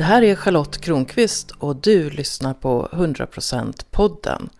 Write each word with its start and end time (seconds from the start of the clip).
Det 0.00 0.04
här 0.04 0.22
är 0.22 0.36
Charlotte 0.36 0.78
Kronqvist 0.80 1.50
och 1.50 1.76
du 1.76 2.10
lyssnar 2.10 2.54
på 2.54 2.88
100% 2.92 3.84
podden. 3.90 4.50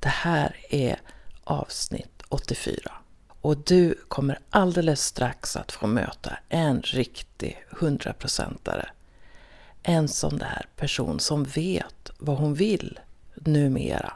Det 0.00 0.08
här 0.08 0.56
är 0.70 1.00
avsnitt 1.44 2.22
84. 2.28 2.92
Och 3.40 3.56
du 3.56 3.94
kommer 4.08 4.38
alldeles 4.50 5.04
strax 5.04 5.56
att 5.56 5.72
få 5.72 5.86
möta 5.86 6.38
en 6.48 6.82
riktig 6.82 7.64
100%are. 7.70 8.88
En 9.82 10.08
sån 10.08 10.38
där 10.38 10.66
person 10.76 11.20
som 11.20 11.44
vet 11.44 12.10
vad 12.18 12.38
hon 12.38 12.54
vill 12.54 13.00
numera. 13.34 14.12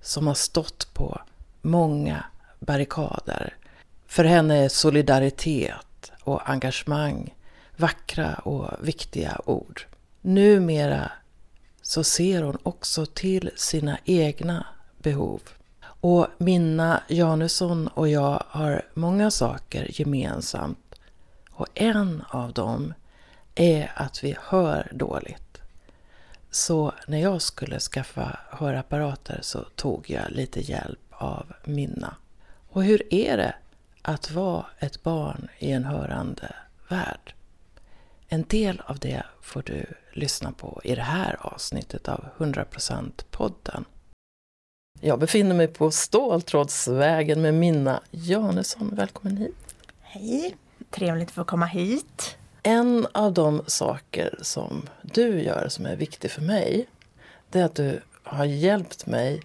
Som 0.00 0.26
har 0.26 0.34
stått 0.34 0.94
på 0.94 1.20
många 1.62 2.24
barrikader. 2.60 3.56
För 4.06 4.24
henne 4.24 4.64
är 4.64 4.68
solidaritet 4.68 6.12
och 6.22 6.50
engagemang 6.50 7.34
vackra 7.76 8.34
och 8.34 8.88
viktiga 8.88 9.40
ord. 9.44 9.86
Numera 10.24 11.12
så 11.82 12.04
ser 12.04 12.42
hon 12.42 12.58
också 12.62 13.06
till 13.06 13.50
sina 13.56 13.98
egna 14.04 14.66
behov. 14.98 15.40
Och 15.84 16.26
Minna 16.38 17.02
Janusson 17.08 17.88
och 17.88 18.08
jag 18.08 18.42
har 18.48 18.82
många 18.94 19.30
saker 19.30 20.00
gemensamt. 20.00 20.94
Och 21.50 21.66
en 21.74 22.22
av 22.28 22.52
dem 22.52 22.94
är 23.54 23.92
att 23.94 24.24
vi 24.24 24.36
hör 24.40 24.90
dåligt. 24.94 25.58
Så 26.50 26.92
när 27.06 27.18
jag 27.18 27.42
skulle 27.42 27.78
skaffa 27.78 28.38
hörapparater 28.50 29.38
så 29.42 29.64
tog 29.76 30.10
jag 30.10 30.30
lite 30.30 30.60
hjälp 30.60 31.00
av 31.10 31.52
Minna. 31.64 32.16
Och 32.68 32.84
hur 32.84 33.14
är 33.14 33.36
det 33.36 33.54
att 34.02 34.30
vara 34.30 34.66
ett 34.78 35.02
barn 35.02 35.48
i 35.58 35.70
en 35.70 35.84
hörande 35.84 36.54
värld? 36.88 37.34
En 38.32 38.44
del 38.48 38.82
av 38.86 38.98
det 38.98 39.22
får 39.42 39.62
du 39.62 39.86
lyssna 40.12 40.52
på 40.52 40.80
i 40.84 40.94
det 40.94 41.02
här 41.02 41.36
avsnittet 41.40 42.08
av 42.08 42.24
100% 42.38 43.24
podden. 43.30 43.84
Jag 45.00 45.18
befinner 45.18 45.54
mig 45.54 45.68
på 45.68 45.90
Ståltrådsvägen 45.90 47.42
med 47.42 47.54
Minna 47.54 48.00
Janesson. 48.10 48.90
Välkommen 48.94 49.36
hit! 49.36 49.74
Hej! 50.00 50.56
Trevligt 50.90 51.28
att 51.28 51.34
få 51.34 51.44
komma 51.44 51.66
hit. 51.66 52.36
En 52.62 53.06
av 53.12 53.32
de 53.32 53.62
saker 53.66 54.38
som 54.42 54.88
du 55.02 55.42
gör 55.42 55.68
som 55.68 55.86
är 55.86 55.96
viktig 55.96 56.30
för 56.30 56.42
mig, 56.42 56.86
det 57.50 57.60
är 57.60 57.64
att 57.64 57.74
du 57.74 58.00
har 58.22 58.44
hjälpt 58.44 59.06
mig 59.06 59.42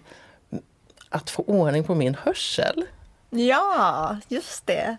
att 1.08 1.30
få 1.30 1.42
ordning 1.42 1.84
på 1.84 1.94
min 1.94 2.14
hörsel. 2.14 2.84
Ja, 3.30 4.16
just 4.28 4.66
det. 4.66 4.96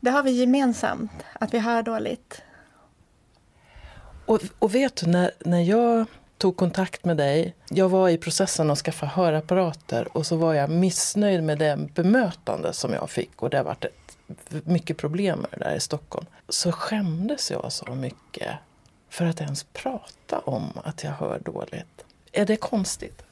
Det 0.00 0.10
har 0.10 0.22
vi 0.22 0.30
gemensamt, 0.30 1.12
att 1.32 1.54
vi 1.54 1.58
hör 1.58 1.82
dåligt. 1.82 2.42
Och, 4.26 4.40
och 4.58 4.74
vet 4.74 4.96
du, 4.96 5.06
när, 5.06 5.30
när 5.38 5.60
jag 5.60 6.06
tog 6.38 6.56
kontakt 6.56 7.04
med 7.04 7.16
dig, 7.16 7.54
jag 7.68 7.88
var 7.88 8.08
i 8.08 8.18
processen 8.18 8.70
att 8.70 8.78
skaffa 8.78 9.06
hörapparater 9.06 10.16
och 10.16 10.26
så 10.26 10.36
var 10.36 10.54
jag 10.54 10.70
missnöjd 10.70 11.42
med 11.42 11.58
det 11.58 11.88
bemötande 11.94 12.72
som 12.72 12.92
jag 12.92 13.10
fick 13.10 13.42
och 13.42 13.50
det 13.50 13.56
har 13.56 13.64
varit 13.64 13.84
ett, 13.84 14.16
mycket 14.66 14.96
problem 14.96 15.38
med 15.38 15.48
det 15.50 15.64
där 15.64 15.76
i 15.76 15.80
Stockholm. 15.80 16.26
Så 16.48 16.72
skämdes 16.72 17.50
jag 17.50 17.72
så 17.72 17.94
mycket 17.94 18.52
för 19.08 19.26
att 19.26 19.40
ens 19.40 19.64
prata 19.64 20.38
om 20.38 20.72
att 20.84 21.04
jag 21.04 21.10
hör 21.10 21.38
dåligt. 21.38 22.04
Är 22.32 22.46
det 22.46 22.56
konstigt? 22.56 23.22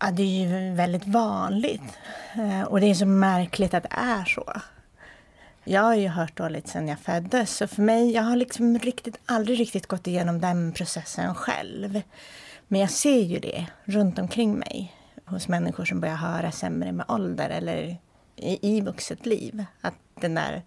Ja, 0.00 0.10
det 0.10 0.22
är 0.22 0.46
ju 0.46 0.74
väldigt 0.74 1.06
vanligt. 1.06 1.98
Eh, 2.34 2.62
och 2.62 2.80
det 2.80 2.86
är 2.86 2.94
så 2.94 3.06
märkligt 3.06 3.74
att 3.74 3.82
det 3.82 3.92
är 3.92 4.24
så. 4.24 4.52
Jag 5.64 5.82
har 5.82 5.94
ju 5.94 6.08
hört 6.08 6.36
dåligt 6.36 6.68
sedan 6.68 6.88
jag 6.88 6.98
föddes. 6.98 7.56
Så 7.56 7.66
för 7.66 7.82
mig, 7.82 8.10
jag 8.10 8.22
har 8.22 8.36
liksom 8.36 8.78
riktigt, 8.78 9.20
aldrig 9.26 9.60
riktigt 9.60 9.86
gått 9.86 10.06
igenom 10.06 10.40
den 10.40 10.72
processen 10.72 11.34
själv. 11.34 12.02
Men 12.68 12.80
jag 12.80 12.90
ser 12.90 13.20
ju 13.20 13.38
det 13.38 13.66
runt 13.84 14.18
omkring 14.18 14.58
mig. 14.58 14.94
Hos 15.24 15.48
människor 15.48 15.84
som 15.84 16.00
börjar 16.00 16.14
höra 16.14 16.52
sämre 16.52 16.92
med 16.92 17.06
ålder 17.08 17.50
eller 17.50 17.96
i, 18.36 18.76
i 18.76 18.80
vuxet 18.80 19.26
liv. 19.26 19.64
Att 19.80 19.94
den 20.20 20.34
där 20.34 20.62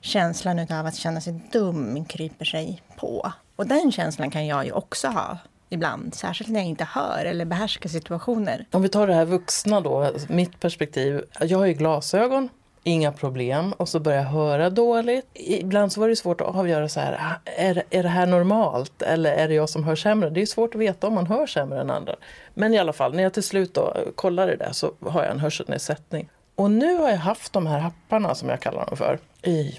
känslan 0.00 0.58
av 0.58 0.86
att 0.86 0.96
känna 0.96 1.20
sig 1.20 1.40
dum 1.52 2.04
kryper 2.04 2.44
sig 2.44 2.82
på. 2.96 3.32
Och 3.56 3.66
den 3.66 3.92
känslan 3.92 4.30
kan 4.30 4.46
jag 4.46 4.64
ju 4.64 4.72
också 4.72 5.08
ha 5.08 5.38
ibland, 5.68 6.14
särskilt 6.14 6.50
när 6.50 6.60
jag 6.60 6.68
inte 6.68 6.84
hör 6.84 7.24
eller 7.24 7.44
behärskar 7.44 7.88
situationer. 7.88 8.66
Om 8.70 8.82
vi 8.82 8.88
tar 8.88 9.06
det 9.06 9.14
här 9.14 9.24
vuxna 9.24 9.80
då, 9.80 10.12
mitt 10.28 10.60
perspektiv. 10.60 11.24
Jag 11.40 11.58
har 11.58 11.66
ju 11.66 11.72
glasögon 11.72 12.48
inga 12.84 13.12
problem 13.12 13.72
och 13.72 13.88
så 13.88 14.00
började 14.00 14.22
jag 14.22 14.30
höra 14.30 14.70
dåligt. 14.70 15.26
Ibland 15.34 15.92
så 15.92 16.00
var 16.00 16.08
det 16.08 16.16
svårt 16.16 16.40
att 16.40 16.54
avgöra 16.54 16.88
så 16.88 17.00
här, 17.00 17.12
ah, 17.12 17.50
är, 17.56 17.82
är 17.90 18.02
det 18.02 18.08
här 18.08 18.26
normalt 18.26 19.02
eller 19.02 19.32
är 19.32 19.48
det 19.48 19.54
jag 19.54 19.68
som 19.68 19.84
hör 19.84 19.96
sämre? 19.96 20.30
Det 20.30 20.42
är 20.42 20.46
svårt 20.46 20.74
att 20.74 20.80
veta 20.80 21.06
om 21.06 21.14
man 21.14 21.26
hör 21.26 21.46
sämre 21.46 21.80
än 21.80 21.90
andra. 21.90 22.16
Men 22.54 22.74
i 22.74 22.78
alla 22.78 22.92
fall, 22.92 23.14
när 23.14 23.22
jag 23.22 23.32
till 23.32 23.42
slut 23.42 23.74
då 23.74 23.96
kollar 24.14 24.46
det 24.46 24.56
där 24.56 24.72
så 24.72 24.92
har 25.00 25.22
jag 25.22 25.32
en 25.32 25.40
hörselnedsättning. 25.40 26.28
Och 26.54 26.70
nu 26.70 26.96
har 26.96 27.10
jag 27.10 27.16
haft 27.16 27.52
de 27.52 27.66
här 27.66 27.78
happarna 27.78 28.34
som 28.34 28.48
jag 28.48 28.60
kallar 28.60 28.86
dem 28.86 28.96
för 28.96 29.18
i 29.42 29.78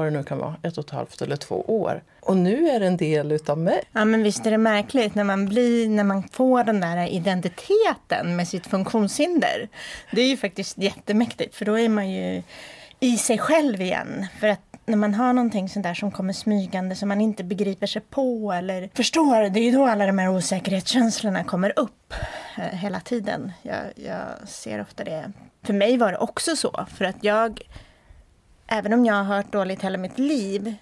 vad 0.00 0.12
det 0.12 0.18
nu 0.18 0.24
kan 0.24 0.38
vara, 0.38 0.56
ett 0.62 0.78
och 0.78 0.84
ett 0.84 0.90
halvt 0.90 1.22
eller 1.22 1.36
två 1.36 1.64
år. 1.66 2.02
Och 2.20 2.36
nu 2.36 2.68
är 2.68 2.80
det 2.80 2.86
en 2.86 2.96
del 2.96 3.32
utav 3.32 3.58
mig. 3.58 3.82
Ja 3.92 4.04
men 4.04 4.22
visst 4.22 4.46
är 4.46 4.50
det 4.50 4.58
märkligt 4.58 5.14
när 5.14 5.24
man, 5.24 5.48
blir, 5.48 5.88
när 5.88 6.04
man 6.04 6.28
får 6.28 6.64
den 6.64 6.80
där 6.80 7.06
identiteten 7.06 8.36
med 8.36 8.48
sitt 8.48 8.66
funktionshinder. 8.66 9.68
Det 10.12 10.20
är 10.20 10.28
ju 10.28 10.36
faktiskt 10.36 10.78
jättemäktigt 10.78 11.54
för 11.54 11.64
då 11.64 11.78
är 11.78 11.88
man 11.88 12.10
ju 12.10 12.42
i 13.00 13.16
sig 13.16 13.38
själv 13.38 13.80
igen. 13.80 14.26
För 14.40 14.48
att 14.48 14.60
när 14.86 14.96
man 14.96 15.14
har 15.14 15.32
någonting 15.32 15.68
sånt 15.68 15.82
där 15.82 15.94
som 15.94 16.10
kommer 16.10 16.32
smygande 16.32 16.96
som 16.96 17.08
man 17.08 17.20
inte 17.20 17.44
begriper 17.44 17.86
sig 17.86 18.02
på 18.02 18.52
eller 18.52 18.90
förstår, 18.94 19.50
det 19.50 19.60
är 19.60 19.64
ju 19.64 19.70
då 19.70 19.86
alla 19.86 20.06
de 20.06 20.18
här 20.18 20.28
osäkerhetskänslorna 20.28 21.44
kommer 21.44 21.78
upp 21.78 22.14
eh, 22.58 22.78
hela 22.78 23.00
tiden. 23.00 23.52
Jag, 23.62 23.76
jag 23.94 24.48
ser 24.48 24.80
ofta 24.80 25.04
det. 25.04 25.32
För 25.62 25.72
mig 25.72 25.96
var 25.96 26.12
det 26.12 26.18
också 26.18 26.56
så, 26.56 26.86
för 26.96 27.04
att 27.04 27.24
jag 27.24 27.60
även 28.70 28.92
om 28.92 29.04
jag 29.04 29.14
har 29.14 29.36
hört 29.36 29.52
dåligt 29.52 29.82
hela 29.82 29.98
mitt 29.98 30.18
liv 30.18 30.74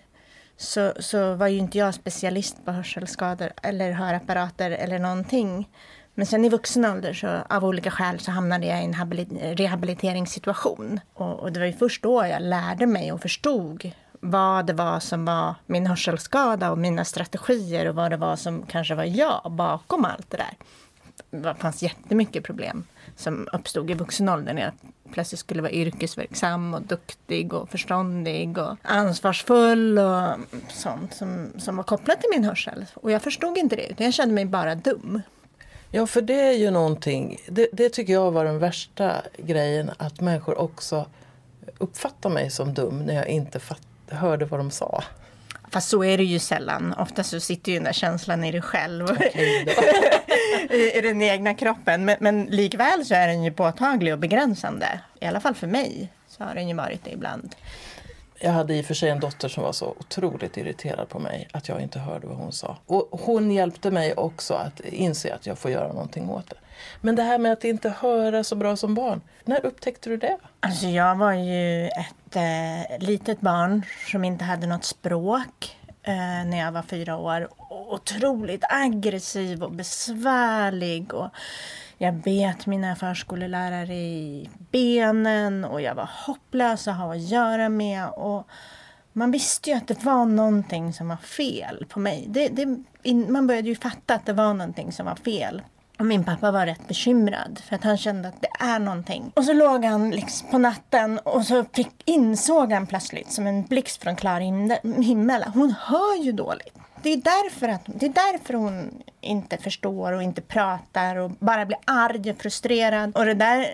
så, 0.56 0.92
så 0.98 1.34
var 1.34 1.48
ju 1.48 1.58
inte 1.58 1.78
jag 1.78 1.94
specialist 1.94 2.64
på 2.64 2.72
hörselskador 2.72 3.52
eller 3.62 3.92
hörapparater 3.92 4.70
eller 4.70 4.98
någonting. 4.98 5.68
Men 6.14 6.26
sen 6.26 6.44
i 6.44 6.48
vuxen 6.48 6.84
ålder 6.84 7.12
så 7.12 7.28
av 7.48 7.64
olika 7.64 7.90
skäl 7.90 8.20
så 8.20 8.30
hamnade 8.30 8.66
jag 8.66 8.82
i 8.82 8.84
en 8.84 9.56
rehabiliteringssituation. 9.56 11.00
Och, 11.14 11.40
och, 11.40 11.52
det 11.52 11.60
var 11.60 11.66
ju 11.66 11.72
först 11.72 12.02
då 12.02 12.26
jag 12.26 12.42
lärde 12.42 12.86
mig 12.86 13.12
och 13.12 13.22
förstod 13.22 13.90
vad 14.20 14.66
det 14.66 14.72
var 14.72 15.00
som 15.00 15.24
var 15.24 15.54
min 15.66 15.86
hörselskada 15.86 16.70
och 16.70 16.78
mina 16.78 17.04
strategier 17.04 17.88
och 17.88 17.94
vad 17.94 18.10
det 18.10 18.16
var 18.16 18.36
som 18.36 18.62
kanske 18.66 18.94
var 18.94 19.04
jag 19.04 19.52
bakom 19.52 20.04
allt 20.04 20.30
det 20.30 20.36
där. 20.36 20.54
Det 21.30 21.54
fanns 21.54 21.82
jättemycket 21.82 22.44
problem 22.44 22.84
som 23.16 23.48
uppstod 23.52 23.90
i 23.90 23.94
vuxen 23.94 24.28
ålder 24.28 24.54
när 24.54 24.62
jag 24.62 24.72
plötsligt 25.12 25.40
skulle 25.40 25.62
vara 25.62 25.72
yrkesverksam 25.72 26.74
och 26.74 26.82
duktig 26.82 27.52
och 27.52 27.68
förståndig 27.68 28.58
och 28.58 28.76
ansvarsfull 28.82 29.98
och 29.98 30.36
sånt 30.68 31.14
som, 31.14 31.52
som 31.58 31.76
var 31.76 31.84
kopplat 31.84 32.20
till 32.20 32.30
min 32.30 32.44
hörsel. 32.44 32.86
Och 32.94 33.10
jag 33.10 33.22
förstod 33.22 33.58
inte 33.58 33.76
det, 33.76 33.86
utan 33.86 34.04
jag 34.04 34.14
kände 34.14 34.34
mig 34.34 34.44
bara 34.44 34.74
dum. 34.74 35.22
Ja, 35.90 36.06
för 36.06 36.20
det 36.20 36.40
är 36.40 36.52
ju 36.52 36.70
någonting, 36.70 37.36
det, 37.48 37.68
det 37.72 37.88
tycker 37.88 38.12
jag 38.12 38.30
var 38.30 38.44
den 38.44 38.58
värsta 38.58 39.22
grejen, 39.38 39.90
att 39.96 40.20
människor 40.20 40.58
också 40.58 41.06
uppfattar 41.78 42.30
mig 42.30 42.50
som 42.50 42.74
dum 42.74 42.98
när 42.98 43.14
jag 43.14 43.28
inte 43.28 43.58
fatt, 43.58 43.82
hörde 44.08 44.44
vad 44.44 44.60
de 44.60 44.70
sa. 44.70 45.02
Fast 45.70 45.88
så 45.88 46.04
är 46.04 46.18
det 46.18 46.24
ju 46.24 46.38
sällan. 46.38 46.94
Ofta 46.98 47.24
så 47.24 47.40
sitter 47.40 47.72
ju 47.72 47.78
den 47.78 47.84
där 47.84 47.92
känslan 47.92 48.44
i 48.44 48.52
dig 48.52 48.62
själv. 48.62 49.04
Okay, 49.04 49.30
I, 50.70 50.98
I 50.98 51.00
den 51.00 51.22
egna 51.22 51.54
kroppen. 51.54 52.04
Men, 52.04 52.16
men 52.20 52.44
likväl 52.44 53.04
så 53.04 53.14
är 53.14 53.28
den 53.28 53.44
ju 53.44 53.52
påtaglig 53.52 54.12
och 54.12 54.18
begränsande. 54.18 55.00
I 55.20 55.26
alla 55.26 55.40
fall 55.40 55.54
för 55.54 55.66
mig 55.66 56.12
så 56.26 56.44
har 56.44 56.54
den 56.54 56.68
ju 56.68 56.74
varit 56.74 57.04
det 57.04 57.10
ibland. 57.10 57.54
Jag 58.40 58.52
hade 58.52 58.74
i 58.74 58.82
och 58.82 58.84
för 58.84 58.94
sig 58.94 59.10
en 59.10 59.20
dotter 59.20 59.48
som 59.48 59.62
var 59.62 59.72
så 59.72 59.94
otroligt 60.00 60.56
irriterad 60.56 61.08
på 61.08 61.18
mig 61.18 61.48
att 61.52 61.68
jag 61.68 61.80
inte 61.80 61.98
hörde 61.98 62.26
vad 62.26 62.36
hon 62.36 62.52
sa. 62.52 62.76
Och 62.86 63.08
hon 63.10 63.50
hjälpte 63.50 63.90
mig 63.90 64.14
också 64.14 64.54
att 64.54 64.80
inse 64.80 65.34
att 65.34 65.46
jag 65.46 65.58
får 65.58 65.70
göra 65.70 65.88
någonting 65.88 66.30
åt 66.30 66.50
det. 66.50 66.56
Men 67.00 67.16
det 67.16 67.22
här 67.22 67.38
med 67.38 67.52
att 67.52 67.64
inte 67.64 67.88
höra 67.88 68.44
så 68.44 68.56
bra 68.56 68.76
som 68.76 68.94
barn, 68.94 69.20
när 69.44 69.66
upptäckte 69.66 70.10
du 70.10 70.16
det? 70.16 70.38
Alltså 70.60 70.86
jag 70.86 71.16
var 71.16 71.32
ju 71.32 71.86
ett 71.86 72.36
eh, 72.36 72.98
litet 72.98 73.40
barn 73.40 73.82
som 74.10 74.24
inte 74.24 74.44
hade 74.44 74.66
något 74.66 74.84
språk 74.84 75.76
eh, 76.02 76.14
när 76.46 76.58
jag 76.58 76.72
var 76.72 76.82
fyra 76.82 77.16
år. 77.16 77.48
Otroligt 77.70 78.64
aggressiv 78.68 79.62
och 79.62 79.72
besvärlig. 79.72 81.14
Och 81.14 81.28
jag 81.98 82.14
bet 82.14 82.66
mina 82.66 82.96
förskolelärare 82.96 83.94
i 83.94 84.50
benen 84.70 85.64
och 85.64 85.80
jag 85.80 85.94
var 85.94 86.10
hopplös 86.26 86.88
att 86.88 86.96
ha 86.96 87.14
att 87.14 87.22
göra 87.22 87.68
med. 87.68 88.08
Och 88.08 88.46
man 89.12 89.30
visste 89.30 89.70
ju 89.70 89.76
att 89.76 89.88
det 89.88 90.04
var 90.04 90.26
någonting 90.26 90.92
som 90.92 91.08
var 91.08 91.16
fel 91.16 91.86
på 91.88 92.00
mig. 92.00 92.24
Det, 92.28 92.48
det, 92.48 92.66
man 93.14 93.46
började 93.46 93.68
ju 93.68 93.76
fatta 93.76 94.14
att 94.14 94.26
det 94.26 94.32
var 94.32 94.54
någonting 94.54 94.92
som 94.92 95.06
var 95.06 95.14
fel. 95.14 95.62
Och 95.98 96.06
min 96.06 96.24
pappa 96.24 96.50
var 96.50 96.66
rätt 96.66 96.88
bekymrad 96.88 97.60
för 97.68 97.76
att 97.76 97.84
han 97.84 97.98
kände 97.98 98.28
att 98.28 98.40
det 98.40 98.64
är 98.64 98.78
någonting. 98.78 99.32
Och 99.34 99.44
så 99.44 99.52
låg 99.52 99.84
han 99.84 100.10
liksom 100.10 100.50
på 100.50 100.58
natten 100.58 101.18
och 101.18 101.46
så 101.46 101.64
fick, 101.72 102.02
insåg 102.04 102.72
han 102.72 102.86
plötsligt 102.86 103.32
som 103.32 103.46
en 103.46 103.62
blixt 103.62 104.02
från 104.02 104.16
klar 104.16 104.40
himmel. 105.02 105.44
Hon 105.54 105.74
hör 105.80 106.24
ju 106.24 106.32
dåligt. 106.32 106.77
Det 107.02 107.12
är, 107.12 107.16
därför 107.16 107.68
att, 107.68 107.82
det 107.86 108.06
är 108.06 108.32
därför 108.32 108.54
hon 108.54 109.02
inte 109.20 109.58
förstår 109.58 110.12
och 110.12 110.22
inte 110.22 110.40
pratar 110.40 111.16
och 111.16 111.30
bara 111.30 111.66
blir 111.66 111.78
arg 111.84 112.30
och 112.30 112.38
frustrerad. 112.38 113.16
Och, 113.16 113.24
det 113.24 113.34
där, 113.34 113.66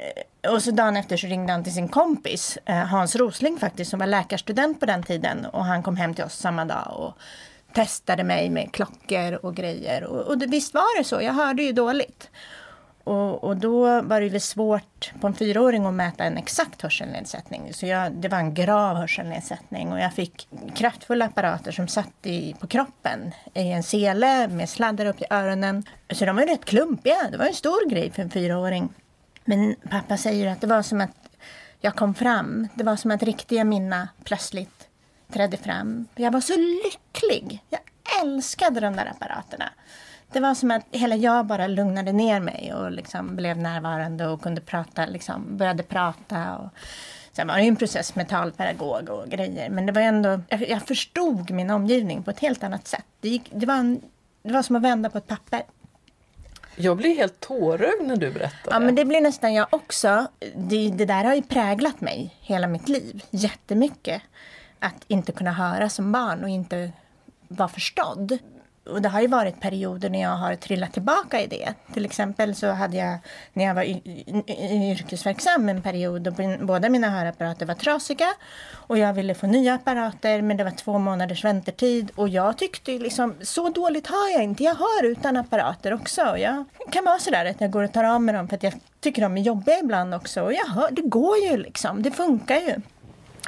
och 0.48 0.62
så 0.62 0.70
dagen 0.70 0.96
efter 0.96 1.16
så 1.16 1.26
ringde 1.26 1.52
han 1.52 1.64
till 1.64 1.74
sin 1.74 1.88
kompis 1.88 2.58
eh, 2.64 2.76
Hans 2.76 3.16
Rosling 3.16 3.58
faktiskt 3.58 3.90
som 3.90 4.00
var 4.00 4.06
läkarstudent 4.06 4.80
på 4.80 4.86
den 4.86 5.02
tiden. 5.02 5.46
Och 5.46 5.64
han 5.64 5.82
kom 5.82 5.96
hem 5.96 6.14
till 6.14 6.24
oss 6.24 6.36
samma 6.36 6.64
dag 6.64 6.92
och 6.96 7.18
testade 7.74 8.24
mig 8.24 8.50
med 8.50 8.72
klockor 8.72 9.38
och 9.42 9.54
grejer. 9.54 10.04
Och, 10.04 10.20
och 10.20 10.38
det, 10.38 10.46
visst 10.46 10.74
var 10.74 10.98
det 10.98 11.04
så, 11.04 11.22
jag 11.22 11.32
hörde 11.32 11.62
ju 11.62 11.72
dåligt. 11.72 12.30
Och, 13.04 13.44
och, 13.44 13.56
då 13.56 14.02
var 14.02 14.20
det 14.20 14.26
ju 14.26 14.40
svårt 14.40 15.12
på 15.20 15.26
en 15.26 15.34
fyraåring 15.34 15.86
att 15.86 15.94
mäta 15.94 16.24
en 16.24 16.36
exakt 16.36 16.82
hörselnedsättning. 16.82 17.74
Så 17.74 17.86
jag, 17.86 18.12
det 18.12 18.28
var 18.28 18.38
en 18.38 18.54
grav 18.54 18.96
hörselnedsättning 18.96 19.92
och 19.92 20.00
jag 20.00 20.12
fick 20.12 20.48
kraftfulla 20.74 21.24
apparater 21.24 21.72
som 21.72 21.88
satt 21.88 22.26
i, 22.26 22.54
på 22.60 22.66
kroppen 22.66 23.34
i 23.54 23.70
en 23.70 23.82
sele 23.82 24.48
med 24.48 24.68
sladdar 24.68 25.06
upp 25.06 25.20
i 25.20 25.24
öronen. 25.30 25.84
Så 26.10 26.24
de 26.24 26.36
var 26.36 26.46
rätt 26.46 26.64
klumpiga. 26.64 27.30
Det 27.30 27.36
var 27.36 27.46
en 27.46 27.54
stor 27.54 27.90
grej 27.90 28.10
för 28.10 28.22
en 28.22 28.30
fyraåring. 28.30 28.88
Men 29.44 29.76
pappa 29.90 30.16
säger 30.16 30.52
att 30.52 30.60
det 30.60 30.66
var 30.66 30.82
som 30.82 31.00
att 31.00 31.16
jag 31.80 31.94
kom 31.94 32.14
fram. 32.14 32.68
Det 32.74 32.84
var 32.84 32.96
som 32.96 33.10
att 33.10 33.22
riktiga 33.22 33.64
minna 33.64 34.08
plötsligt 34.24 34.88
trädde 35.32 35.56
fram. 35.56 36.06
Jag 36.14 36.30
var 36.30 36.40
så 36.40 36.56
lycklig. 36.56 37.64
Jag 37.68 37.80
älskade 38.22 38.80
de 38.80 38.96
där 38.96 39.06
apparaterna. 39.06 39.72
Det 40.34 40.40
var 40.40 40.54
som 40.54 40.70
att 40.70 40.86
hela 40.90 41.16
jag 41.16 41.46
bara 41.46 41.66
lugnade 41.66 42.12
ner 42.12 42.40
mig 42.40 42.74
och 42.74 42.90
liksom 42.90 43.36
blev 43.36 43.58
närvarande 43.58 44.26
och 44.26 44.42
kunde 44.42 44.60
prata, 44.60 45.06
liksom, 45.06 45.56
började 45.56 45.82
prata. 45.82 46.56
Och, 46.56 46.68
Sen 47.32 47.46
var 47.46 47.54
det 47.54 47.62
ju 47.62 47.68
en 47.68 47.76
process 47.76 48.14
med 48.14 48.28
talpedagog 48.28 49.08
och 49.08 49.28
grejer. 49.28 49.70
Men 49.70 49.86
det 49.86 49.92
var 49.92 50.02
ändå, 50.02 50.40
jag, 50.48 50.68
jag 50.68 50.82
förstod 50.82 51.50
min 51.50 51.70
omgivning 51.70 52.22
på 52.22 52.30
ett 52.30 52.40
helt 52.40 52.62
annat 52.62 52.88
sätt. 52.88 53.04
Det, 53.20 53.28
gick, 53.28 53.50
det, 53.52 53.66
var 53.66 53.74
en, 53.74 54.00
det 54.42 54.52
var 54.52 54.62
som 54.62 54.76
att 54.76 54.82
vända 54.82 55.10
på 55.10 55.18
ett 55.18 55.26
papper. 55.26 55.62
Jag 56.76 56.96
blir 56.96 57.16
helt 57.16 57.40
tårögd 57.40 58.02
när 58.02 58.16
du 58.16 58.30
berättar. 58.30 58.70
Ja, 58.70 58.78
men 58.78 58.94
det 58.94 59.04
blir 59.04 59.20
nästan 59.20 59.54
jag 59.54 59.66
också. 59.70 60.26
Det, 60.56 60.90
det 60.90 61.04
där 61.04 61.24
har 61.24 61.34
ju 61.34 61.42
präglat 61.42 62.00
mig 62.00 62.36
hela 62.40 62.66
mitt 62.66 62.88
liv 62.88 63.24
jättemycket. 63.30 64.22
Att 64.78 65.04
inte 65.08 65.32
kunna 65.32 65.52
höra 65.52 65.88
som 65.88 66.12
barn 66.12 66.42
och 66.42 66.48
inte 66.48 66.92
vara 67.48 67.68
förstådd 67.68 68.38
och 68.86 69.02
det 69.02 69.08
har 69.08 69.20
ju 69.20 69.26
varit 69.26 69.60
perioder 69.60 70.10
när 70.10 70.22
jag 70.22 70.36
har 70.36 70.54
trillat 70.56 70.92
tillbaka 70.92 71.40
i 71.40 71.46
det. 71.46 71.74
Till 71.94 72.04
exempel 72.04 72.54
så 72.54 72.70
hade 72.70 72.96
jag 72.96 73.18
när 73.52 73.64
jag 73.64 73.74
var 73.74 73.84
yrkesverksam 74.92 75.68
en 75.68 75.82
period 75.82 76.22
då 76.22 76.32
båda 76.60 76.88
mina 76.88 77.10
hörapparater 77.10 77.66
var 77.66 77.74
trasiga 77.74 78.26
och 78.72 78.98
jag 78.98 79.12
ville 79.12 79.34
få 79.34 79.46
nya 79.46 79.74
apparater 79.74 80.42
men 80.42 80.56
det 80.56 80.64
var 80.64 80.70
två 80.70 80.98
månaders 80.98 81.44
väntetid 81.44 82.10
och 82.14 82.28
jag 82.28 82.58
tyckte 82.58 82.92
liksom 82.92 83.34
så 83.42 83.68
dåligt 83.68 84.06
har 84.06 84.30
jag 84.32 84.42
inte. 84.42 84.64
Jag 84.64 84.74
hör 84.74 85.04
utan 85.04 85.36
apparater 85.36 85.94
också. 85.94 86.20
Jag 86.20 86.64
kan 86.90 87.04
vara 87.04 87.18
sådär 87.18 87.44
att 87.44 87.60
jag 87.60 87.70
går 87.70 87.82
och 87.82 87.92
tar 87.92 88.04
av 88.04 88.22
mig 88.22 88.34
dem 88.34 88.48
för 88.48 88.56
att 88.56 88.62
jag 88.62 88.74
tycker 89.00 89.22
de 89.22 89.36
är 89.36 89.42
jobbiga 89.42 89.78
ibland 89.78 90.14
också 90.14 90.42
och 90.42 90.52
jag 90.52 90.66
hör, 90.66 90.90
det 90.90 91.02
går 91.02 91.36
ju 91.38 91.56
liksom, 91.56 92.02
det 92.02 92.10
funkar 92.10 92.56
ju. 92.56 92.80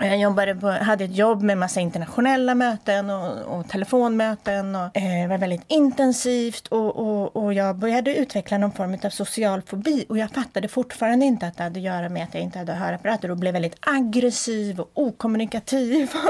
Jag 0.00 0.18
jobbade 0.18 0.54
på, 0.54 0.70
hade 0.70 1.04
ett 1.04 1.16
jobb 1.16 1.42
med 1.42 1.58
massa 1.58 1.80
internationella 1.80 2.54
möten 2.54 3.10
och, 3.10 3.58
och 3.58 3.68
telefonmöten. 3.68 4.76
Och, 4.76 4.96
eh, 4.96 5.22
det 5.22 5.26
var 5.28 5.38
väldigt 5.38 5.64
intensivt 5.66 6.66
och, 6.66 6.96
och, 6.96 7.36
och, 7.36 7.54
jag 7.54 7.76
började 7.76 8.16
utveckla 8.16 8.58
någon 8.58 8.72
form 8.72 8.98
av 9.04 9.10
social 9.10 9.62
fobi. 9.62 10.06
Och 10.08 10.18
jag 10.18 10.30
fattade 10.30 10.68
fortfarande 10.68 11.26
inte 11.26 11.46
att 11.46 11.56
det 11.56 11.62
hade 11.62 11.78
att 11.78 11.84
göra 11.84 12.08
med 12.08 12.24
att 12.24 12.34
jag 12.34 12.42
inte 12.42 12.58
hade 12.58 12.72
hörapparater 12.72 13.30
och 13.30 13.36
blev 13.36 13.52
väldigt 13.52 13.76
aggressiv 13.80 14.80
och 14.80 14.90
okommunikativ. 14.94 16.10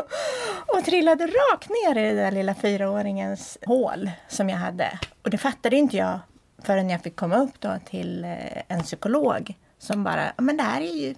Och, 0.68 0.78
och 0.78 0.84
trillade 0.84 1.26
rakt 1.26 1.68
ner 1.68 1.98
i 1.98 2.08
det 2.08 2.22
där 2.22 2.30
lilla 2.30 2.54
fyraåringens 2.54 3.58
hål 3.66 4.10
som 4.28 4.48
jag 4.48 4.56
hade. 4.56 4.98
Och 5.22 5.30
det 5.30 5.38
fattade 5.38 5.76
inte 5.76 5.96
jag 5.96 6.18
förrän 6.62 6.90
jag 6.90 7.02
fick 7.02 7.16
komma 7.16 7.36
upp 7.36 7.60
då 7.60 7.76
till 7.84 8.24
eh, 8.24 8.62
en 8.68 8.82
psykolog 8.82 9.54
som 9.78 10.04
bara, 10.04 10.32
men 10.38 10.56
det 10.56 10.62
här 10.62 10.80
är 10.80 10.94
ju, 10.94 11.14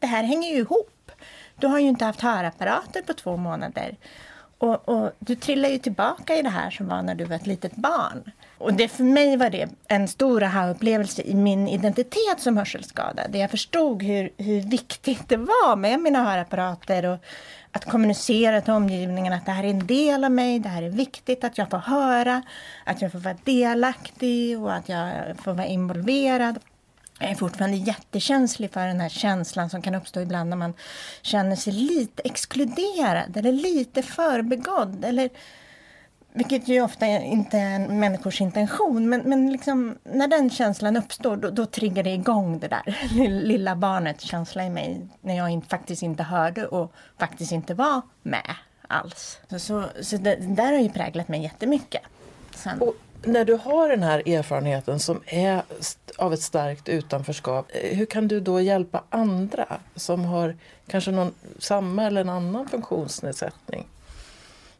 det 0.00 0.06
här 0.06 0.22
hänger 0.22 0.50
ju 0.50 0.56
ihop. 0.56 0.95
Du 1.56 1.66
har 1.66 1.78
ju 1.78 1.88
inte 1.88 2.04
haft 2.04 2.20
hörapparater 2.20 3.02
på 3.02 3.12
två 3.12 3.36
månader. 3.36 3.96
Och, 4.58 4.88
och, 4.88 5.12
du 5.18 5.34
trillar 5.34 5.68
ju 5.68 5.78
tillbaka 5.78 6.36
i 6.36 6.42
det 6.42 6.48
här 6.48 6.70
som 6.70 6.88
var 6.88 7.02
när 7.02 7.14
du 7.14 7.24
var 7.24 7.36
ett 7.36 7.46
litet 7.46 7.76
barn. 7.76 8.30
Och 8.58 8.74
det, 8.74 8.88
för 8.88 9.04
mig 9.04 9.36
var 9.36 9.50
det 9.50 9.68
en 9.88 10.08
stor 10.08 10.42
aha-upplevelse 10.42 11.22
i 11.22 11.34
min 11.34 11.68
identitet 11.68 12.40
som 12.40 12.56
hörselskadad. 12.56 13.30
Där 13.30 13.38
jag 13.38 13.50
förstod 13.50 14.02
hur, 14.02 14.30
hur 14.36 14.60
viktigt 14.60 15.28
det 15.28 15.36
var 15.36 15.76
med 15.76 16.00
mina 16.00 16.24
hörapparater 16.24 17.06
och 17.06 17.18
att 17.72 17.84
kommunicera 17.84 18.60
till 18.60 18.72
omgivningen 18.72 19.32
att 19.32 19.46
det 19.46 19.52
här 19.52 19.64
är 19.64 19.70
en 19.70 19.86
del 19.86 20.24
av 20.24 20.30
mig, 20.30 20.58
det 20.58 20.68
här 20.68 20.82
är 20.82 20.90
viktigt 20.90 21.44
att 21.44 21.58
jag 21.58 21.70
får 21.70 21.78
höra, 21.78 22.42
att 22.84 23.02
jag 23.02 23.12
får 23.12 23.18
vara 23.18 23.36
delaktig 23.44 24.60
och 24.60 24.74
att 24.74 24.88
jag 24.88 25.12
får 25.42 25.52
vara 25.52 25.66
involverad 25.66 26.58
jag 27.18 27.30
är 27.30 27.34
fortfarande 27.34 27.76
jättekänslig 27.76 28.70
för 28.70 28.86
den 28.86 29.00
här 29.00 29.08
känslan 29.08 29.70
som 29.70 29.82
kan 29.82 29.94
uppstå 29.94 30.20
ibland 30.20 30.50
när 30.50 30.56
man 30.56 30.74
känner 31.22 31.56
sig 31.56 31.72
lite 31.72 32.22
exkluderad 32.22 33.36
eller 33.36 33.52
lite 33.52 34.02
förbegådd. 34.02 35.04
Eller, 35.04 35.30
vilket 36.32 36.68
ju 36.68 36.82
ofta 36.82 37.06
inte 37.06 37.58
är 37.58 37.74
en 37.74 38.00
människors 38.00 38.40
intention. 38.40 39.08
Men, 39.08 39.20
men 39.20 39.52
liksom, 39.52 39.98
när 40.04 40.28
den 40.28 40.50
känslan 40.50 40.96
uppstår 40.96 41.36
då, 41.36 41.50
då 41.50 41.66
triggar 41.66 42.02
det 42.02 42.10
igång 42.10 42.58
det 42.58 42.68
där 42.68 42.98
lilla 43.28 43.76
barnets 43.76 44.24
känsla 44.24 44.64
i 44.64 44.70
mig. 44.70 45.08
När 45.20 45.36
jag 45.36 45.64
faktiskt 45.68 46.02
inte 46.02 46.22
hörde 46.22 46.66
och 46.66 46.92
faktiskt 47.18 47.52
inte 47.52 47.74
var 47.74 48.02
med 48.22 48.54
alls. 48.88 49.38
Så, 49.50 49.58
så, 49.58 49.84
så 50.02 50.16
det, 50.16 50.36
det 50.36 50.54
där 50.54 50.72
har 50.72 50.80
ju 50.80 50.90
präglat 50.90 51.28
mig 51.28 51.42
jättemycket. 51.42 52.02
Sen. 52.54 52.80
Och 52.80 52.94
när 53.24 53.44
du 53.44 53.54
har 53.54 53.88
den 53.88 54.02
här 54.02 54.28
erfarenheten 54.28 55.00
som 55.00 55.20
är 55.26 55.62
av 56.16 56.32
ett 56.32 56.42
starkt 56.42 56.88
utanförskap, 56.88 57.66
eh, 57.68 57.96
hur 57.96 58.06
kan 58.06 58.28
du 58.28 58.40
då 58.40 58.60
hjälpa 58.60 59.04
andra 59.10 59.80
som 59.94 60.24
har 60.24 60.56
kanske 60.86 61.10
någon 61.10 61.34
samma 61.58 62.04
eller 62.04 62.20
en 62.20 62.28
annan 62.28 62.68
funktionsnedsättning? 62.68 63.86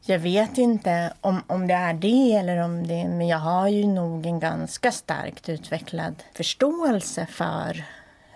Jag 0.08 0.18
vet 0.18 0.58
inte 0.58 1.12
om, 1.20 1.42
om 1.46 1.66
det 1.66 1.74
är 1.74 1.94
det 1.94 2.32
eller 2.32 2.56
om 2.56 2.86
det 2.86 3.08
men 3.08 3.28
jag 3.28 3.38
har 3.38 3.68
ju 3.68 3.86
nog 3.86 4.26
en 4.26 4.40
ganska 4.40 4.92
starkt 4.92 5.48
utvecklad 5.48 6.14
förståelse 6.34 7.26
för 7.30 7.84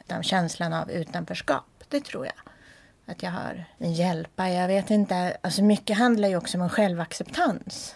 den 0.07 0.23
känslan 0.23 0.73
av 0.73 0.91
utanförskap. 0.91 1.65
Det 1.89 2.05
tror 2.05 2.27
jag 2.27 2.35
att 3.07 3.23
jag 3.23 3.31
har. 3.31 3.65
En 3.79 3.93
hjälpa, 3.93 4.49
jag 4.49 4.69
vet 4.69 4.91
inte. 4.91 5.37
Alltså 5.41 5.63
mycket 5.63 5.99
handlar 5.99 6.29
ju 6.29 6.37
också 6.37 6.59
om 6.59 6.63
en 6.63 6.69
självacceptans 6.69 7.95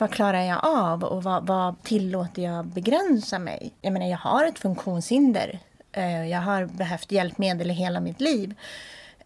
vad 0.00 0.10
klarar 0.10 0.42
jag 0.42 0.64
av 0.64 1.04
och 1.04 1.22
vad, 1.22 1.46
vad 1.46 1.82
tillåter 1.82 2.42
jag 2.42 2.66
begränsa 2.66 3.38
mig? 3.38 3.72
Jag 3.80 3.92
menar, 3.92 4.06
jag 4.06 4.18
har 4.18 4.44
ett 4.44 4.58
funktionshinder. 4.58 5.58
Eh, 5.92 6.26
jag 6.26 6.40
har 6.40 6.66
behövt 6.66 7.12
hjälpmedel 7.12 7.70
i 7.70 7.74
hela 7.74 8.00
mitt 8.00 8.20
liv. 8.20 8.54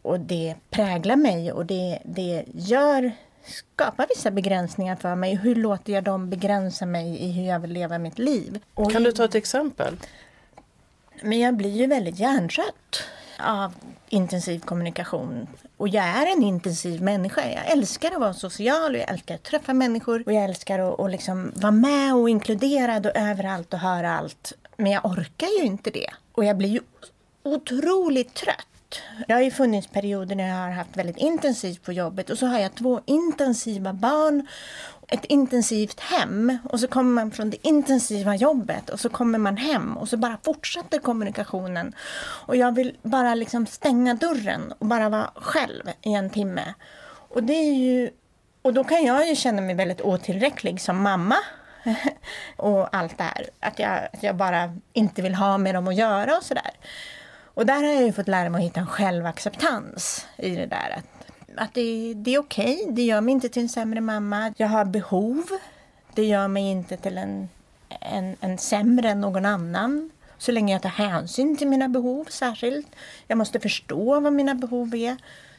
Och 0.03 0.21
det 0.21 0.55
präglar 0.71 1.17
mig 1.17 1.53
och 1.53 1.67
det, 1.67 1.99
det 2.05 2.45
gör, 2.55 3.13
skapar 3.45 4.07
vissa 4.09 4.31
begränsningar 4.31 4.97
för 4.97 5.15
mig. 5.15 5.37
Hur 5.37 5.55
låter 5.55 5.93
jag 5.93 6.05
dem 6.05 6.31
begränsa 6.31 6.87
mig 6.87 7.23
i 7.23 7.33
hur 7.33 7.45
jag 7.45 7.61
vill 7.61 7.73
leva 7.73 7.99
mitt 7.99 8.19
liv? 8.19 8.61
Och 8.75 8.93
kan 8.93 9.03
du 9.03 9.13
ta 9.13 9.25
ett 9.25 9.35
exempel? 9.35 9.97
Men 11.23 11.41
jag 11.41 11.55
blir 11.55 11.71
ju 11.71 11.87
väldigt 11.87 12.19
hjärntrött 12.19 13.05
av 13.39 13.75
intensiv 14.09 14.61
kommunikation. 14.61 15.47
Och 15.77 15.89
jag 15.89 16.05
är 16.05 16.33
en 16.37 16.43
intensiv 16.43 17.03
människa. 17.03 17.41
Jag 17.51 17.71
älskar 17.71 18.11
att 18.11 18.21
vara 18.21 18.35
social 18.35 18.95
och 18.95 19.01
jag 19.01 19.11
älskar 19.11 19.35
att 19.35 19.43
träffa 19.43 19.73
människor. 19.73 20.23
Och 20.27 20.33
jag 20.33 20.45
älskar 20.45 20.79
att, 20.79 20.99
och 20.99 21.11
liksom 21.11 21.53
vara 21.55 21.73
med 21.73 22.15
och 22.15 22.31
inkluderad 22.31 23.07
och 23.07 23.17
överallt 23.17 23.75
och 23.75 23.81
höra 23.81 24.19
allt. 24.19 24.53
Men 24.77 24.93
jag 24.93 25.05
orkar 25.05 25.61
ju 25.61 25.65
inte 25.65 25.91
det. 25.91 26.11
Och 26.33 26.45
jag 26.45 26.57
blir 26.57 26.69
ju 26.69 26.81
otroligt 27.43 28.35
trött. 28.35 28.67
Det 29.27 29.33
har 29.33 29.41
ju 29.41 29.51
funnits 29.51 29.87
perioder 29.87 30.37
när 30.37 30.49
jag 30.49 30.57
har 30.57 30.71
haft 30.71 30.97
väldigt 30.97 31.17
intensivt 31.17 31.83
på 31.83 31.93
jobbet 31.93 32.31
och 32.31 32.39
så 32.39 32.47
har 32.47 32.59
jag 32.59 32.75
två 32.75 33.01
intensiva 33.07 33.93
barn 33.93 34.47
ett 35.09 35.25
intensivt 35.25 36.01
hem 36.01 36.59
och 36.65 36.81
så 36.81 36.89
kommer 36.89 37.11
man 37.13 37.31
från 37.31 37.51
det 37.51 37.67
intensiva 37.67 38.37
jobbet 38.37 38.91
och 38.91 39.01
så 39.01 39.09
kommer 39.09 39.39
man 39.39 39.57
hem 39.57 39.97
och 39.97 40.09
så 40.09 40.17
bara 40.17 40.39
fortsätter 40.45 40.99
kommunikationen. 40.99 41.95
Och 42.47 42.57
jag 42.57 42.75
vill 42.75 42.97
bara 43.03 43.35
liksom 43.35 43.67
stänga 43.67 44.15
dörren 44.15 44.73
och 44.79 44.87
bara 44.87 45.09
vara 45.09 45.31
själv 45.35 45.91
i 46.03 46.15
en 46.15 46.31
timme. 46.31 46.75
Och 47.29 47.43
det 47.43 47.53
är 47.53 47.75
ju 47.75 48.11
och 48.63 48.75
då 48.75 48.85
kan 48.85 49.05
jag 49.05 49.29
ju 49.29 49.37
känna 49.37 49.63
mig 49.63 49.75
väldigt 49.75 50.01
otillräcklig 50.01 50.81
som 50.81 51.03
mamma 51.03 51.37
och 52.57 52.97
allt 52.97 53.19
det 53.19 53.25
här. 53.25 53.51
Att 53.61 53.79
jag, 53.79 54.09
att 54.13 54.23
jag 54.23 54.37
bara 54.37 54.77
inte 54.93 55.23
vill 55.23 55.35
ha 55.35 55.59
med 55.59 55.75
dem 55.75 55.89
att 55.89 55.95
göra 55.95 56.37
och 56.37 56.43
sådär. 56.43 56.71
Och 57.55 57.67
där 57.67 57.75
har 57.75 57.93
jag 57.93 58.03
ju 58.03 58.13
fått 58.13 58.29
lära 58.29 58.51
mig 58.51 58.59
att 58.59 58.71
hitta 58.71 58.81
en 58.81 58.87
självacceptans 58.87 60.27
i 60.37 60.57
det 60.57 60.67
där. 60.67 60.99
Att 60.99 61.15
att 61.57 61.75
det, 61.75 62.15
det 62.15 62.35
är 62.35 62.39
okej. 62.39 62.81
Okay. 62.83 62.95
Det 62.95 63.03
gör 63.03 63.21
mig 63.21 63.33
inte 63.33 63.49
till 63.49 63.63
en 63.63 63.69
sämre 63.69 64.01
mamma. 64.01 64.55
Jag 64.57 64.69
har 64.69 64.85
behov. 64.85 65.45
Det 66.15 66.25
gör 66.25 66.49
mig 66.49 66.71
inte 66.71 66.97
till 66.97 67.19
en, 67.19 67.49
en, 68.01 68.37
en 68.41 68.59
sämre 68.59 69.09
än 69.09 69.21
någon 69.21 69.45
annan. 69.45 70.11
Så 70.39 70.53
länge 70.53 70.73
jag 70.73 70.83
tar 70.83 70.89
hänsyn 70.89 71.57
till 71.57 71.69
mina 71.69 71.89
behov 71.89 72.25
särskilt. 72.31 72.87
Jag 73.27 73.39
måste 73.39 73.61
förstå 73.61 74.21
vad 74.21 74.33
mina 74.33 74.55
behov 74.55 74.95
är. 74.95 75.17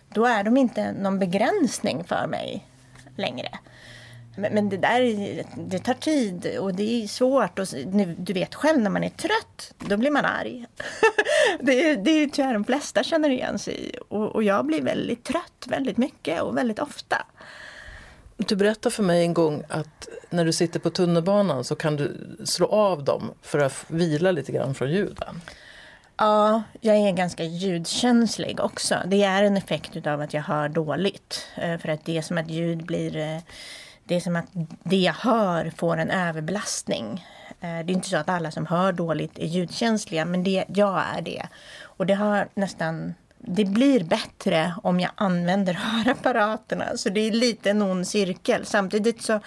Då 0.09 0.25
är 0.25 0.43
de 0.43 0.57
inte 0.57 0.91
någon 0.91 1.19
begränsning 1.19 2.03
för 2.03 2.27
mig 2.27 2.65
längre. 3.15 3.49
Men, 4.35 4.53
men 4.53 4.69
det 4.69 4.77
där 4.77 5.43
det 5.57 5.79
tar 5.79 5.93
tid 5.93 6.57
och 6.59 6.73
det 6.75 7.03
är 7.03 7.07
svårt. 7.07 7.59
Och, 7.59 7.67
du 8.17 8.33
vet 8.33 8.55
själv 8.55 8.81
när 8.81 8.89
man 8.89 9.03
är 9.03 9.09
trött, 9.09 9.73
då 9.77 9.97
blir 9.97 10.11
man 10.11 10.25
arg. 10.25 10.65
det, 11.59 11.95
det 12.05 12.11
är 12.11 12.27
tyvärr 12.27 12.53
de 12.53 12.63
flesta 12.63 13.03
känner 13.03 13.29
igen 13.29 13.59
sig 13.59 13.87
i. 13.87 13.97
Och, 14.09 14.35
och 14.35 14.43
jag 14.43 14.65
blir 14.65 14.81
väldigt 14.81 15.23
trött 15.23 15.65
väldigt 15.67 15.97
mycket 15.97 16.41
och 16.41 16.57
väldigt 16.57 16.79
ofta. 16.79 17.25
Du 18.37 18.55
berättade 18.55 18.95
för 18.95 19.03
mig 19.03 19.21
en 19.21 19.33
gång 19.33 19.63
att 19.69 20.07
när 20.29 20.45
du 20.45 20.53
sitter 20.53 20.79
på 20.79 20.89
tunnelbanan 20.89 21.63
så 21.63 21.75
kan 21.75 21.95
du 21.95 22.37
slå 22.45 22.67
av 22.67 23.03
dem 23.03 23.31
för 23.41 23.59
att 23.59 23.85
vila 23.87 24.31
lite 24.31 24.51
grann 24.51 24.75
från 24.75 24.91
ljuden. 24.91 25.41
Ja, 26.17 26.63
jag 26.81 26.95
är 26.95 27.11
ganska 27.11 27.43
ljudkänslig 27.43 28.59
också. 28.59 28.95
Det 29.05 29.23
är 29.23 29.43
en 29.43 29.57
effekt 29.57 30.07
av 30.07 30.21
att 30.21 30.33
jag 30.33 30.41
hör 30.41 30.69
dåligt. 30.69 31.47
Eh, 31.55 31.77
för 31.77 31.89
att 31.89 32.05
det 32.05 32.17
är 32.17 32.21
som 32.21 32.37
att 32.37 32.49
ljud 32.49 32.85
blir... 32.85 33.41
Det 34.07 34.15
är 34.15 34.19
som 34.19 34.35
att 34.35 34.49
det 34.83 34.95
jag 34.95 35.13
hör 35.13 35.71
får 35.77 35.97
en 35.97 36.11
överbelastning. 36.11 37.25
Eh, 37.61 37.85
det 37.85 37.91
är 37.91 37.91
inte 37.91 38.09
så 38.09 38.17
att 38.17 38.29
alla 38.29 38.51
som 38.51 38.65
hör 38.65 38.91
dåligt 38.91 39.39
är 39.39 39.45
ljudkänsliga, 39.45 40.25
men 40.25 40.43
det, 40.43 40.65
jag 40.67 41.03
är 41.17 41.21
det. 41.21 41.47
Och 41.81 42.05
det 42.05 42.13
har 42.13 42.47
nästan 42.53 43.13
det 43.47 43.65
blir 43.65 44.03
bättre 44.03 44.75
om 44.83 44.99
jag 44.99 45.11
använder 45.15 45.73
hörapparaterna. 45.83 46.97
Så 46.97 47.09
det 47.09 47.19
är 47.19 47.31
lite 47.31 47.69
en 47.69 47.81
ond 47.81 48.07
cirkel. 48.07 48.65
Samtidigt 48.65 49.21
så 49.21 49.39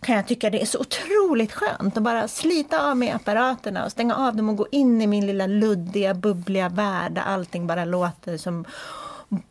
kan 0.00 0.16
jag 0.16 0.26
tycka 0.26 0.50
det 0.50 0.62
är 0.62 0.66
så 0.66 0.78
otroligt 0.78 1.52
skönt 1.52 1.96
att 1.96 2.02
bara 2.02 2.28
slita 2.28 2.90
av 2.90 2.96
mig 2.96 3.10
apparaterna 3.10 3.84
och 3.84 3.92
stänga 3.92 4.14
av 4.16 4.36
dem 4.36 4.48
och 4.48 4.56
gå 4.56 4.66
in 4.70 5.02
i 5.02 5.06
min 5.06 5.26
lilla 5.26 5.46
luddiga, 5.46 6.14
bubbliga 6.14 6.68
värld 6.68 7.12
där 7.12 7.22
allting 7.22 7.66
bara 7.66 7.84
låter 7.84 8.36
som 8.36 8.64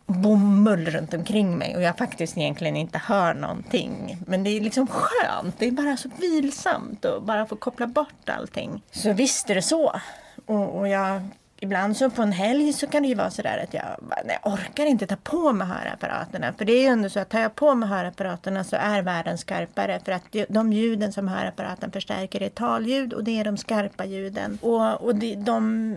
bomull 0.06 0.86
runt 0.86 1.14
omkring 1.14 1.58
mig 1.58 1.76
och 1.76 1.82
jag 1.82 1.98
faktiskt 1.98 2.38
egentligen 2.38 2.76
inte 2.76 2.98
hör 2.98 3.34
någonting. 3.34 4.18
Men 4.28 4.44
det 4.44 4.50
är 4.50 4.62
liksom 4.62 4.88
skönt, 4.88 5.60
det 5.60 5.68
är 5.68 5.72
bara 5.72 5.98
så 5.98 6.10
vilsamt 6.20 7.06
att 7.06 7.24
bara 7.24 7.46
få 7.46 7.56
koppla 7.56 7.88
bort 7.88 8.30
allting. 8.30 8.82
Så 8.92 9.14
visst 9.14 9.50
är 9.50 9.56
det 9.56 9.62
så. 9.62 10.00
Och, 10.46 10.80
och 10.80 10.88
jag 10.88 11.22
ibland 11.66 11.98
så 11.98 12.10
på 12.10 12.22
en 12.22 12.32
helg 12.32 12.74
så 12.74 12.88
kan 12.88 13.04
det 13.04 13.10
ju 13.10 13.16
vara 13.16 13.32
sådär 13.32 13.64
att 13.64 13.74
jag, 13.74 13.84
nej, 14.26 14.40
jag 14.44 14.54
orkar 14.54 14.86
inte 14.86 15.08
ta 15.08 15.16
på 15.16 15.54
mig 15.54 15.68
hörapparaterna. 15.68 16.54
För 16.54 16.66
det 16.66 16.74
är 16.74 16.82
ju 16.82 16.88
ändå 16.88 17.10
så 17.10 17.20
att 17.20 17.30
tar 17.30 17.40
jag 17.40 17.56
på 17.56 17.76
mig 17.76 17.90
hörapparaterna 17.90 18.64
så 18.64 18.76
är 18.76 19.02
världen 19.02 19.38
skarpare. 19.38 20.00
För 20.06 20.12
att 20.12 20.24
de 20.50 20.74
ljuden 20.74 21.14
som 21.14 21.28
hörapparaten 21.28 21.92
förstärker 21.92 22.44
är 22.44 22.50
talljud 22.50 23.14
och 23.14 23.24
det 23.24 23.40
är 23.40 23.44
de 23.44 23.58
skarpa 23.58 24.06
ljuden. 24.06 24.58
Och, 24.62 25.02
och 25.02 25.16
de, 25.16 25.36
de 25.36 25.96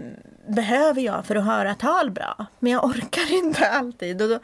behöver 0.48 1.00
jag 1.00 1.25
för 1.26 1.37
att 1.37 1.44
höra 1.44 1.75
tal 1.75 2.10
bra. 2.10 2.46
Men 2.58 2.72
jag 2.72 2.84
orkar 2.84 3.34
inte 3.44 3.68
alltid. 3.68 4.22
Och 4.22 4.28
då, 4.28 4.38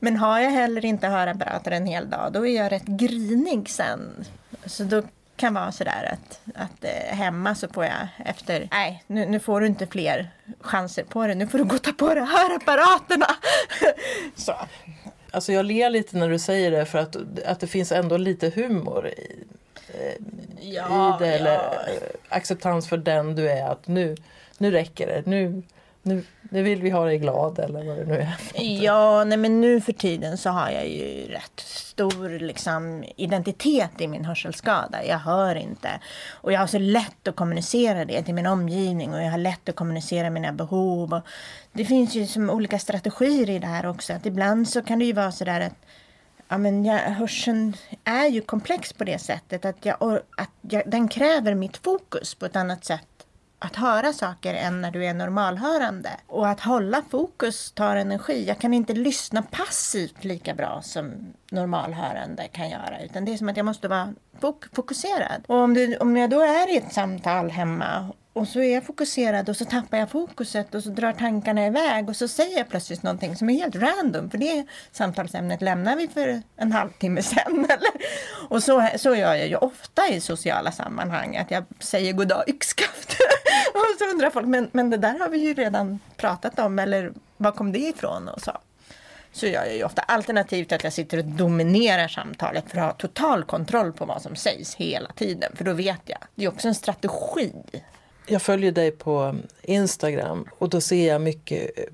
men 0.00 0.16
har 0.16 0.40
jag 0.40 0.50
heller 0.50 0.84
inte 0.84 1.08
hörapparater 1.08 1.70
en 1.70 1.86
hel 1.86 2.10
dag 2.10 2.32
då 2.32 2.46
är 2.46 2.56
jag 2.56 2.72
rätt 2.72 2.86
grinig 2.86 3.70
sen. 3.70 4.24
Så 4.66 4.84
då 4.84 5.02
kan 5.42 5.54
vara 5.54 5.72
sådär 5.72 6.12
att, 6.12 6.40
att 6.54 6.84
eh, 6.84 7.16
hemma 7.16 7.54
så 7.54 7.68
får 7.68 7.84
jag 7.84 8.08
efter, 8.24 8.68
nej 8.70 9.04
nu, 9.06 9.26
nu, 9.26 9.40
får 9.40 9.60
du 9.60 9.66
inte 9.66 9.86
fler 9.86 10.30
chanser 10.60 11.04
på 11.04 11.26
det, 11.26 11.34
nu 11.34 11.46
får 11.46 11.58
du 11.58 11.64
gå 11.64 11.74
och 11.74 11.82
ta 11.82 11.92
på 11.92 12.14
dig 12.14 12.24
hörapparaterna. 12.24 13.26
så. 14.36 14.54
Alltså 15.30 15.52
jag 15.52 15.66
ler 15.66 15.90
lite 15.90 16.16
när 16.16 16.28
du 16.28 16.38
säger 16.38 16.70
det 16.70 16.84
för 16.84 16.98
att, 16.98 17.16
att 17.46 17.60
det 17.60 17.66
finns 17.66 17.92
ändå 17.92 18.16
lite 18.16 18.50
humor 18.50 19.08
i, 19.08 19.44
eh, 19.88 20.14
ja, 20.60 21.16
i 21.16 21.24
det. 21.24 21.30
Ja. 21.30 21.34
Eller 21.34 21.54
eh, 21.54 22.02
acceptans 22.28 22.88
för 22.88 22.96
den 22.96 23.34
du 23.34 23.50
är. 23.50 23.70
Att 23.70 23.88
nu, 23.88 24.16
nu 24.58 24.70
räcker 24.70 25.06
det. 25.06 25.22
Nu, 25.26 25.62
nu, 26.02 26.24
nu 26.52 26.62
vill 26.62 26.82
vi 26.82 26.90
ha 26.90 27.04
dig 27.04 27.18
glad 27.18 27.58
eller 27.58 27.84
vad 27.84 27.96
det 27.96 28.04
nu 28.04 28.14
är. 28.14 28.36
Ja, 28.84 29.24
nej 29.24 29.38
men 29.38 29.60
nu 29.60 29.80
för 29.80 29.92
tiden 29.92 30.38
så 30.38 30.50
har 30.50 30.70
jag 30.70 30.88
ju 30.88 31.26
rätt 31.28 31.60
stor 31.60 32.38
liksom, 32.38 33.04
identitet 33.16 34.00
i 34.00 34.08
min 34.08 34.24
hörselskada. 34.24 35.04
Jag 35.04 35.18
hör 35.18 35.54
inte. 35.54 35.88
Och 36.30 36.52
jag 36.52 36.60
har 36.60 36.66
så 36.66 36.78
lätt 36.78 37.28
att 37.28 37.36
kommunicera 37.36 38.04
det 38.04 38.22
till 38.22 38.34
min 38.34 38.46
omgivning 38.46 39.14
och 39.14 39.22
jag 39.22 39.30
har 39.30 39.38
lätt 39.38 39.68
att 39.68 39.76
kommunicera 39.76 40.30
mina 40.30 40.52
behov. 40.52 41.14
Och 41.14 41.22
det 41.72 41.84
finns 41.84 42.14
ju 42.14 42.26
som 42.26 42.50
olika 42.50 42.78
strategier 42.78 43.50
i 43.50 43.58
det 43.58 43.66
här 43.66 43.86
också. 43.86 44.12
Att 44.12 44.26
ibland 44.26 44.68
så 44.68 44.82
kan 44.82 44.98
det 44.98 45.04
ju 45.04 45.12
vara 45.12 45.32
så 45.32 45.44
där 45.44 45.60
att 45.60 45.86
ja, 46.48 46.58
men 46.58 46.84
jag, 46.84 46.98
hörseln 46.98 47.76
är 48.04 48.26
ju 48.26 48.40
komplex 48.40 48.92
på 48.92 49.04
det 49.04 49.18
sättet 49.18 49.64
att, 49.64 49.84
jag, 49.84 50.20
att 50.36 50.50
jag, 50.60 50.82
den 50.86 51.08
kräver 51.08 51.54
mitt 51.54 51.76
fokus 51.76 52.34
på 52.34 52.46
ett 52.46 52.56
annat 52.56 52.84
sätt 52.84 53.06
att 53.64 53.76
höra 53.76 54.12
saker 54.12 54.54
än 54.54 54.80
när 54.80 54.90
du 54.90 55.04
är 55.04 55.14
normalhörande. 55.14 56.10
Och 56.26 56.48
att 56.48 56.60
hålla 56.60 57.02
fokus 57.10 57.72
tar 57.72 57.96
energi. 57.96 58.44
Jag 58.48 58.58
kan 58.58 58.74
inte 58.74 58.92
lyssna 58.92 59.42
passivt 59.42 60.24
lika 60.24 60.54
bra 60.54 60.82
som 60.82 61.32
normalhörande 61.50 62.48
kan 62.48 62.70
göra. 62.70 63.00
Utan 63.04 63.24
det 63.24 63.32
är 63.32 63.36
som 63.36 63.48
att 63.48 63.56
jag 63.56 63.66
måste 63.66 63.88
vara 63.88 64.14
fokuserad. 64.72 65.44
Och 65.46 65.56
om, 65.56 65.74
du, 65.74 65.96
om 65.96 66.16
jag 66.16 66.30
då 66.30 66.40
är 66.40 66.74
i 66.74 66.76
ett 66.76 66.92
samtal 66.92 67.50
hemma 67.50 68.12
och 68.32 68.48
så 68.48 68.60
är 68.60 68.74
jag 68.74 68.84
fokuserad 68.84 69.48
och 69.48 69.56
så 69.56 69.64
tappar 69.64 69.98
jag 69.98 70.10
fokuset 70.10 70.74
och 70.74 70.82
så 70.82 70.90
drar 70.90 71.12
tankarna 71.12 71.66
iväg 71.66 72.08
och 72.08 72.16
så 72.16 72.28
säger 72.28 72.58
jag 72.58 72.68
plötsligt 72.68 73.02
någonting 73.02 73.36
som 73.36 73.50
är 73.50 73.54
helt 73.54 73.76
random. 73.76 74.30
För 74.30 74.38
det 74.38 74.66
samtalsämnet 74.92 75.62
lämnar 75.62 75.96
vi 75.96 76.08
för 76.08 76.42
en 76.56 76.72
halvtimme 76.72 77.22
sen. 77.22 77.64
Eller? 77.64 77.92
Och 78.48 78.62
så, 78.62 78.88
så 78.96 79.14
gör 79.14 79.34
jag 79.34 79.48
ju 79.48 79.56
ofta 79.56 80.08
i 80.08 80.20
sociala 80.20 80.72
sammanhang. 80.72 81.36
Att 81.36 81.50
jag 81.50 81.64
säger 81.78 82.12
goddag 82.12 82.44
yxskaft. 82.46 83.12
och 83.74 83.80
så 83.98 84.10
undrar 84.10 84.30
folk, 84.30 84.46
men, 84.46 84.70
men 84.72 84.90
det 84.90 84.96
där 84.96 85.18
har 85.18 85.28
vi 85.28 85.38
ju 85.38 85.54
redan 85.54 86.00
pratat 86.16 86.58
om. 86.58 86.78
Eller 86.78 87.12
var 87.36 87.52
kom 87.52 87.72
det 87.72 87.78
ifrån? 87.78 88.28
Och 88.28 88.40
så. 88.40 88.58
Så 89.32 89.46
gör 89.46 89.64
jag 89.64 89.76
ju 89.76 89.84
ofta. 89.84 90.02
Alternativt 90.02 90.72
att 90.72 90.84
jag 90.84 90.92
sitter 90.92 91.18
och 91.18 91.24
dominerar 91.24 92.08
samtalet 92.08 92.64
för 92.70 92.78
att 92.78 92.84
ha 92.84 92.92
total 92.92 93.44
kontroll 93.44 93.92
på 93.92 94.04
vad 94.04 94.22
som 94.22 94.36
sägs 94.36 94.74
hela 94.74 95.12
tiden. 95.12 95.52
För 95.56 95.64
då 95.64 95.72
vet 95.72 96.02
jag. 96.04 96.18
Det 96.34 96.44
är 96.44 96.48
också 96.48 96.68
en 96.68 96.74
strategi 96.74 97.52
jag 98.26 98.42
följer 98.42 98.72
dig 98.72 98.90
på 98.90 99.36
Instagram 99.62 100.48
och 100.58 100.68
då 100.68 100.80
ser 100.80 101.08
jag 101.08 101.20
mycket 101.20 101.78
eh, 101.78 101.84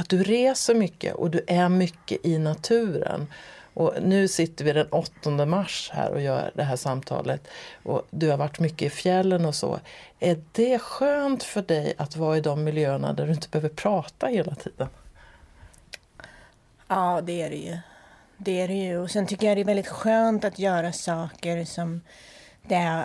att 0.00 0.08
du 0.08 0.22
reser 0.22 0.74
mycket 0.74 1.14
och 1.14 1.30
du 1.30 1.44
är 1.46 1.68
mycket 1.68 2.26
i 2.26 2.38
naturen. 2.38 3.26
Och 3.74 3.94
nu 4.02 4.28
sitter 4.28 4.64
vi 4.64 4.72
den 4.72 4.86
8 4.90 5.46
mars 5.46 5.90
här 5.94 6.10
och 6.10 6.20
gör 6.20 6.50
det 6.54 6.62
här 6.62 6.76
samtalet 6.76 7.48
och 7.82 8.06
du 8.10 8.30
har 8.30 8.36
varit 8.36 8.58
mycket 8.58 8.82
i 8.82 8.90
fjällen 8.90 9.44
och 9.44 9.54
så. 9.54 9.80
Är 10.20 10.42
det 10.52 10.78
skönt 10.78 11.42
för 11.42 11.62
dig 11.62 11.94
att 11.96 12.16
vara 12.16 12.36
i 12.36 12.40
de 12.40 12.64
miljöerna 12.64 13.12
där 13.12 13.26
du 13.26 13.32
inte 13.32 13.48
behöver 13.48 13.68
prata 13.68 14.26
hela 14.26 14.54
tiden? 14.54 14.88
Ja, 16.88 17.20
det 17.24 17.42
är 17.42 17.50
det 17.50 17.56
ju. 17.56 17.78
Det 18.36 18.60
är 18.60 18.68
det 18.68 18.74
ju. 18.74 18.98
Och 18.98 19.10
sen 19.10 19.26
tycker 19.26 19.46
jag 19.46 19.56
det 19.56 19.60
är 19.60 19.64
väldigt 19.64 19.88
skönt 19.88 20.44
att 20.44 20.58
göra 20.58 20.92
saker 20.92 21.64
som 21.64 22.00
det 22.62 23.04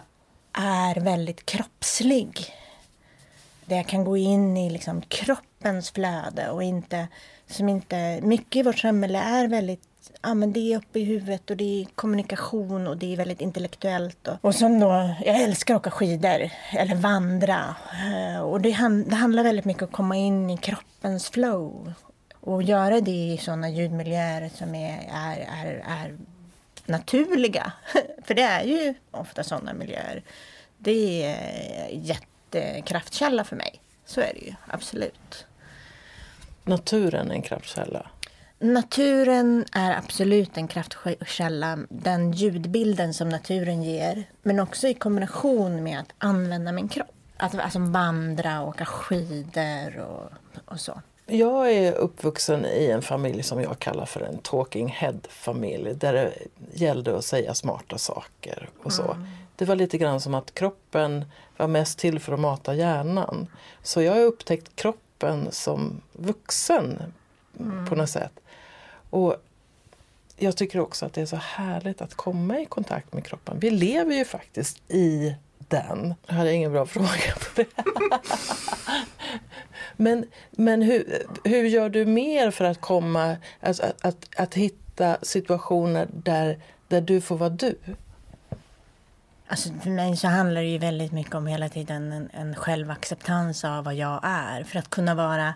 är 0.54 1.00
väldigt 1.00 1.46
kroppslig 1.46 2.54
där 3.66 3.76
jag 3.76 3.88
kan 3.88 4.04
gå 4.04 4.18
in 4.18 4.58
i 4.58 4.70
liksom 4.70 5.02
kroppens 5.02 5.92
flöde 5.92 6.50
och 6.50 6.64
inte, 6.64 7.08
som 7.48 7.70
inte, 7.70 8.20
mycket 8.22 8.56
i 8.56 8.64
vårt 8.64 8.80
samhälle 8.80 9.20
är 9.20 9.48
väldigt 9.48 9.90
ja, 10.22 10.34
men 10.34 10.54
det 10.54 10.74
är 10.74 10.78
uppe 10.78 11.00
i 11.00 11.04
huvudet 11.04 11.50
och 11.50 11.58
det 11.58 11.82
är 11.82 11.86
kommunikation 11.86 12.88
och 12.88 12.98
det 12.98 13.14
är 13.14 13.18
väldigt 13.18 13.42
intellektuellt. 13.42 14.28
Och, 14.28 14.38
och 14.42 14.56
som 14.56 14.80
då, 14.80 15.16
jag 15.26 15.42
älskar 15.42 15.76
att 15.76 15.82
åka 15.82 15.92
skidor 15.92 16.50
eller 16.72 16.96
vandra. 16.96 17.76
Eh, 17.92 18.42
och 18.42 18.62
det, 18.62 18.72
hand, 18.72 19.10
det 19.10 19.16
handlar 19.16 19.44
väldigt 19.44 19.66
mycket 19.66 19.84
om 19.84 19.88
att 19.88 19.96
komma 19.96 20.16
in 20.16 20.50
i 20.50 20.58
kroppens 20.58 21.30
flow. 21.30 21.94
Och 22.40 22.64
göra 22.64 23.02
det 23.02 23.12
i 23.12 23.38
sådana 23.38 23.70
ljudmiljöer 23.70 24.50
som 24.56 24.76
är, 24.76 25.10
är, 25.14 25.48
är, 25.66 25.84
är 25.88 26.18
naturliga. 26.86 27.72
För 28.24 28.34
det 28.34 28.42
är 28.42 28.64
ju 28.64 28.94
ofta 29.12 29.44
sådana 29.44 29.74
miljöer. 29.74 30.24
Det 30.78 31.26
är 31.26 31.90
jätte 31.92 32.33
kraftkälla 32.86 33.44
för 33.44 33.56
mig. 33.56 33.82
Så 34.06 34.22
är 34.22 34.34
det 34.34 34.46
ju, 34.46 34.54
absolut. 34.68 35.46
Naturen 36.64 37.32
är 37.32 37.36
en 37.36 37.42
kraftkälla? 37.42 38.08
Naturen 38.60 39.66
är 39.72 39.98
absolut 39.98 40.58
en 40.58 40.68
kraftkälla. 40.68 41.80
Den 41.90 42.32
ljudbilden 42.32 43.14
som 43.14 43.30
naturen 43.30 43.84
ger. 43.84 44.24
Men 44.44 44.60
också 44.60 44.88
i 44.88 44.94
kombination 44.94 45.84
med 45.84 46.00
att 46.00 46.14
använda 46.18 46.72
min 46.72 46.88
kropp. 46.88 47.08
Att 47.38 47.60
alltså 47.60 47.80
vandra, 47.80 48.62
åka 48.62 48.86
skidor 48.86 49.98
och, 50.00 50.32
och 50.66 50.80
så. 50.80 51.02
Jag 51.26 51.72
är 51.72 51.94
uppvuxen 51.94 52.66
i 52.66 52.88
en 52.88 53.02
familj 53.02 53.44
som 53.44 53.62
jag 53.62 53.80
kallar 53.80 54.06
för 54.06 54.22
en 54.22 54.38
talking 54.38 54.88
head-familj. 54.88 55.94
Där 55.96 56.14
det 56.14 56.34
gällde 56.74 57.18
att 57.18 57.26
säga 57.26 57.54
smarta 57.54 57.98
saker 57.98 58.70
och 58.84 58.94
så. 58.94 59.12
Mm. 59.12 59.28
Det 59.56 59.66
var 59.66 59.76
lite 59.76 59.98
grann 59.98 60.22
som 60.22 60.34
att 60.34 60.56
kroppen 60.56 61.26
var 61.58 61.68
mest 61.68 62.00
till 62.00 62.20
för 62.20 62.34
att 62.34 62.40
mata 62.40 62.76
hjärnan. 62.76 63.48
Så 63.82 64.02
jag 64.02 64.14
har 64.14 64.22
upptäckt 64.22 64.76
kroppen 64.76 65.48
som 65.52 66.02
vuxen 66.14 67.14
mm. 67.60 67.88
på 67.88 67.96
något 67.96 68.10
sätt. 68.10 68.40
Och 69.10 69.36
jag 70.38 70.58
tycker 70.58 70.80
också 70.80 71.06
att 71.06 71.14
det 71.14 71.22
är 71.22 71.26
så 71.26 71.36
härligt 71.36 72.02
att 72.02 72.16
komma 72.16 72.60
i 72.60 72.66
kontakt 72.66 73.14
med 73.14 73.26
kroppen. 73.26 73.60
Vi 73.60 73.70
lever 73.70 74.16
ju 74.16 74.26
faktiskt 74.26 74.92
i 74.92 75.36
den. 75.58 76.14
Jag 76.28 76.34
hade 76.34 76.54
ingen 76.54 76.72
bra 76.72 76.86
fråga 76.86 77.36
på 77.40 77.62
det. 77.62 77.68
men 79.98 80.26
men 80.52 80.82
hur, 80.82 81.26
hur 81.44 81.64
gör 81.64 81.90
du 81.90 82.06
mer 82.06 82.52
för 82.52 82.66
att 82.66 82.82
komma, 82.82 83.38
alltså 83.60 83.84
att, 83.84 84.06
att, 84.06 84.30
att 84.38 84.54
hitta 84.54 85.18
situationer 85.22 86.08
där, 86.14 86.60
där 86.88 87.02
du 87.02 87.22
får 87.22 87.38
vara 87.38 87.50
du? 87.50 87.76
Alltså 89.54 89.70
för 89.82 89.90
mig 89.90 90.18
så 90.18 90.28
handlar 90.28 90.62
det 90.62 90.68
ju 90.68 90.78
väldigt 90.78 91.12
mycket 91.12 91.36
om 91.36 91.48
hela 91.48 91.70
tiden 91.70 92.12
en, 92.12 92.30
en 92.34 92.56
självacceptans 92.56 93.64
av 93.64 93.84
vad 93.84 93.96
jag 93.96 94.20
är. 94.24 94.64
För 94.64 94.80
att 94.80 94.90
kunna 94.90 95.16
vara 95.16 95.54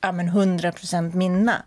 ja, 0.00 0.12
men 0.12 0.30
100% 0.30 1.14
minna 1.14 1.62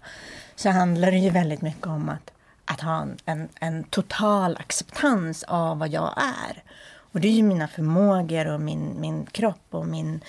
så 0.55 0.69
handlar 0.69 1.11
det 1.11 1.17
ju 1.17 1.29
väldigt 1.29 1.61
mycket 1.61 1.87
om 1.87 2.09
att, 2.09 2.31
att 2.65 2.81
ha 2.81 3.01
en, 3.01 3.17
en, 3.25 3.49
en, 3.59 3.83
total 3.83 4.57
acceptans 4.57 5.43
av 5.43 5.79
vad 5.79 5.89
jag 5.89 6.13
är. 6.17 6.63
Och 6.95 7.19
det 7.19 7.27
är 7.27 7.31
ju 7.31 7.43
mina 7.43 7.67
förmågor 7.67 8.47
och 8.47 8.61
min, 8.61 9.01
min 9.01 9.25
kropp 9.25 9.67
och 9.69 9.87
min, 9.87 10.21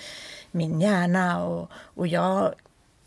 min 0.51 0.81
hjärna. 0.81 1.43
Och, 1.43 1.71
och 1.73 2.07
jag, 2.07 2.53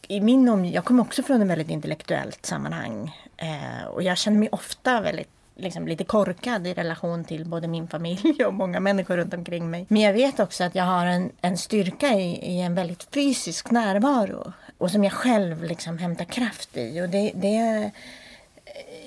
i 0.09 0.21
min 0.21 0.49
om, 0.49 0.65
jag 0.65 0.85
kommer 0.85 1.03
också 1.03 1.23
från 1.23 1.43
ett 1.43 1.49
väldigt 1.49 1.71
intellektuellt 1.71 2.47
sammanhang. 2.47 3.17
Eh, 3.37 3.85
och 3.87 4.03
jag 4.03 4.19
känner 4.19 4.39
mig 4.39 4.49
ofta 4.53 5.01
väldigt 5.01 5.38
liksom 5.59 5.89
lite 5.89 6.05
korkad 6.05 6.67
i 6.67 6.75
relation 6.75 7.25
till 7.25 7.45
både 7.45 7.69
min 7.69 7.89
familj 7.89 8.45
och 8.47 8.55
många 8.55 8.81
människor 8.81 9.17
runt 9.17 9.35
omkring 9.35 9.71
mig. 9.71 9.87
Men 9.89 10.03
jag 10.03 10.13
vet 10.13 10.41
också 10.41 10.65
att 10.65 10.75
jag 10.75 10.85
har 10.85 11.07
en, 11.07 11.33
en 11.41 11.59
styrka 11.59 12.09
i, 12.09 12.57
i 12.57 12.61
en 12.61 12.75
väldigt 12.75 13.09
fysisk 13.15 13.71
närvaro 13.71 14.53
och 14.79 14.91
som 14.91 15.05
jag 15.05 15.13
själv 15.13 15.65
liksom 15.65 15.99
hämtar 15.99 16.25
kraft 16.25 16.77
i. 16.77 17.01
Och 17.01 17.09
det, 17.09 17.33
det, 17.35 17.91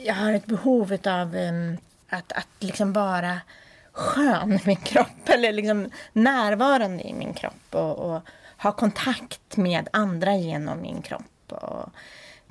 jag 0.06 0.14
har 0.14 0.34
ett 0.34 0.46
behov 0.46 0.98
av 1.06 1.36
um, 1.36 1.78
att, 2.10 2.32
att 2.32 2.48
liksom 2.60 2.94
vara 2.94 3.40
skön 3.92 4.54
i 4.54 4.62
min 4.66 4.76
kropp 4.76 5.30
eller 5.30 5.52
liksom 5.52 5.90
närvarande 6.14 7.04
i 7.04 7.14
min 7.14 7.34
kropp 7.34 7.76
och, 7.76 8.00
och 8.00 8.22
ha 8.58 8.72
kontakt 8.72 9.58
med 9.58 9.90
andra 9.94 10.36
genom 10.36 10.82
min 10.82 11.02
kropp. 11.02 11.52
Och, 11.52 11.90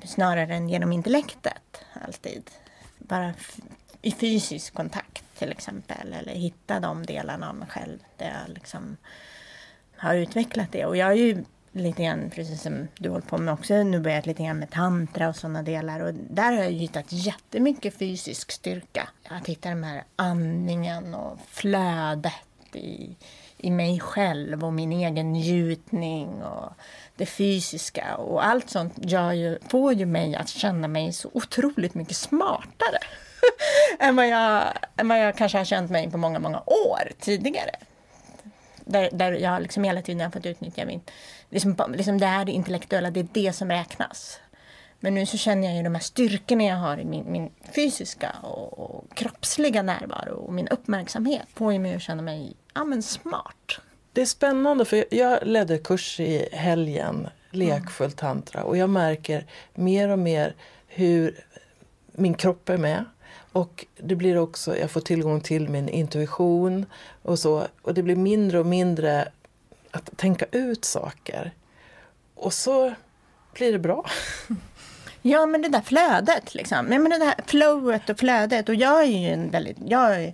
snarare 0.03 0.55
än 0.55 0.69
genom 0.69 0.91
intellektet 0.91 1.85
alltid. 2.05 2.51
Bara 2.97 3.33
i 4.01 4.11
fysisk 4.11 4.73
kontakt 4.73 5.23
till 5.39 5.51
exempel. 5.51 6.13
Eller 6.13 6.33
hitta 6.33 6.79
de 6.79 7.05
delarna 7.05 7.49
av 7.49 7.55
mig 7.55 7.67
själv 7.67 7.99
där 8.17 8.25
jag 8.25 8.53
liksom 8.53 8.97
har 9.95 10.15
utvecklat 10.15 10.71
det. 10.71 10.85
Och 10.85 10.97
jag 10.97 11.05
har 11.05 11.13
ju 11.13 11.43
lite 11.71 12.03
grann, 12.03 12.29
precis 12.29 12.61
som 12.61 12.87
du 12.97 13.09
håller 13.09 13.25
på 13.25 13.37
med 13.37 13.53
också, 13.53 13.83
nu 13.83 13.99
börjat 13.99 14.25
lite 14.25 14.43
grann 14.43 14.59
med 14.59 14.71
tantra 14.71 15.29
och 15.29 15.35
sådana 15.35 15.63
delar. 15.63 15.99
Och 15.99 16.13
där 16.13 16.51
har 16.51 16.63
jag 16.63 16.71
hittat 16.71 17.05
jättemycket 17.09 17.97
fysisk 17.97 18.51
styrka. 18.51 19.09
Att 19.29 19.47
hitta 19.47 19.69
den 19.69 19.83
här 19.83 20.03
andningen 20.15 21.15
och 21.15 21.37
flödet 21.47 22.33
i, 22.73 23.15
i 23.57 23.71
mig 23.71 23.99
själv 23.99 24.63
och 24.63 24.73
min 24.73 24.91
egen 24.91 25.33
njutning 25.33 26.43
och 26.43 26.73
det 27.15 27.25
fysiska. 27.25 28.15
Och 28.15 28.45
allt 28.45 28.69
sånt 28.69 28.93
gör 28.97 29.31
ju, 29.31 29.59
får 29.67 29.93
ju 29.93 30.05
mig 30.05 30.35
att 30.35 30.49
känna 30.49 30.87
mig 30.87 31.13
så 31.13 31.29
otroligt 31.33 31.93
mycket 31.93 32.17
smartare. 32.17 32.99
än, 33.99 34.15
vad 34.15 34.27
jag, 34.27 34.73
än 34.97 35.07
vad 35.07 35.19
jag 35.19 35.37
kanske 35.37 35.57
har 35.57 35.65
känt 35.65 35.91
mig 35.91 36.11
på 36.11 36.17
många, 36.17 36.39
många 36.39 36.59
år 36.59 37.11
tidigare. 37.19 37.71
Där, 38.85 39.09
där 39.11 39.31
jag 39.31 39.61
liksom 39.61 39.83
hela 39.83 40.01
tiden 40.01 40.21
har 40.21 40.31
fått 40.31 40.45
utnyttja 40.45 40.85
min... 40.85 41.01
Liksom, 41.49 41.75
liksom 41.95 42.19
det 42.19 42.25
är 42.25 42.45
det 42.45 42.51
intellektuella, 42.51 43.11
det 43.11 43.19
är 43.19 43.27
det 43.33 43.53
som 43.53 43.69
räknas. 43.69 44.39
Men 45.03 45.15
nu 45.15 45.25
så 45.25 45.37
känner 45.37 45.67
jag 45.67 45.77
ju 45.77 45.83
de 45.83 45.95
här 45.95 46.01
styrkorna 46.01 46.63
jag 46.63 46.75
har 46.75 46.97
i 46.97 47.05
min, 47.05 47.31
min 47.31 47.51
fysiska 47.75 48.35
och, 48.41 48.79
och, 48.79 49.15
kroppsliga 49.15 49.81
närvaro 49.81 50.35
och 50.35 50.53
min 50.53 50.67
uppmärksamhet 50.67 51.47
får 51.53 51.73
ju 51.73 51.79
mig 51.79 51.95
att 51.95 52.01
känna 52.01 52.21
mig 52.21 52.53
ja, 52.73 52.83
men 52.83 53.03
smart. 53.03 53.79
Det 54.13 54.21
är 54.21 54.25
spännande 54.25 54.85
för 54.85 55.05
jag 55.11 55.39
ledde 55.47 55.77
kurs 55.77 56.19
i 56.19 56.49
helgen, 56.51 57.27
lekfull 57.51 58.11
tantra 58.11 58.63
och 58.63 58.77
jag 58.77 58.89
märker 58.89 59.45
mer 59.73 60.09
och 60.09 60.19
mer 60.19 60.55
hur 60.87 61.45
min 62.11 62.33
kropp 62.33 62.69
är 62.69 62.77
med. 62.77 63.05
Och 63.51 63.85
det 63.97 64.15
blir 64.15 64.37
också, 64.37 64.77
jag 64.77 64.91
får 64.91 65.01
tillgång 65.01 65.41
till 65.41 65.69
min 65.69 65.89
intuition 65.89 66.85
och 67.21 67.39
så. 67.39 67.67
Och 67.81 67.93
det 67.93 68.03
blir 68.03 68.15
mindre 68.15 68.59
och 68.59 68.65
mindre 68.65 69.27
att 69.91 70.17
tänka 70.17 70.45
ut 70.51 70.85
saker. 70.85 71.51
Och 72.35 72.53
så 72.53 72.93
blir 73.53 73.71
det 73.71 73.79
bra. 73.79 74.05
Ja, 75.23 75.45
men 75.45 75.61
det 75.61 75.69
där 75.69 75.81
flödet 75.81 76.55
liksom. 76.55 76.85
Men 76.85 77.09
det 77.09 77.17
där 77.17 77.33
flowet 77.45 78.09
och 78.09 78.19
flödet. 78.19 78.69
Och 78.69 78.75
jag 78.75 79.01
är 79.01 79.05
ju 79.05 79.27
en 79.27 79.49
väldigt, 79.49 79.77
jag 79.85 80.33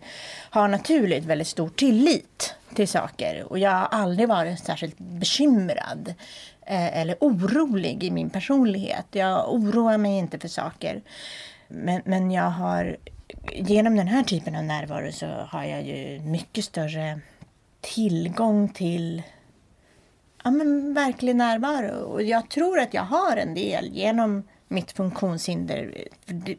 har 0.49 0.67
naturligt 0.67 1.25
väldigt 1.25 1.47
stor 1.47 1.69
tillit 1.69 2.55
till 2.73 2.87
saker. 2.87 3.43
Och 3.49 3.59
jag 3.59 3.71
har 3.71 3.85
aldrig 3.85 4.27
varit 4.27 4.59
särskilt 4.59 4.97
bekymrad 4.97 6.13
eh, 6.65 6.97
eller 6.97 7.15
orolig 7.19 8.03
i 8.03 8.11
min 8.11 8.29
personlighet. 8.29 9.05
Jag 9.11 9.53
oroar 9.53 9.97
mig 9.97 10.17
inte 10.17 10.39
för 10.39 10.47
saker. 10.47 11.01
Men, 11.67 12.01
men 12.05 12.31
jag 12.31 12.49
har, 12.49 12.97
genom 13.53 13.95
den 13.95 14.07
här 14.07 14.23
typen 14.23 14.55
av 14.55 14.63
närvaro 14.63 15.11
så 15.11 15.25
har 15.25 15.63
jag 15.63 15.83
ju 15.83 16.19
mycket 16.19 16.65
större 16.65 17.19
tillgång 17.81 18.69
till 18.69 19.23
ja, 20.43 20.51
men 20.51 20.93
verklig 20.93 21.35
närvaro. 21.35 22.03
Och 22.03 22.23
jag 22.23 22.49
tror 22.49 22.79
att 22.79 22.93
jag 22.93 23.03
har 23.03 23.37
en 23.37 23.53
del 23.53 23.89
genom 23.93 24.43
mitt 24.67 24.91
funktionshinder. 24.91 26.07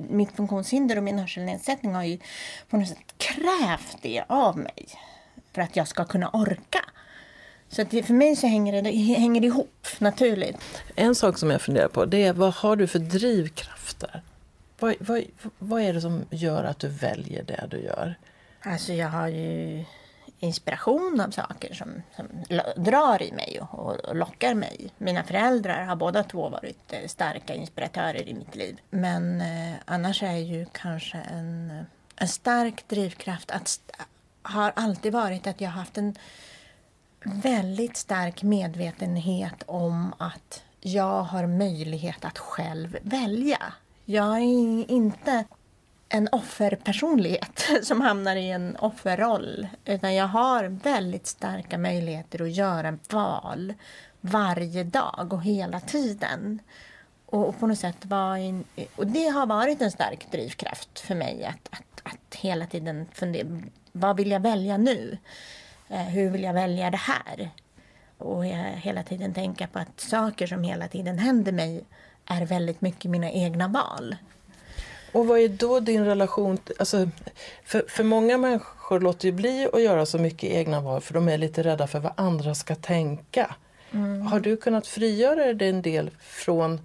Mitt 0.09 0.33
funktionshinder 0.33 0.97
och 0.97 1.03
min 1.03 1.19
hörselnedsättning 1.19 1.95
har 1.95 2.05
ju 2.05 2.19
på 2.71 2.77
något 2.77 2.89
sätt 2.89 3.15
krävt 3.17 3.97
det 4.03 4.25
av 4.29 4.59
mig. 4.59 4.87
För 5.53 5.63
att 5.63 5.77
jag 5.77 5.89
ska 5.89 6.05
kunna 6.05 6.29
orka. 6.29 6.85
Så 7.69 7.83
att 7.83 7.91
det, 7.91 8.03
för 8.03 8.15
mig 8.15 8.37
så 8.37 8.47
hänger 8.47 8.73
det, 8.73 8.81
det 8.81 8.97
hänger 8.97 9.41
det 9.41 9.47
ihop 9.47 9.87
naturligt. 9.99 10.83
En 10.95 11.15
sak 11.15 11.39
som 11.39 11.51
jag 11.51 11.63
funderar 11.63 11.89
på 11.89 12.05
det 12.05 12.25
är 12.25 12.33
vad 12.33 12.55
har 12.55 12.77
du 12.77 12.87
för 12.87 12.99
drivkrafter? 12.99 14.23
Vad, 14.79 14.95
vad, 15.01 15.25
vad 15.59 15.83
är 15.83 15.93
det 15.93 16.01
som 16.01 16.25
gör 16.31 16.65
att 16.65 16.79
du 16.79 16.89
väljer 16.89 17.43
det 17.43 17.67
du 17.71 17.81
gör? 17.81 18.15
Alltså 18.61 18.93
jag 18.93 19.09
har 19.09 19.29
ju 19.29 19.85
inspiration 20.39 21.21
av 21.21 21.31
saker 21.31 21.75
som, 21.75 22.03
som 22.17 22.27
drar 22.77 23.23
i 23.23 23.33
mig 23.33 23.61
och, 23.61 23.79
och, 23.79 24.17
lockar 24.17 24.55
mig. 24.55 24.91
Mina 24.99 25.25
föräldrar 25.25 25.85
har 25.85 25.97
båda 25.97 26.23
två 26.23 26.49
varit 26.49 26.93
eh, 26.93 27.07
starka 27.07 27.55
inspiratörer 27.55 28.29
i 28.29 28.35
mitt 28.35 28.55
liv. 28.55 28.81
Men 28.91 29.41
eh, 29.41 29.75
annars 29.85 30.23
är 30.23 30.37
ju 30.37 30.67
kanske 30.73 31.19
en, 31.19 31.71
eh, 31.71 31.85
en 32.17 32.29
stark 32.29 32.89
drivkraft 32.89 33.51
att 33.51 33.81
har 34.43 34.73
alltid 34.77 35.13
varit 35.13 35.47
att 35.47 35.61
jag 35.61 35.71
har 35.71 35.79
haft 35.81 35.99
en 35.99 36.17
väldigt 37.25 37.97
stark 37.97 38.43
medvetenhet 38.43 39.63
om 39.67 40.15
att 40.19 40.63
jag 40.81 41.23
har 41.23 41.47
möjlighet 41.47 42.25
att 42.25 42.39
själv 42.39 42.99
välja. 43.03 43.73
Jag 44.11 44.37
är 44.37 44.91
inte 44.91 45.45
en 46.09 46.29
offerpersonlighet 46.33 47.69
som 47.83 48.01
hamnar 48.01 48.37
i 48.37 48.51
en 48.51 48.77
offerroll. 48.77 49.69
Utan 49.85 50.15
jag 50.15 50.27
har 50.27 50.65
väldigt 50.65 51.27
starka 51.27 51.79
möjligheter 51.79 52.43
att 52.43 52.51
göra 52.51 52.99
val 53.11 53.75
varje 54.21 54.85
dag 54.85 55.33
och 55.33 55.43
hela 55.43 55.81
tiden. 55.81 56.59
Och, 57.27 57.59
på 57.59 57.67
något 57.67 57.79
sätt 57.79 58.05
var 58.05 58.37
in, 58.37 58.65
och 58.97 59.07
det 59.07 59.29
har 59.29 59.47
varit 59.47 59.83
en 59.83 59.91
stark 59.91 60.31
drivkraft 60.31 61.01
för 61.01 61.15
mig 61.15 61.45
att, 61.45 61.79
att, 61.79 62.13
att 62.13 62.35
hela 62.35 62.67
tiden 62.67 63.07
fundera. 63.13 63.63
Vad 63.93 64.17
vill 64.17 64.31
jag 64.31 64.41
välja 64.41 64.77
nu? 64.77 65.19
Eh, 65.89 66.03
hur 66.03 66.31
vill 66.31 66.43
jag 66.43 66.55
välja 66.55 66.91
det 66.91 66.97
här? 66.97 67.51
Och 68.19 68.45
hela 68.75 69.03
tiden 69.03 69.35
tänka 69.35 69.67
på 69.67 69.79
att 69.79 70.01
saker 70.01 70.47
som 70.47 70.63
hela 70.63 70.89
tiden 70.89 71.19
händer 71.19 71.53
mig 71.53 71.85
är 72.29 72.47
väldigt 72.47 72.81
mycket 72.81 73.11
mina 73.11 73.31
egna 73.31 73.69
val. 73.69 74.17
Och 75.13 75.27
vad 75.27 75.39
är 75.39 75.49
då 75.49 75.81
din 75.81 76.05
relation? 76.05 76.59
Alltså, 76.79 77.09
för, 77.65 77.85
för 77.89 78.05
många 78.05 78.39
människor 78.39 79.01
låter 79.01 79.29
ju 79.29 79.33
bli 79.33 79.69
att 79.73 79.83
göra 79.83 80.07
så 80.07 80.19
mycket 80.19 80.51
egna 80.51 80.81
val 80.81 81.01
för 81.01 81.15
de 81.15 81.29
är 81.29 81.39
lite 81.39 81.63
rädda 81.63 81.87
för 81.87 82.01
vad 82.01 82.13
andra 82.17 82.55
ska 82.55 82.75
tänka. 82.75 83.55
Mm. 83.93 84.27
Har 84.27 84.41
du 84.41 84.57
kunnat 84.57 84.87
frigöra 84.87 85.55
dig 85.55 85.69
en 85.69 85.83
del 85.83 86.11
från 86.21 86.81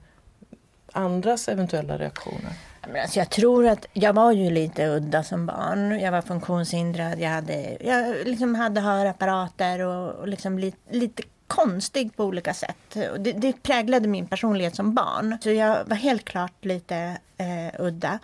andras 0.91 1.47
eventuella 1.47 1.97
reaktioner? 1.97 2.53
Alltså 3.01 3.19
jag 3.19 3.29
tror 3.29 3.67
att 3.67 3.86
jag 3.93 4.13
var 4.13 4.32
ju 4.32 4.49
lite 4.49 4.88
udda 4.88 5.23
som 5.23 5.45
barn. 5.45 5.99
Jag 5.99 6.12
var 6.12 6.21
funktionshindrad. 6.21 7.19
Jag 7.19 7.29
hade, 7.29 7.77
jag 7.79 8.15
liksom 8.27 8.56
hade 8.56 8.82
hörapparater 8.82 9.79
och, 9.79 10.13
och 10.13 10.27
liksom 10.27 10.60
lite, 10.60 10.77
lite 10.89 11.23
konstig 11.56 12.16
på 12.16 12.26
olika 12.26 12.54
sätt. 12.54 12.98
Det, 13.20 13.32
det 13.32 13.63
präglade 13.63 14.08
min 14.08 14.28
personlighet 14.28 14.76
som 14.76 14.94
barn. 14.94 15.38
Så 15.42 15.50
jag 15.50 15.86
var 15.86 15.96
helt 15.96 16.26
klart 16.26 16.66
lite 16.66 17.18
eh, 17.38 17.82
udda. 17.82 18.20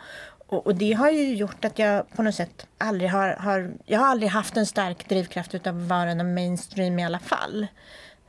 Och, 0.48 0.68
och, 0.68 0.76
det 0.76 0.94
har 0.94 1.10
ju 1.10 1.36
gjort 1.36 1.66
att 1.66 1.80
jag 1.80 2.10
på 2.10 2.24
något 2.24 2.36
sätt 2.36 2.68
aldrig 2.78 3.10
har, 3.10 3.30
har 3.30 3.72
jag 3.86 4.00
har 4.00 4.08
aldrig 4.08 4.32
haft 4.32 4.58
en 4.58 4.66
stark 4.66 5.10
drivkraft 5.10 5.56
utav 5.56 5.78
att 5.78 5.88
vara 5.88 6.14
någon 6.14 6.34
mainstream 6.34 7.00
i 7.00 7.06
alla 7.06 7.20
fall. 7.20 7.68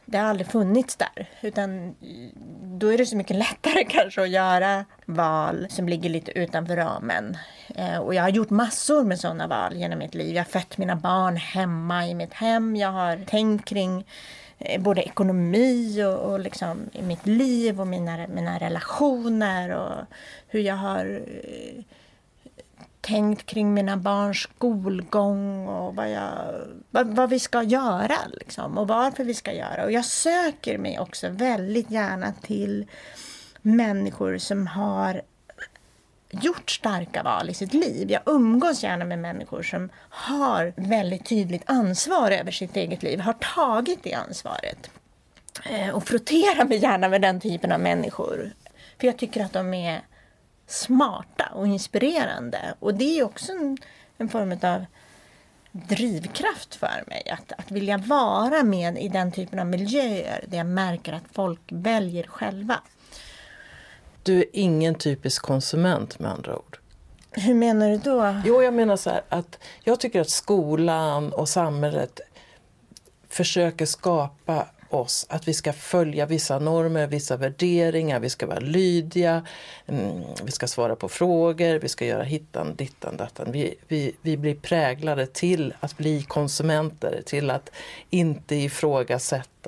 Det 0.05 0.19
har 0.19 0.25
aldrig 0.25 0.47
funnits 0.47 0.97
där. 0.97 1.29
Utan 1.41 1.95
då 2.63 2.93
är 2.93 2.99
det 2.99 3.07
så 3.07 3.17
mycket 3.17 3.37
lättare 3.47 3.85
kanske 3.85 4.23
att 4.23 4.31
göra 4.31 4.85
val 5.07 5.67
som 5.71 5.89
ligger 5.89 6.11
lite 6.11 6.39
utanför 6.39 6.77
ramen. 6.77 7.37
Eh, 7.75 7.99
och 7.99 8.15
jag 8.15 8.23
har 8.23 8.29
gjort 8.29 8.51
massor 8.51 9.05
med 9.05 9.21
sådana 9.21 9.47
val 9.47 9.77
genom 9.77 9.99
mitt 9.99 10.15
liv. 10.15 10.35
Jag 10.35 10.45
har 10.45 10.51
fött 10.51 10.79
mina 10.79 10.97
barn 10.97 11.37
hemma 11.37 12.09
i 12.09 12.15
mitt 12.15 12.35
hem. 12.35 12.77
Jag 12.77 12.93
har 12.93 13.17
tänkt 13.17 13.69
kring 13.69 14.05
Eh, 14.61 14.81
både 14.81 15.03
ekonomi 15.03 16.05
och, 16.05 16.33
och 16.33 16.41
liksom 16.41 16.91
i 16.93 17.03
mitt 17.03 17.27
liv 17.27 17.81
och 17.81 17.87
mina, 17.87 18.27
mina 18.27 18.59
relationer 18.59 19.71
och 19.71 20.05
hur 20.49 20.61
jag 20.61 20.77
har 20.77 21.23
eh, 21.45 21.85
tänkt 23.01 23.47
kring 23.47 23.75
mina 23.75 23.97
barns 23.97 24.39
skolgång 24.39 25.69
och 25.69 25.97
vad, 25.97 26.11
jag, 26.11 26.33
vad, 26.91 27.07
vad 27.17 27.31
vi 27.31 27.39
ska 27.39 27.63
göra 27.63 28.17
liksom, 28.33 28.79
och 28.79 28.89
varför 28.89 29.25
vi 29.25 29.35
ska 29.35 29.53
göra. 29.53 29.85
Och 29.85 29.93
jag 29.93 30.05
söker 30.05 30.79
mig 30.79 30.99
också 30.99 31.29
väldigt 31.29 31.91
gärna 31.91 32.33
till 32.33 32.87
människor 33.63 34.39
som 34.39 34.67
har 34.67 35.23
gjort 36.31 36.71
starka 36.71 37.23
val 37.23 37.51
i 37.51 37.55
sitt 37.55 37.75
liv. 37.75 38.11
Jag 38.11 38.23
umgås 38.27 38.83
gärna 38.83 39.05
med 39.05 39.19
människor 39.19 39.63
som 39.63 39.91
har 40.09 40.73
väldigt 40.77 41.27
tydligt 41.27 41.63
ansvar 41.67 42.31
över 42.31 42.51
sitt 42.51 42.77
eget 42.77 43.03
liv, 43.03 43.21
har 43.21 43.33
tagit 43.33 44.03
det 44.03 44.15
ansvaret. 44.15 44.91
Eh, 45.65 45.91
och 45.91 46.05
frotterar 46.05 46.65
mig 46.65 46.79
gärna 46.79 47.09
med 47.09 47.23
den 47.23 47.41
typen 47.41 47.73
av 47.73 47.81
människor. 47.81 48.51
För 48.99 49.07
jag 49.07 49.17
tycker 49.17 49.45
att 49.45 49.53
de 49.53 49.75
är 49.75 50.01
smarta 50.67 51.49
och 51.55 51.67
inspirerande. 51.67 52.75
Och 52.79 52.95
det 52.95 53.19
är 53.19 53.25
också 53.25 53.53
en, 53.53 53.79
en 54.19 54.29
form 54.29 54.59
av 54.63 54.85
drivkraft 55.73 56.75
för 56.75 57.05
mig. 57.07 57.31
Att, 57.31 57.53
att 57.53 57.71
vilja 57.71 57.99
vara 57.99 58.63
med 58.63 58.99
i 58.99 59.09
den 59.09 59.33
typen 59.33 59.59
av 59.59 59.67
miljöer 59.67 60.45
där 60.49 60.59
jag 60.59 60.67
märker 60.67 61.13
att 61.13 61.25
folk 61.33 61.61
väljer 61.69 62.27
själva. 62.27 62.81
Du 64.31 64.39
är 64.39 64.47
ingen 64.53 64.95
typisk 64.95 65.43
konsument 65.43 66.19
med 66.19 66.31
andra 66.31 66.57
ord. 66.57 66.79
Hur 67.33 67.55
menar 67.55 67.91
du 67.91 67.97
då? 67.97 68.35
Jo, 68.45 68.63
jag 68.63 68.75
menar 68.75 68.97
så 68.97 69.11
här 69.11 69.23
att 69.29 69.59
jag 69.85 70.01
tycker 70.01 70.21
att 70.21 70.29
skolan 70.29 71.33
och 71.33 71.49
samhället 71.49 72.21
försöker 73.29 73.87
skapa 73.87 74.67
oss 74.89 75.27
att 75.29 75.49
vi 75.49 75.55
ska 75.55 75.73
följa 75.73 76.27
vissa 76.27 76.59
normer, 76.59 77.07
vissa 77.07 77.37
värderingar, 77.37 78.21
vi 78.21 78.31
ska 78.31 78.47
vara 78.47 78.61
lydiga, 78.61 79.47
mm, 79.87 80.23
vi 80.45 80.53
ska 80.53 80.67
svara 80.67 80.97
på 80.97 81.09
frågor, 81.09 81.79
vi 81.79 81.89
ska 81.89 82.07
göra 82.07 82.23
hittan, 82.23 82.75
dittan, 82.75 83.17
dattan. 83.17 83.53
Vi, 83.53 83.75
vi, 83.89 84.13
vi 84.23 84.37
blir 84.37 84.55
präglade 84.55 85.27
till 85.27 85.75
att 85.81 85.97
bli 85.97 86.23
konsumenter, 86.23 87.23
till 87.27 87.51
att 87.51 87.71
inte 88.11 88.57
ifrågasätta 88.57 89.60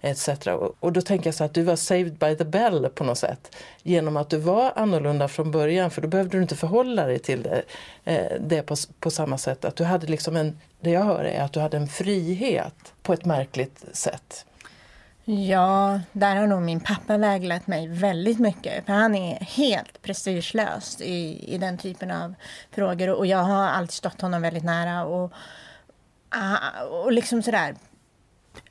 etc. 0.00 0.28
Eh, 0.28 0.54
och 0.54 0.92
då 0.92 1.00
tänker 1.00 1.26
jag 1.26 1.34
så 1.34 1.44
att 1.44 1.54
du 1.54 1.62
var 1.62 1.76
saved 1.76 2.18
by 2.18 2.36
the 2.36 2.44
bell 2.44 2.88
på 2.94 3.04
något 3.04 3.18
sätt 3.18 3.56
genom 3.82 4.16
att 4.16 4.30
du 4.30 4.36
var 4.36 4.72
annorlunda 4.76 5.28
från 5.28 5.50
början 5.50 5.90
för 5.90 6.02
då 6.02 6.08
behövde 6.08 6.36
du 6.36 6.42
inte 6.42 6.56
förhålla 6.56 7.06
dig 7.06 7.18
till 7.18 7.42
det, 7.42 7.62
eh, 8.04 8.40
det 8.40 8.62
på, 8.62 8.76
på 9.00 9.10
samma 9.10 9.38
sätt. 9.38 9.64
Att 9.64 9.76
du 9.76 9.84
hade 9.84 10.06
liksom 10.06 10.36
en, 10.36 10.58
det 10.80 10.90
jag 10.90 11.04
hör 11.04 11.24
är 11.24 11.42
att 11.42 11.52
du 11.52 11.60
hade 11.60 11.76
en 11.76 11.88
frihet 11.88 12.92
på 13.02 13.12
ett 13.12 13.24
märkligt 13.24 13.84
sätt. 13.92 14.46
Ja, 15.26 16.00
där 16.12 16.36
har 16.36 16.46
nog 16.46 16.62
min 16.62 16.80
pappa 16.80 17.18
väglett 17.18 17.66
mig 17.66 17.88
väldigt 17.88 18.38
mycket. 18.38 18.86
För 18.86 18.92
han 18.92 19.14
är 19.14 19.40
helt 19.40 20.02
prestigelös 20.02 21.00
i, 21.00 21.44
i 21.54 21.58
den 21.58 21.78
typen 21.78 22.10
av 22.10 22.34
frågor. 22.70 23.10
Och 23.10 23.26
jag 23.26 23.38
har 23.38 23.66
alltid 23.66 23.92
stått 23.92 24.20
honom 24.20 24.42
väldigt 24.42 24.64
nära. 24.64 25.04
Och, 25.04 25.32
ah, 26.28 26.84
och 26.84 27.12
liksom 27.12 27.42
sådär. 27.42 27.74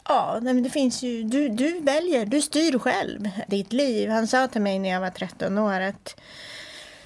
Ja, 0.07 0.39
det 0.41 0.69
finns 0.69 1.03
ju, 1.03 1.23
du, 1.23 1.49
du 1.49 1.79
väljer, 1.79 2.25
du 2.25 2.41
styr 2.41 2.79
själv 2.79 3.29
ditt 3.47 3.73
liv. 3.73 4.09
Han 4.09 4.27
sa 4.27 4.47
till 4.47 4.61
mig 4.61 4.79
när 4.79 4.89
jag 4.89 5.01
var 5.01 5.09
13 5.09 5.57
år 5.57 5.81
att 5.81 6.19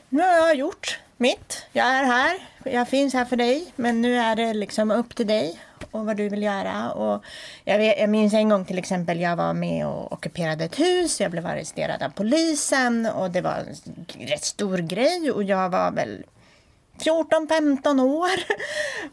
nu 0.09 0.21
har 0.21 0.47
jag 0.47 0.55
gjort 0.55 0.99
mitt. 1.17 1.65
Jag 1.71 1.87
är 1.87 2.03
här, 2.03 2.37
jag 2.63 2.89
finns 2.89 3.13
här 3.13 3.25
för 3.25 3.35
dig. 3.35 3.73
Men 3.75 4.01
nu 4.01 4.17
är 4.17 4.35
det 4.35 4.53
liksom 4.53 4.91
upp 4.91 5.15
till 5.15 5.27
dig 5.27 5.59
och 5.91 6.05
vad 6.05 6.17
du 6.17 6.29
vill 6.29 6.43
göra. 6.43 6.91
Och 6.91 7.23
jag, 7.63 7.77
vet, 7.77 7.99
jag 7.99 8.09
minns 8.09 8.33
en 8.33 8.49
gång 8.49 8.65
till 8.65 8.77
exempel, 8.77 9.19
jag 9.19 9.35
var 9.35 9.53
med 9.53 9.87
och 9.87 10.11
ockuperade 10.11 10.63
ett 10.63 10.79
hus. 10.79 11.21
Jag 11.21 11.31
blev 11.31 11.47
arresterad 11.47 12.03
av 12.03 12.09
polisen 12.09 13.05
och 13.05 13.31
det 13.31 13.41
var 13.41 13.55
en 13.55 14.05
rätt 14.27 14.43
stor 14.43 14.77
grej. 14.77 15.31
Och 15.31 15.43
jag 15.43 15.69
var 15.69 15.91
väl 15.91 16.23
14-15 17.03 18.01
år. 18.01 18.29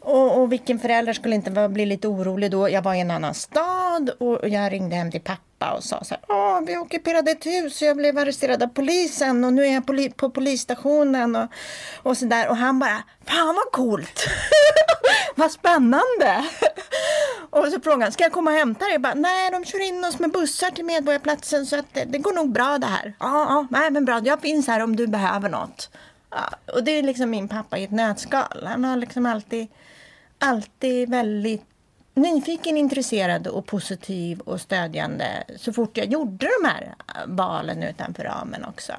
Och, 0.01 0.41
och 0.41 0.51
vilken 0.51 0.79
förälder 0.79 1.13
skulle 1.13 1.35
inte 1.35 1.69
bli 1.69 1.85
lite 1.85 2.07
orolig 2.07 2.51
då? 2.51 2.69
Jag 2.69 2.81
var 2.81 2.93
i 2.93 2.99
en 2.99 3.11
annan 3.11 3.33
stad 3.33 4.09
och 4.19 4.49
jag 4.49 4.71
ringde 4.71 4.95
hem 4.95 5.11
till 5.11 5.21
pappa 5.21 5.71
och 5.77 5.83
sa 5.83 6.03
så 6.03 6.13
här. 6.13 6.23
Åh, 6.27 6.61
vi 6.65 6.77
ockuperade 6.77 7.31
ett 7.31 7.45
hus 7.45 7.81
och 7.81 7.87
jag 7.87 7.97
blev 7.97 8.17
arresterad 8.17 8.63
av 8.63 8.67
polisen 8.67 9.43
och 9.43 9.53
nu 9.53 9.65
är 9.65 9.73
jag 9.73 9.85
poli 9.85 10.09
på 10.09 10.29
polisstationen 10.29 11.35
och, 11.35 11.47
och 12.03 12.17
så 12.17 12.25
där. 12.25 12.49
Och 12.49 12.57
han 12.57 12.79
bara, 12.79 13.03
fan 13.25 13.55
vad 13.55 13.71
coolt! 13.71 14.27
vad 15.35 15.51
spännande! 15.51 16.45
och 17.49 17.67
så 17.67 17.81
frågade 17.81 18.03
han, 18.03 18.11
ska 18.11 18.23
jag 18.23 18.31
komma 18.31 18.51
och 18.51 18.57
hämta 18.57 18.85
dig? 18.85 18.91
Jag 18.91 19.01
bara, 19.01 19.13
nej 19.13 19.51
de 19.51 19.65
kör 19.65 19.87
in 19.87 20.05
oss 20.05 20.19
med 20.19 20.31
bussar 20.31 20.71
till 20.71 20.85
Medborgarplatsen 20.85 21.65
så 21.65 21.79
att 21.79 21.93
det, 21.93 22.05
det 22.05 22.17
går 22.17 22.33
nog 22.33 22.51
bra 22.51 22.77
det 22.77 22.87
här. 22.87 23.13
Ja, 23.19 23.45
ja, 23.49 23.67
nej 23.69 23.91
men 23.91 24.05
bra, 24.05 24.21
jag 24.23 24.41
finns 24.41 24.67
här 24.67 24.83
om 24.83 24.95
du 24.95 25.07
behöver 25.07 25.49
något. 25.49 25.89
Ja, 26.35 26.73
och 26.73 26.83
det 26.83 26.91
är 26.91 27.03
liksom 27.03 27.29
min 27.29 27.47
pappa 27.47 27.77
i 27.77 27.83
ett 27.83 27.91
nötskal. 27.91 28.63
Han 28.65 28.83
har 28.83 28.97
liksom 28.97 29.25
alltid, 29.25 29.67
alltid 30.39 31.09
väldigt 31.09 31.65
nyfiken, 32.13 32.77
intresserad 32.77 33.47
och 33.47 33.65
positiv 33.65 34.39
och 34.39 34.61
stödjande 34.61 35.43
så 35.57 35.73
fort 35.73 35.97
jag 35.97 36.07
gjorde 36.07 36.47
de 36.61 36.67
här 36.67 36.95
valen 37.25 37.83
utanför 37.83 38.23
ramen 38.23 38.65
också. 38.65 38.93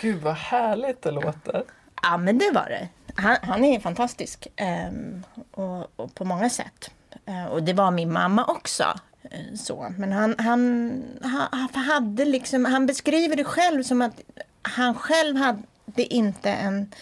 Gud 0.00 0.22
vad 0.22 0.34
härligt 0.34 1.02
det 1.02 1.10
låter. 1.10 1.64
Ja 2.02 2.16
men 2.16 2.38
det 2.38 2.50
var 2.54 2.66
det. 2.68 2.88
Han, 3.14 3.36
han 3.42 3.64
är 3.64 3.80
fantastisk 3.80 4.46
um, 4.90 5.24
och, 5.50 6.00
och, 6.00 6.14
på 6.14 6.24
många 6.24 6.50
sätt. 6.50 6.90
Uh, 7.28 7.46
och 7.46 7.62
det 7.62 7.72
var 7.72 7.90
min 7.90 8.12
mamma 8.12 8.44
också. 8.44 8.84
Uh, 9.24 9.56
så. 9.56 9.92
Men 9.98 10.12
han, 10.12 10.34
han, 10.38 11.02
han, 11.22 11.48
han, 11.52 11.84
hade 11.84 12.24
liksom, 12.24 12.64
han 12.64 12.86
beskriver 12.86 13.36
det 13.36 13.44
själv 13.44 13.82
som 13.82 14.02
att 14.02 14.20
han 14.62 14.94
själv 14.94 15.36
hade 15.36 15.62
det 15.96 16.14
inte 16.14 16.50
en, 16.50 16.94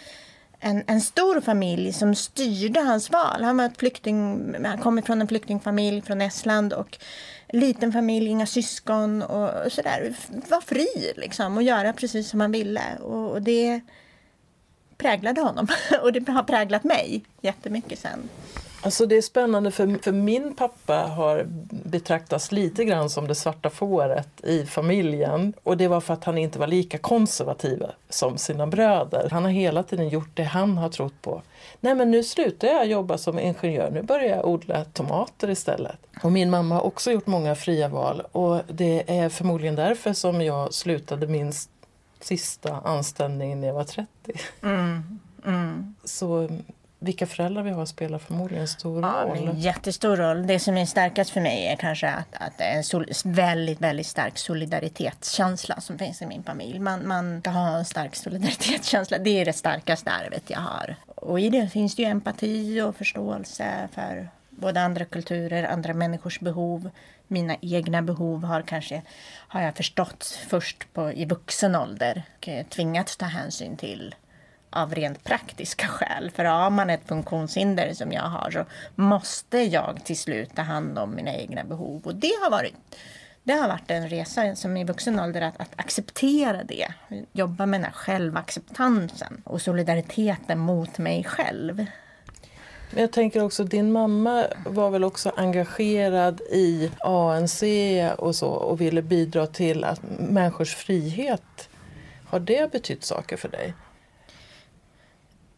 en, 0.61 0.85
en 0.87 1.01
stor 1.01 1.41
familj 1.41 1.93
som 1.93 2.15
styrde 2.15 2.81
hans 2.81 3.11
val. 3.11 3.43
Han, 3.43 3.57
var 3.57 3.65
ett 3.65 3.79
flykting, 3.79 4.55
han 4.65 4.79
kom 4.79 5.03
från 5.03 5.21
en 5.21 5.29
flyktingfamilj 5.29 6.03
från 6.03 6.21
Estland 6.21 6.73
och 6.73 6.99
liten 7.49 7.93
familj, 7.93 8.27
inga 8.27 8.47
syskon 8.47 9.23
och 9.23 9.73
sådär. 9.73 10.15
Var 10.49 10.61
fri 10.61 11.13
liksom 11.17 11.57
och 11.57 11.63
göra 11.63 11.93
precis 11.93 12.29
som 12.29 12.41
han 12.41 12.53
ville. 12.53 12.83
Och, 13.01 13.31
och 13.31 13.43
det 13.43 13.81
präglade 14.99 15.41
honom 15.41 15.69
och 16.03 16.13
det 16.13 16.29
har 16.33 16.43
präglat 16.43 16.85
mig 16.85 17.25
jättemycket 17.41 17.99
sen. 17.99 18.29
Alltså 18.83 19.07
det 19.07 19.17
är 19.17 19.23
spännande 19.23 19.71
för, 19.71 20.03
för 20.03 20.13
min 20.13 20.55
pappa 20.55 20.95
har 20.95 21.47
betraktats 21.71 22.53
lite 22.53 22.85
grann 22.85 23.11
som 23.11 23.29
det 23.29 23.35
svarta 23.35 23.71
fåret 23.71 24.45
i 24.45 24.67
familjen. 24.67 25.53
Och 25.63 25.77
det 25.77 25.89
var 25.89 26.01
för 26.01 26.15
att 26.15 26.25
han 26.25 26.39
inte 26.39 26.59
var 26.59 26.67
lika 26.67 26.99
konservativ 26.99 27.83
som 28.09 28.39
sina 28.39 28.67
bröder. 28.67 29.29
Han 29.31 29.45
har 29.45 29.51
hela 29.51 29.83
tiden 29.83 30.09
gjort 30.09 30.31
det 30.35 30.43
han 30.43 30.79
har 30.79 30.89
trott 30.89 31.23
på. 31.23 31.43
Nej 31.81 31.95
men 31.95 32.11
nu 32.11 32.25
slutar 32.25 32.69
jag 32.69 32.87
jobba 32.87 33.19
som 33.19 33.39
ingenjör, 33.39 33.91
nu 33.91 34.03
börjar 34.03 34.37
jag 34.37 34.47
odla 34.47 34.85
tomater 34.85 35.51
istället. 35.51 35.99
Och 36.23 36.33
min 36.33 36.51
mamma 36.51 36.75
har 36.75 36.83
också 36.83 37.11
gjort 37.11 37.27
många 37.27 37.55
fria 37.55 37.89
val 37.89 38.23
och 38.33 38.61
det 38.69 39.19
är 39.19 39.29
förmodligen 39.29 39.75
därför 39.75 40.13
som 40.13 40.43
jag 40.43 40.75
slutade 40.75 41.27
min 41.27 41.53
sista 42.21 42.77
anställning 42.85 43.61
när 43.61 43.69
jag 43.69 43.75
var 43.75 43.85
30. 43.85 44.09
Mm. 44.63 45.19
Mm. 45.47 45.95
Så 46.05 46.49
vilka 46.99 47.27
föräldrar 47.27 47.63
vi 47.63 47.71
har 47.71 47.87
spelar 47.87 48.19
förmodligen 48.19 48.63
en 48.63 48.69
stor 48.69 49.03
ja, 49.03 49.25
roll. 49.27 49.49
En 49.49 49.61
jättestor 49.61 50.17
roll. 50.17 50.47
Det 50.47 50.59
som 50.59 50.77
är 50.77 50.87
starkast 50.87 51.31
för 51.31 51.41
mig 51.41 51.67
är 51.67 51.77
kanske 51.77 52.09
att, 52.09 52.29
att 52.33 52.59
det 52.59 52.65
är 52.65 52.95
en 52.95 53.35
väldigt, 53.35 53.81
väldigt 53.81 54.07
stark 54.07 54.39
solidaritetskänsla 54.39 55.81
som 55.81 55.99
finns 55.99 56.23
i 56.23 56.27
min 56.27 56.43
familj. 56.43 56.79
Man, 56.79 57.09
man 57.09 57.41
ska 57.41 57.51
ha 57.51 57.79
en 57.79 57.85
stark 57.85 58.17
solidaritetskänsla. 58.17 59.19
Det 59.19 59.31
är 59.31 59.45
det 59.45 59.53
starkaste 59.53 60.11
arvet 60.11 60.43
jag 60.47 60.61
har. 60.61 60.97
Och 61.07 61.41
i 61.41 61.49
det 61.51 61.69
finns 61.69 61.95
det 61.95 62.03
ju 62.03 62.09
empati 62.09 62.81
och 62.81 62.97
förståelse 62.97 63.89
för 63.93 64.29
både 64.51 64.81
andra 64.81 65.05
kulturer, 65.05 65.65
andra 65.65 65.95
människors 65.95 66.41
behov. 66.41 66.91
Mina 67.27 67.57
egna 67.61 68.03
behov 68.03 68.45
har 68.45 68.63
kanske 68.63 69.03
har 69.49 69.63
jag 69.63 69.77
förstått 69.77 70.39
först 70.49 70.93
på, 70.93 71.13
i 71.13 71.25
vuxen 71.25 71.77
ålder 71.77 72.23
och 72.37 72.71
tvingats 72.71 73.17
ta 73.17 73.27
hänsyn 73.27 73.77
till 73.77 74.15
av 74.71 74.95
rent 74.95 75.25
praktiska 75.25 75.87
skäl. 75.87 76.31
För 76.35 76.45
har 76.45 76.71
man 76.71 76.91
ett 76.91 77.09
funktionshinder 77.09 77.95
som 77.95 78.13
jag 78.13 78.23
har 78.23 78.51
så 78.51 78.65
måste 78.95 79.59
jag 79.59 80.05
till 80.05 80.19
slut 80.19 80.51
ta 80.55 80.63
hand 80.63 80.99
om 80.99 81.15
mina 81.15 81.35
egna 81.35 81.65
behov. 81.65 82.03
Och 82.05 82.15
det 82.15 82.33
har 82.43 82.51
varit, 82.51 82.75
det 83.43 83.53
har 83.53 83.69
varit 83.69 83.91
en 83.91 84.09
resa 84.09 84.55
som 84.57 84.77
i 84.77 84.85
vuxen 84.85 85.21
ålder 85.21 85.41
att, 85.41 85.61
att 85.61 85.73
acceptera 85.77 86.65
det. 86.65 86.89
Jobba 87.33 87.67
med 87.67 87.81
den 87.81 87.85
här 87.85 87.93
självacceptansen 87.93 89.43
och 89.45 89.63
solidariteten 89.63 90.59
mot 90.59 90.99
mig 90.99 91.25
själv. 91.25 91.87
Men 92.91 93.01
jag 93.01 93.13
tänker 93.13 93.43
också, 93.43 93.65
din 93.65 93.93
mamma 93.93 94.47
var 94.67 94.91
väl 94.91 95.05
också 95.05 95.33
engagerad 95.37 96.41
i 96.41 96.91
ANC 96.99 97.63
och 98.19 98.35
så 98.35 98.49
och 98.49 98.81
ville 98.81 99.03
bidra 99.03 99.47
till 99.47 99.85
att 99.85 100.01
människors 100.19 100.75
frihet. 100.75 101.69
Har 102.27 102.41
det 102.41 102.73
betytt 102.73 103.05
saker 103.05 103.37
för 103.37 103.49
dig? 103.49 103.75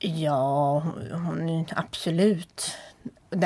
Ja, 0.02 0.82
absolut. 1.70 2.76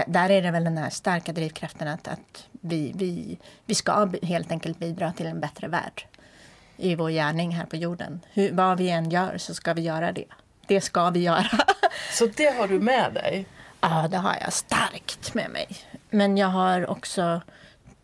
Där 0.07 0.31
är 0.31 0.43
det 0.43 0.51
väl 0.51 0.65
den 0.65 0.79
här 0.79 0.91
starka 0.91 1.33
drivkraften 1.33 1.89
att, 1.89 2.09
att 2.09 2.47
vi, 2.51 2.93
vi, 2.95 3.39
vi 3.67 3.75
ska 3.75 4.09
helt 4.23 4.51
enkelt 4.51 4.79
bidra 4.79 5.13
till 5.13 5.27
en 5.27 5.41
bättre 5.41 5.69
värld 5.69 6.07
i 6.77 6.95
vår 6.95 7.11
gärning 7.11 7.51
här 7.51 7.67
på 7.67 7.77
jorden. 7.77 8.21
Hur, 8.33 8.53
vad 8.53 8.79
vi 8.79 8.91
än 8.91 9.11
gör 9.11 9.39
så 9.39 9.55
ska 9.55 9.73
vi 9.73 9.83
göra 9.83 10.13
det. 10.13 10.25
det 10.67 10.81
ska 10.81 11.11
vi 11.11 11.21
göra. 11.21 11.51
Så 12.13 12.27
det 12.27 12.59
har 12.59 12.69
du 12.69 12.81
med 12.81 13.15
dig? 13.15 13.47
Ja, 13.81 14.09
det 14.11 14.17
har 14.17 14.37
jag 14.41 14.53
starkt 14.53 15.35
med 15.35 15.51
mig. 15.51 15.69
Men 16.11 16.37
jag 16.37 16.49
har 16.49 16.91
också, 16.91 17.41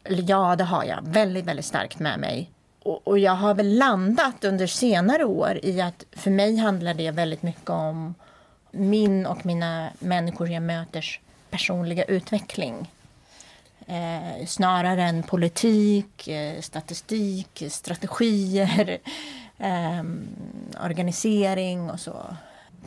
ja, 0.05 0.57
det 0.57 0.65
har 0.65 0.85
jag 0.85 0.99
väldigt, 1.03 1.45
väldigt 1.45 1.65
starkt 1.65 1.99
med 1.99 2.21
mig. 2.21 2.51
Och, 2.83 3.09
och 3.09 3.19
jag 3.19 3.33
har 3.33 3.55
väl 3.55 3.79
landat 3.79 4.45
under 4.45 4.67
senare 4.67 5.25
år 5.25 5.61
i 5.63 5.81
att 5.81 6.05
för 6.13 6.31
mig 6.31 6.57
handlar 6.57 6.95
det 6.95 7.11
väldigt 7.11 7.43
mycket 7.43 7.71
om 7.71 8.15
min 8.71 9.27
och 9.27 9.47
mina 9.47 9.91
människor 9.99 10.49
jag 10.49 10.63
möters 10.63 11.21
personliga 11.51 12.05
utveckling. 12.05 12.91
Eh, 13.87 14.47
snarare 14.47 15.03
än 15.03 15.23
politik, 15.23 16.29
eh, 16.29 16.61
statistik, 16.61 17.63
strategier, 17.69 18.99
eh, 19.59 20.03
organisering 20.85 21.91
och 21.91 22.01
så. 22.01 22.37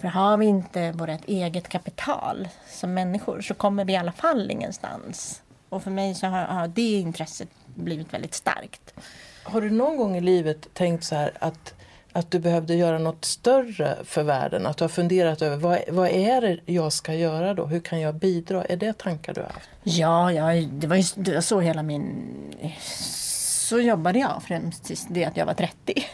För 0.02 0.08
har 0.08 0.38
vi 0.38 0.46
inte 0.46 0.92
vårt 0.92 1.26
eget 1.26 1.70
kapital 1.70 2.48
som 2.68 2.94
människor 2.94 3.42
så 3.42 3.54
kommer 3.54 3.86
vi 3.86 3.94
i 3.94 3.98
alla 3.98 4.12
fall 4.12 4.52
ingenstans. 4.52 5.42
Och 5.70 5.84
för 5.84 5.92
mig 5.92 6.16
så 6.16 6.28
har, 6.28 6.46
har 6.46 6.68
det 6.68 7.00
intresset 7.00 7.50
blivit 7.76 8.14
väldigt 8.14 8.34
starkt. 8.34 8.94
Har 9.44 9.62
du 9.62 9.70
någon 9.70 9.98
gång 9.98 10.18
i 10.18 10.22
livet 10.22 10.68
tänkt 10.74 11.04
så 11.04 11.16
här 11.16 11.32
att, 11.40 11.74
att 12.14 12.32
du 12.32 12.40
behövde 12.40 12.76
göra 12.76 13.00
något 13.00 13.26
större 13.26 13.98
för 14.04 14.24
världen? 14.24 14.66
Att 14.66 14.78
du 14.78 14.84
har 14.84 14.90
funderat 14.90 15.42
över 15.42 15.58
vad, 15.58 15.80
vad 15.88 16.10
är 16.10 16.42
det 16.42 16.60
jag 16.66 16.94
ska 16.94 17.14
göra 17.14 17.54
då? 17.54 17.66
Hur 17.66 17.80
kan 17.80 18.02
jag 18.02 18.16
bidra? 18.16 18.64
Är 18.64 18.78
det 18.78 18.98
tankar 18.98 19.34
du 19.34 19.42
har 19.42 19.48
haft? 19.48 19.70
Ja, 19.84 20.32
jag, 20.32 20.68
det 20.68 20.88
var 20.88 20.96
ju 20.96 21.04
det 21.16 21.34
var 21.34 21.42
så 21.42 21.60
hela 21.60 21.84
min... 21.84 22.76
Så 23.70 23.80
jobbade 23.80 24.20
jag 24.20 24.44
främst 24.44 24.84
tills 24.84 25.08
det 25.10 25.26
att 25.26 25.38
jag 25.38 25.46
var 25.46 25.54
30 25.54 26.06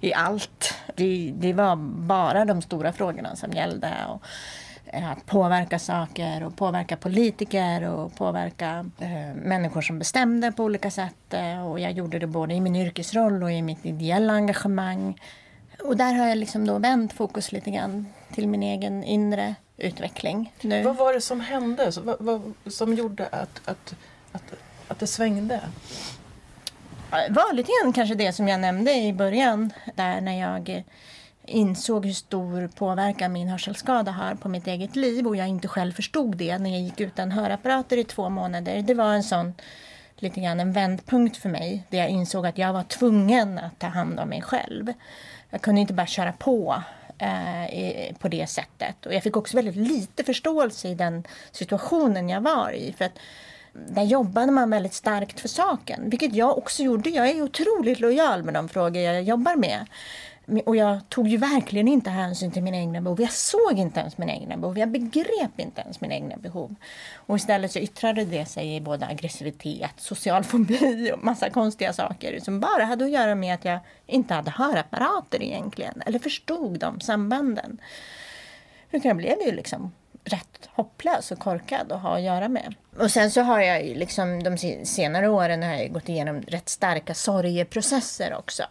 i 0.00 0.14
allt. 0.14 0.74
Det, 0.94 1.32
det 1.36 1.52
var 1.52 1.76
bara 2.06 2.44
de 2.44 2.62
stora 2.62 2.92
frågorna 2.92 3.36
som 3.36 3.52
gällde. 3.52 3.92
Och, 4.08 4.22
att 4.92 5.26
påverka 5.26 5.78
saker 5.78 6.42
och 6.42 6.56
påverka 6.56 6.96
politiker 6.96 7.82
och 7.82 8.14
påverka 8.16 8.90
eh, 8.98 9.34
människor 9.34 9.80
som 9.80 9.98
bestämde 9.98 10.52
på 10.52 10.64
olika 10.64 10.90
sätt. 10.90 11.34
Eh, 11.34 11.70
och 11.70 11.80
jag 11.80 11.92
gjorde 11.92 12.18
det 12.18 12.26
både 12.26 12.54
i 12.54 12.60
min 12.60 12.76
yrkesroll 12.76 13.42
och 13.42 13.52
i 13.52 13.62
mitt 13.62 13.86
ideella 13.86 14.32
engagemang. 14.32 15.20
Och 15.84 15.96
där 15.96 16.12
har 16.12 16.26
jag 16.26 16.38
liksom 16.38 16.66
då 16.66 16.78
vänt 16.78 17.12
fokus 17.12 17.52
lite 17.52 17.70
grann 17.70 18.06
till 18.32 18.48
min 18.48 18.62
egen 18.62 19.04
inre 19.04 19.54
utveckling. 19.76 20.52
Nu. 20.60 20.82
Vad 20.82 20.96
var 20.96 21.14
det 21.14 21.20
som 21.20 21.40
hände 21.40 21.92
vad, 22.02 22.16
vad, 22.20 22.52
som 22.66 22.94
gjorde 22.94 23.26
att, 23.26 23.60
att, 23.64 23.94
att, 24.32 24.52
att 24.88 24.98
det 24.98 25.06
svängde? 25.06 25.60
var 27.10 27.52
lite 27.52 27.72
grann 27.82 27.92
kanske 27.92 28.14
det 28.14 28.32
som 28.32 28.48
jag 28.48 28.60
nämnde 28.60 28.94
i 28.94 29.12
början. 29.12 29.72
Där 29.94 30.20
när 30.20 30.40
jag 30.40 30.84
insåg 31.46 32.06
hur 32.06 32.12
stor 32.12 32.68
påverkan 32.68 33.32
min 33.32 33.48
hörselskada 33.48 34.10
har 34.10 34.34
på 34.34 34.48
mitt 34.48 34.66
eget 34.66 34.96
liv 34.96 35.26
och 35.26 35.36
jag 35.36 35.48
inte 35.48 35.68
själv 35.68 35.92
förstod 35.92 36.36
det 36.36 36.58
när 36.58 36.70
jag 36.70 36.80
gick 36.80 37.00
utan 37.00 37.30
hörapparater 37.30 37.96
i 37.96 38.04
två 38.04 38.28
månader. 38.28 38.82
Det 38.82 38.94
var 38.94 39.12
en 39.12 39.22
sån 39.22 39.54
lite 40.16 40.40
grann 40.40 40.60
en 40.60 40.72
vändpunkt 40.72 41.36
för 41.36 41.48
mig 41.48 41.82
där 41.88 41.98
jag 41.98 42.08
insåg 42.08 42.46
att 42.46 42.58
jag 42.58 42.72
var 42.72 42.82
tvungen 42.82 43.58
att 43.58 43.78
ta 43.78 43.86
hand 43.86 44.20
om 44.20 44.28
mig 44.28 44.42
själv. 44.42 44.92
Jag 45.50 45.60
kunde 45.60 45.80
inte 45.80 45.94
bara 45.94 46.06
köra 46.06 46.32
på 46.32 46.82
eh, 47.18 48.14
på 48.18 48.28
det 48.28 48.46
sättet. 48.46 49.06
Och 49.06 49.14
jag 49.14 49.22
fick 49.22 49.36
också 49.36 49.56
väldigt 49.56 49.76
lite 49.76 50.24
förståelse 50.24 50.88
i 50.88 50.94
den 50.94 51.24
situationen 51.52 52.28
jag 52.28 52.40
var 52.40 52.72
i. 52.72 52.94
För 52.98 53.04
att 53.04 53.18
där 53.72 54.02
jobbade 54.02 54.52
man 54.52 54.70
väldigt 54.70 54.94
starkt 54.94 55.40
för 55.40 55.48
saken. 55.48 56.10
Vilket 56.10 56.34
jag 56.34 56.58
också 56.58 56.82
gjorde. 56.82 57.10
Jag 57.10 57.30
är 57.30 57.42
otroligt 57.42 58.00
lojal 58.00 58.42
med 58.42 58.54
de 58.54 58.68
frågor 58.68 59.02
jag 59.02 59.22
jobbar 59.22 59.56
med. 59.56 59.86
Och 60.64 60.76
jag 60.76 61.08
tog 61.08 61.28
ju 61.28 61.36
verkligen 61.36 61.88
inte 61.88 62.10
hänsyn 62.10 62.50
till 62.50 62.62
mina 62.62 62.76
egna 62.76 63.00
behov. 63.00 63.20
Jag 63.20 63.32
såg 63.32 63.78
inte 63.78 64.00
ens 64.00 64.18
mina 64.18 64.32
egna 64.32 64.56
behov. 64.56 64.78
Jag 64.78 64.88
begrep 64.88 65.50
inte 65.56 65.80
ens 65.80 66.00
mina 66.00 66.14
egna 66.14 66.36
behov. 66.36 66.74
Och 67.14 67.36
istället 67.36 67.72
så 67.72 67.78
yttrade 67.78 68.24
det 68.24 68.46
sig 68.46 68.76
i 68.76 68.80
både 68.80 69.06
aggressivitet, 69.06 69.92
social 69.96 70.44
fobi 70.44 71.12
och 71.12 71.24
massa 71.24 71.50
konstiga 71.50 71.92
saker 71.92 72.40
som 72.40 72.60
bara 72.60 72.84
hade 72.84 73.04
att 73.04 73.10
göra 73.10 73.34
med 73.34 73.54
att 73.54 73.64
jag 73.64 73.78
inte 74.06 74.34
hade 74.34 74.50
hörapparater 74.50 75.42
egentligen. 75.42 76.02
Eller 76.06 76.18
förstod 76.18 76.78
de 76.78 77.00
sambanden. 77.00 77.80
Jag 78.90 79.16
blev 79.16 79.36
ju 79.46 79.52
liksom 79.52 79.92
rätt 80.24 80.68
hopplös 80.74 81.30
och 81.30 81.38
korkad 81.38 81.92
att 81.92 82.02
ha 82.02 82.16
att 82.16 82.22
göra 82.22 82.48
med. 82.48 82.74
Och 82.98 83.10
sen 83.10 83.30
så 83.30 83.40
har 83.40 83.60
jag 83.60 83.86
ju 83.86 83.94
liksom 83.94 84.42
de 84.42 84.58
senare 84.84 85.28
åren 85.28 85.62
har 85.62 85.74
jag 85.74 85.92
gått 85.92 86.08
igenom 86.08 86.40
rätt 86.40 86.68
starka 86.68 87.14
sorgeprocesser 87.14 88.34
också. 88.34 88.62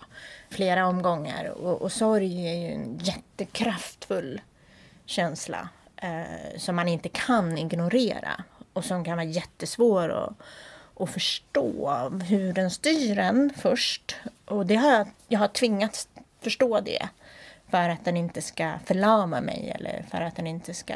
Flera 0.55 0.87
omgångar. 0.87 1.45
Och, 1.45 1.81
och 1.81 1.91
sorg 1.91 2.47
är 2.47 2.55
ju 2.55 2.73
en 2.73 2.97
jättekraftfull 2.97 4.41
känsla 5.05 5.69
eh, 5.97 6.57
som 6.57 6.75
man 6.75 6.87
inte 6.87 7.09
kan 7.09 7.57
ignorera 7.57 8.43
och 8.73 8.85
som 8.85 9.03
kan 9.03 9.17
vara 9.17 9.25
jättesvår 9.25 10.09
att, 10.09 10.33
att 11.01 11.09
förstå 11.09 12.09
hur 12.09 12.53
den 12.53 12.71
styr 12.71 13.17
en 13.17 13.53
först. 13.57 14.15
Och 14.45 14.65
det 14.65 14.75
har 14.75 14.91
jag, 14.91 15.07
jag 15.27 15.39
har 15.39 15.47
tvingats 15.47 16.07
förstå 16.41 16.79
det 16.79 17.09
för 17.69 17.89
att 17.89 18.05
den 18.05 18.17
inte 18.17 18.41
ska 18.41 18.73
förlama 18.85 19.41
mig 19.41 19.71
eller 19.75 20.05
för 20.09 20.21
att 20.21 20.35
den 20.35 20.47
inte 20.47 20.73
ska 20.73 20.95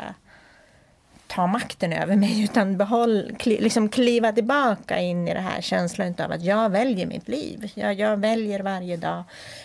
ta 1.30 1.48
makten 1.48 1.94
över 1.94 2.16
mig 2.16 2.44
utan 2.44 2.78
behåll, 2.78 3.32
kli, 3.40 3.62
liksom 3.62 3.90
kliva 3.90 4.32
tillbaka 4.32 5.00
in 5.00 5.28
i 5.28 5.34
det 5.34 5.40
här 5.40 5.62
känslan 5.62 6.16
av 6.20 6.32
att 6.32 6.44
jag 6.44 6.70
väljer 6.70 7.06
mitt 7.06 7.28
liv. 7.28 7.72
Jag, 7.76 7.94
jag 7.94 8.18
väljer 8.18 8.60
varje 8.60 8.98
dag 8.98 9.24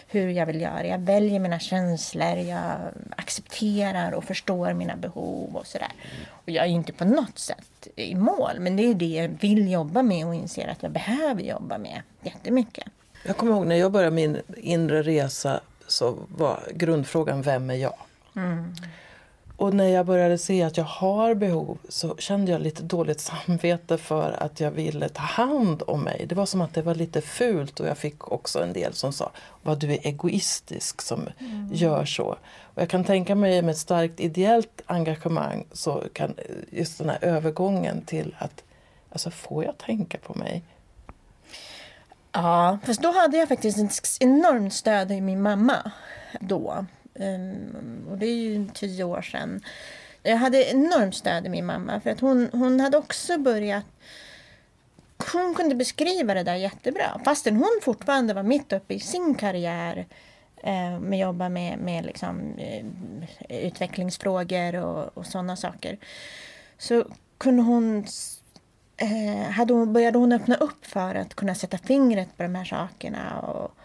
hur 0.09 0.29
jag 0.29 0.47
vill 0.47 0.61
göra. 0.61 0.87
Jag 0.87 0.99
väljer 0.99 1.41
mina 1.41 1.59
känslor. 1.59 2.37
Jag 2.37 2.77
accepterar 3.17 4.13
och 4.13 4.25
förstår 4.25 4.73
mina 4.73 4.97
behov 4.97 5.57
och 5.57 5.67
sådär. 5.67 5.93
Och 6.29 6.51
jag 6.51 6.65
är 6.65 6.69
inte 6.69 6.93
på 6.93 7.05
något 7.05 7.39
sätt 7.39 7.89
i 7.97 8.15
mål 8.15 8.53
men 8.59 8.77
det 8.77 8.83
är 8.83 8.95
det 8.95 9.07
jag 9.07 9.29
vill 9.29 9.73
jobba 9.73 10.03
med 10.03 10.27
och 10.27 10.35
inser 10.35 10.69
att 10.69 10.83
jag 10.83 10.93
behöver 10.93 11.43
jobba 11.43 11.79
med 11.79 12.03
jättemycket. 12.23 12.85
Jag 13.27 13.37
kommer 13.37 13.53
ihåg 13.53 13.67
när 13.67 13.77
jag 13.77 13.93
började 13.93 14.15
min 14.17 14.41
inre 14.57 15.03
resa 15.03 15.61
så 15.89 16.19
var 16.29 16.61
grundfrågan 16.75 17.43
vem 17.43 17.71
är 17.71 17.75
jag? 17.75 17.95
Mm. 18.37 18.75
Och 19.57 19.75
när 19.75 19.89
jag 19.89 20.07
började 20.07 20.39
se 20.39 20.63
att 20.63 20.77
jag 20.77 20.85
har 20.85 21.35
behov 21.35 21.79
så 21.89 22.17
kände 22.17 22.53
jag 22.53 22.61
lite 22.61 22.83
dåligt 22.83 23.21
samvete 23.21 23.99
för 23.99 24.43
att 24.43 24.61
jag 24.61 24.71
ville 24.71 25.09
ta 25.09 25.23
hand 25.23 25.83
om 25.87 26.03
mig. 26.03 26.27
Det 26.29 26.35
var 26.35 26.47
som 26.47 26.61
att 26.61 26.75
det 26.75 26.83
var 26.83 26.95
lite 26.95 27.21
fult 27.21 27.81
och 27.81 27.87
jag 27.87 27.99
fick 27.99 28.33
också 28.33 28.63
en 28.63 28.73
del 28.73 28.95
som 28.95 29.13
sa 29.13 29.31
vad 29.63 29.79
du 29.79 29.93
är 29.93 30.07
egoistisk 30.07 31.03
som 31.03 31.29
mm. 31.39 31.71
gör 31.73 32.05
så. 32.05 32.37
Och 32.75 32.83
jag 32.83 32.89
kan 32.89 33.05
tänka 33.05 33.35
mig 33.35 33.63
med 33.63 33.73
ett 33.73 33.79
starkt 33.79 34.21
ideellt 34.21 34.83
engagemang 34.87 35.65
så 35.73 36.03
kan 36.13 36.35
just 36.71 36.99
den 36.99 37.09
här 37.09 37.19
övergången 37.21 38.03
till 38.05 38.37
att 38.39 38.63
alltså 39.11 39.31
får 39.31 39.65
jag 39.65 39.79
tänka 39.79 40.19
på 40.19 40.35
mig? 40.35 40.63
Ja, 42.33 42.79
fast 42.85 43.03
då 43.03 43.13
hade 43.13 43.37
jag 43.37 43.49
faktiskt 43.49 43.79
ett 43.79 44.17
enormt 44.21 44.75
stöd 44.75 45.13
i 45.13 45.21
min 45.21 45.43
mamma 45.43 45.93
då. 46.41 46.87
Ehm, 47.15 48.07
och 48.11 48.19
det 48.19 48.27
är 48.27 48.35
ju 48.35 48.67
tio 48.75 49.05
år 49.05 49.23
sedan. 49.23 49.65
Jag 50.23 50.37
hade 50.37 50.71
enormt 50.71 51.15
stöd 51.15 51.47
i 51.47 51.49
min 51.49 51.67
mamma 51.67 52.01
för 52.01 52.11
att 52.11 52.21
hon, 52.21 52.49
hon 52.53 52.81
hade 52.81 52.97
också 52.97 53.39
börjat 53.39 53.85
hon 55.33 55.55
kunde 55.55 55.75
beskriva 55.75 56.35
det 56.35 56.43
där 56.43 56.55
jättebra. 56.55 57.21
Fastän 57.25 57.57
hon 57.57 57.81
fortfarande 57.83 58.35
var 58.35 58.43
mitt 58.43 58.73
uppe 58.73 58.95
i 58.95 59.01
sin 59.01 59.35
karriär 59.35 60.07
eh, 60.57 61.01
med 61.01 61.17
att 61.17 61.21
jobba 61.21 61.49
med, 61.49 61.79
med 61.79 62.07
liksom, 62.07 62.55
eh, 62.59 62.87
utvecklingsfrågor 63.49 64.75
och, 64.75 65.19
och 65.19 65.27
sådana 65.27 65.57
saker. 65.57 65.99
Så 66.79 67.05
kunde 67.39 67.63
hon, 67.63 68.07
eh, 68.97 69.51
hade 69.51 69.75
hon, 69.75 69.93
började 69.93 70.19
hon 70.19 70.33
öppna 70.33 70.55
upp 70.55 70.87
för 70.87 71.15
att 71.15 71.35
kunna 71.35 71.55
sätta 71.55 71.79
fingret 71.79 72.37
på 72.37 72.43
de 72.43 72.55
här 72.55 72.65
sakerna. 72.65 73.41
Och, 73.41 73.77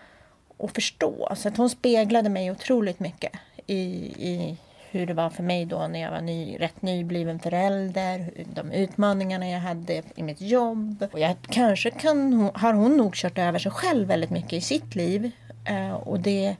och 0.59 0.71
förstå. 0.71 1.33
Så 1.35 1.47
att 1.47 1.57
hon 1.57 1.69
speglade 1.69 2.29
mig 2.29 2.51
otroligt 2.51 2.99
mycket 2.99 3.31
i, 3.67 3.79
i 4.17 4.57
hur 4.91 5.05
det 5.05 5.13
var 5.13 5.29
för 5.29 5.43
mig 5.43 5.65
då 5.65 5.87
när 5.87 5.99
jag 5.99 6.11
var 6.11 6.21
ny, 6.21 6.57
rätt 6.59 6.81
nybliven 6.81 7.39
förälder, 7.39 8.31
de 8.53 8.71
utmaningarna 8.71 9.49
jag 9.49 9.59
hade 9.59 10.03
i 10.15 10.23
mitt 10.23 10.41
jobb. 10.41 11.07
Och 11.11 11.19
jag, 11.19 11.35
kanske 11.49 11.91
kan, 11.91 12.51
har 12.53 12.73
hon 12.73 12.97
nog 12.97 13.15
kört 13.15 13.37
över 13.37 13.59
sig 13.59 13.71
själv 13.71 14.07
väldigt 14.07 14.29
mycket 14.29 14.53
i 14.53 14.61
sitt 14.61 14.95
liv. 14.95 15.31
Eh, 15.65 15.93
och 15.93 16.19
det 16.19 16.55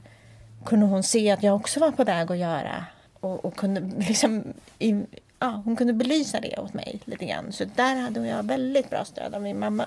kunde 0.64 0.86
hon 0.86 1.02
se 1.02 1.30
att 1.30 1.42
jag 1.42 1.56
också 1.56 1.80
var 1.80 1.90
på 1.90 2.04
väg 2.04 2.30
att 2.30 2.38
göra. 2.38 2.84
Och, 3.20 3.44
och 3.44 3.56
kunde 3.56 3.80
liksom, 4.08 4.44
i, 4.78 5.02
ja, 5.38 5.62
hon 5.64 5.76
kunde 5.76 5.92
belysa 5.92 6.40
det 6.40 6.58
åt 6.58 6.74
mig 6.74 7.00
lite 7.04 7.26
grann. 7.26 7.52
Så 7.52 7.64
där 7.64 7.96
hade 7.96 8.26
jag 8.26 8.42
väldigt 8.42 8.90
bra 8.90 9.04
stöd 9.04 9.34
av 9.34 9.42
min 9.42 9.58
mamma. 9.58 9.86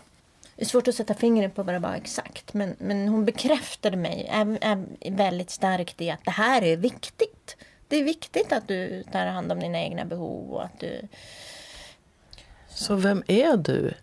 Det 0.56 0.62
är 0.62 0.66
svårt 0.66 0.88
att 0.88 0.96
sätta 0.96 1.14
fingret 1.14 1.56
på 1.56 1.64
vad 1.64 1.76
det 1.76 1.80
var 1.80 1.94
exakt. 1.94 2.54
Men, 2.54 2.76
men 2.80 3.08
hon 3.08 3.26
bekräftade 3.26 3.98
mig 3.98 4.28
är, 4.32 4.58
är 4.62 5.12
väldigt 5.12 5.50
starkt 5.50 6.02
i 6.02 6.10
att 6.10 6.26
det 6.26 6.32
här 6.32 6.62
är 6.62 6.78
viktigt. 6.78 7.58
Det 7.88 7.98
är 7.98 8.04
viktigt 8.04 8.52
att 8.52 8.68
du 8.68 9.04
tar 9.12 9.26
hand 9.26 9.52
om 9.52 9.60
dina 9.60 9.82
egna 9.82 10.06
behov 10.06 10.54
och 10.54 10.64
att 10.64 10.80
du... 10.80 11.08
Så 12.70 12.96
vem 12.96 13.24
är 13.28 13.58
du? 13.58 13.94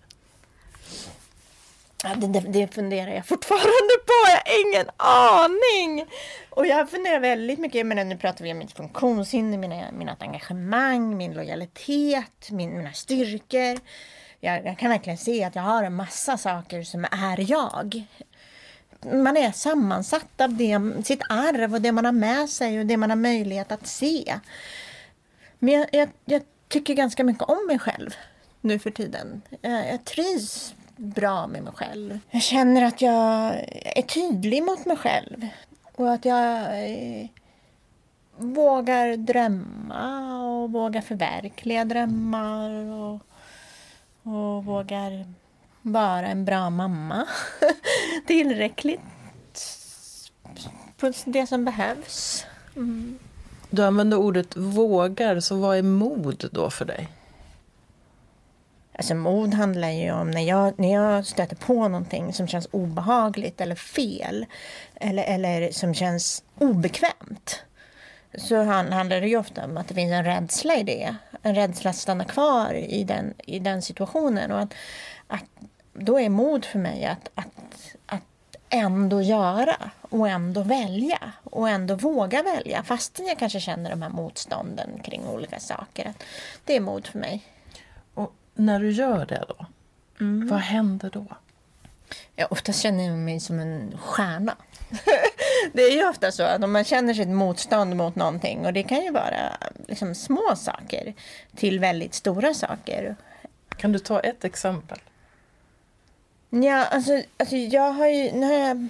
Ja, 2.02 2.14
det, 2.16 2.26
det, 2.26 2.40
det 2.40 2.74
funderar 2.74 3.10
jag 3.10 3.26
fortfarande 3.26 3.94
på. 4.06 4.12
Jag 4.26 4.52
har 4.52 4.66
ingen 4.66 4.90
aning. 4.96 6.06
Och 6.50 6.66
jag 6.66 6.90
funderar 6.90 7.20
väldigt 7.20 7.58
mycket. 7.58 7.86
Men 7.86 8.08
nu 8.08 8.16
pratar 8.16 8.44
vi 8.44 8.52
om 8.52 8.58
mitt 8.58 8.72
funktionshinder, 8.72 9.58
mina, 9.58 9.92
mina 9.92 10.16
engagemang, 10.20 11.16
min 11.16 11.34
lojalitet, 11.34 12.50
min, 12.50 12.76
mina 12.76 12.92
styrkor. 12.92 13.80
Jag, 14.40 14.66
jag, 14.66 14.78
kan 14.78 14.90
verkligen 14.90 15.18
se 15.18 15.44
att 15.44 15.54
jag 15.54 15.62
har 15.62 15.82
en 15.82 15.94
massa 15.94 16.36
saker 16.36 16.82
som 16.82 17.04
är 17.04 17.50
jag. 17.50 18.04
Man 19.04 19.36
är 19.36 19.52
sammansatt 19.52 20.40
av 20.40 20.54
det, 20.54 20.80
sitt 21.04 21.22
arv 21.28 21.74
och 21.74 21.80
det 21.80 21.92
man 21.92 22.04
har 22.04 22.12
med 22.12 22.48
sig 22.48 22.80
och 22.80 22.86
det 22.86 22.96
man 22.96 23.10
har 23.10 23.16
möjlighet 23.16 23.72
att 23.72 23.86
se. 23.86 24.40
Men 25.58 25.74
jag, 25.74 25.88
jag, 25.92 26.08
jag 26.24 26.42
tycker 26.68 26.94
ganska 26.94 27.24
mycket 27.24 27.42
om 27.42 27.66
mig 27.66 27.78
själv 27.78 28.14
nu 28.60 28.78
för 28.78 28.90
tiden. 28.90 29.42
Jag, 29.60 29.88
jag 29.88 30.04
trivs 30.04 30.74
bra 30.96 31.46
med 31.46 31.62
mig 31.62 31.72
själv. 31.72 32.18
Jag 32.30 32.42
känner 32.42 32.82
att 32.82 33.02
jag 33.02 33.54
är 33.96 34.02
tydlig 34.02 34.62
mot 34.62 34.86
mig 34.86 34.96
själv. 34.96 35.46
Och 35.96 36.12
att 36.12 36.24
jag 36.24 36.58
eh, 36.84 37.26
vågar 38.36 39.16
drömma 39.16 40.38
och 40.42 40.72
vågar 40.72 41.00
förverkliga 41.00 41.84
drömmar. 41.84 42.70
Och, 42.70 43.20
och 44.22 44.64
vågar 44.64 45.26
vara 45.82 46.26
en 46.26 46.44
bra 46.44 46.70
mamma. 46.70 47.26
Tillräckligt 48.26 49.00
på 51.00 51.12
det 51.24 51.46
som 51.46 51.64
behövs. 51.64 52.46
Mm. 52.76 53.18
Du 53.70 53.84
använder 53.84 54.16
ordet 54.16 54.56
vågar, 54.56 55.40
så 55.40 55.56
vad 55.56 55.78
är 55.78 55.82
mod 55.82 56.48
då 56.52 56.70
för 56.70 56.84
dig? 56.84 57.08
Alltså 58.92 59.14
mod 59.14 59.54
handlar 59.54 59.90
ju 59.90 60.12
om 60.12 60.30
när 60.30 60.40
jag, 60.40 60.78
när 60.78 60.92
jag 60.92 61.26
stöter 61.26 61.56
på 61.56 61.88
någonting 61.88 62.32
som 62.32 62.48
känns 62.48 62.68
obehagligt 62.70 63.60
eller 63.60 63.74
fel. 63.74 64.46
Eller, 64.94 65.22
eller 65.22 65.70
som 65.72 65.94
känns 65.94 66.42
obekvämt. 66.58 67.62
Så 68.34 68.62
handlar 68.62 69.20
det 69.20 69.28
ju 69.28 69.36
ofta 69.36 69.64
om 69.64 69.76
att 69.76 69.88
det 69.88 69.94
finns 69.94 70.12
en 70.12 70.24
rädsla 70.24 70.76
i 70.76 70.82
det. 70.82 71.16
En 71.42 71.54
rädsla 71.54 71.90
att 71.90 71.96
stanna 71.96 72.24
kvar 72.24 72.74
i 72.74 73.04
den, 73.04 73.34
i 73.38 73.58
den 73.58 73.82
situationen. 73.82 74.52
Och 74.52 74.60
att, 74.60 74.74
att 75.26 75.44
då 75.92 76.20
är 76.20 76.28
mod 76.28 76.64
för 76.64 76.78
mig 76.78 77.04
att, 77.04 77.30
att, 77.34 77.94
att 78.06 78.56
ändå 78.68 79.22
göra 79.22 79.76
och 80.00 80.28
ändå 80.28 80.62
välja 80.62 81.32
och 81.44 81.68
ändå 81.68 81.94
våga 81.94 82.42
välja 82.42 82.82
fastän 82.82 83.26
jag 83.26 83.38
kanske 83.38 83.60
känner 83.60 83.90
de 83.90 84.02
här 84.02 84.10
motstånden 84.10 84.90
kring 85.04 85.26
olika 85.26 85.60
saker. 85.60 86.14
Det 86.64 86.76
är 86.76 86.80
mod 86.80 87.06
för 87.06 87.18
mig 87.18 87.44
när 88.60 88.80
du 88.80 88.90
gör 88.90 89.26
det 89.26 89.44
då, 89.48 89.66
mm. 90.20 90.48
vad 90.48 90.60
händer 90.60 91.10
då? 91.10 91.26
Ja, 92.36 92.46
oftast 92.50 92.80
känner 92.80 93.04
jag 93.04 93.18
mig 93.18 93.40
som 93.40 93.58
en 93.58 93.98
stjärna. 93.98 94.56
det 95.72 95.82
är 95.82 95.90
ju 95.90 96.08
ofta 96.08 96.32
så 96.32 96.42
att 96.42 96.64
om 96.64 96.72
man 96.72 96.84
känner 96.84 97.14
sitt 97.14 97.28
motstånd 97.28 97.96
mot 97.96 98.16
någonting 98.16 98.66
och 98.66 98.72
det 98.72 98.82
kan 98.82 99.02
ju 99.02 99.10
vara 99.10 99.56
liksom 99.88 100.14
små 100.14 100.56
saker 100.56 101.14
till 101.56 101.80
väldigt 101.80 102.14
stora 102.14 102.54
saker. 102.54 103.16
Kan 103.76 103.92
du 103.92 103.98
ta 103.98 104.20
ett 104.20 104.44
exempel? 104.44 104.98
Ja, 106.50 106.84
alltså, 106.84 107.22
alltså 107.36 107.56
jag 107.56 107.92
har 107.92 108.06
ju... 108.06 108.32
Nu 108.32 108.46
har 108.46 108.68
jag, 108.68 108.88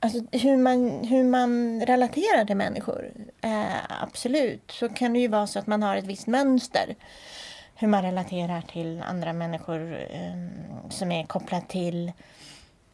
alltså, 0.00 0.18
hur, 0.32 0.56
man, 0.56 1.04
hur 1.04 1.24
man 1.24 1.80
relaterar 1.86 2.44
till 2.44 2.56
människor, 2.56 3.10
eh, 3.40 4.02
absolut, 4.02 4.70
så 4.70 4.88
kan 4.88 5.12
det 5.12 5.18
ju 5.18 5.28
vara 5.28 5.46
så 5.46 5.58
att 5.58 5.66
man 5.66 5.82
har 5.82 5.96
ett 5.96 6.04
visst 6.04 6.26
mönster 6.26 6.94
hur 7.76 7.88
man 7.88 8.02
relaterar 8.02 8.60
till 8.60 9.02
andra 9.02 9.32
människor 9.32 10.06
eh, 10.10 10.88
som 10.90 11.12
är 11.12 11.24
kopplat 11.24 11.68
till 11.68 12.12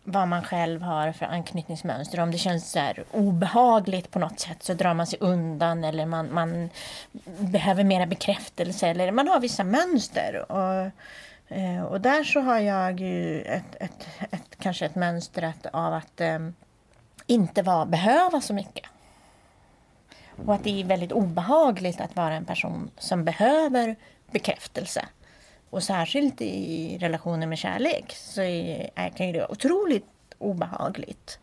vad 0.04 0.28
man 0.28 0.42
själv 0.42 0.82
har 0.82 1.12
för 1.12 1.26
anknytningsmönster. 1.26 2.20
Om 2.20 2.30
det 2.30 2.38
känns 2.38 2.70
så 2.70 2.92
obehagligt 3.10 4.10
på 4.10 4.18
något 4.18 4.40
sätt 4.40 4.62
så 4.62 4.74
drar 4.74 4.94
man 4.94 5.06
sig 5.06 5.18
undan 5.22 5.84
eller 5.84 6.06
man, 6.06 6.34
man 6.34 6.70
behöver 7.38 7.84
mera 7.84 8.06
bekräftelse 8.06 8.88
eller 8.88 9.12
man 9.12 9.28
har 9.28 9.40
vissa 9.40 9.64
mönster. 9.64 10.52
Och, 10.52 10.90
eh, 11.56 11.82
och 11.82 12.00
där 12.00 12.24
så 12.24 12.40
har 12.40 12.58
jag 12.58 13.00
ju 13.00 13.42
ett, 13.42 13.76
ett, 13.80 14.08
ett 14.30 14.58
kanske 14.58 14.86
ett 14.86 14.94
mönster 14.94 15.52
av 15.72 15.94
att 15.94 16.20
äm, 16.20 16.54
inte 17.26 17.62
vara, 17.62 17.86
behöva 17.86 18.40
så 18.40 18.54
mycket. 18.54 18.86
Och 20.46 20.54
att 20.54 20.64
det 20.64 20.80
är 20.80 20.84
väldigt 20.84 21.12
obehagligt 21.12 22.00
att 22.00 22.16
vara 22.16 22.34
en 22.34 22.44
person 22.44 22.90
som 22.98 23.24
behöver 23.24 23.96
bekräftelse. 24.30 25.04
Och 25.70 25.82
särskilt 25.82 26.40
i 26.40 26.98
relationer 26.98 27.46
med 27.46 27.58
kärlek 27.58 28.16
så 28.16 28.42
är, 28.42 29.10
kan 29.16 29.32
det 29.32 29.38
vara 29.38 29.50
otroligt 29.50 30.06
obehagligt 30.38 31.38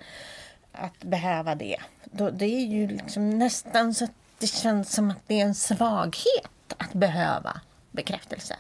att 0.72 1.04
behöva 1.04 1.56
det. 1.56 1.78
det 2.32 2.46
är 2.46 2.66
ju 2.66 2.88
liksom 2.88 3.30
nästan 3.30 3.94
så 3.94 4.06
att 4.06 4.12
det 4.40 4.48
känns 4.48 4.94
som 4.94 5.12
att 5.12 5.28
det 5.28 5.42
är 5.42 5.46
en 5.46 5.56
svaghet 5.56 6.74
att 6.78 6.94
behöva 6.94 7.62
bekräftelse. 7.92 8.56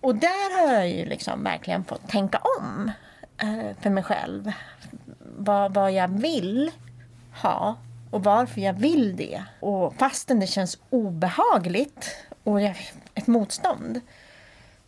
Och 0.00 0.16
där 0.16 0.60
har 0.60 0.74
jag 0.74 0.90
ju 0.90 1.04
liksom 1.04 1.44
verkligen 1.44 1.84
fått 1.84 2.08
tänka 2.08 2.40
om 2.58 2.90
eh, 3.38 3.76
för 3.80 3.90
mig 3.90 4.02
själv. 4.02 4.52
Vad, 5.18 5.74
vad 5.74 5.92
jag 5.92 6.08
vill 6.08 6.70
ha 7.42 7.76
och 8.10 8.24
varför 8.24 8.60
jag 8.60 8.72
vill 8.72 9.16
det. 9.16 9.44
Och 9.60 9.94
fastän 9.94 10.40
det 10.40 10.46
känns 10.46 10.78
obehagligt 10.90 12.16
och 12.44 12.60
ett 13.14 13.26
motstånd 13.26 14.00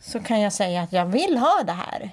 så 0.07 0.21
kan 0.21 0.41
jag 0.41 0.53
säga 0.53 0.83
att 0.83 0.93
jag 0.93 1.07
vill 1.07 1.39
ha 1.39 1.63
det 1.63 1.73
här. 1.73 2.11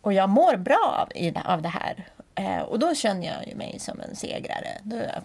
Och 0.00 0.12
jag 0.12 0.28
mår 0.28 0.56
bra 0.56 1.08
av 1.44 1.62
det 1.62 1.68
här. 1.68 2.08
Eh, 2.34 2.58
och 2.58 2.78
då 2.78 2.94
känner 2.94 3.26
jag 3.26 3.56
mig 3.56 3.78
som 3.78 4.00
en 4.00 4.16
segrare 4.16 4.68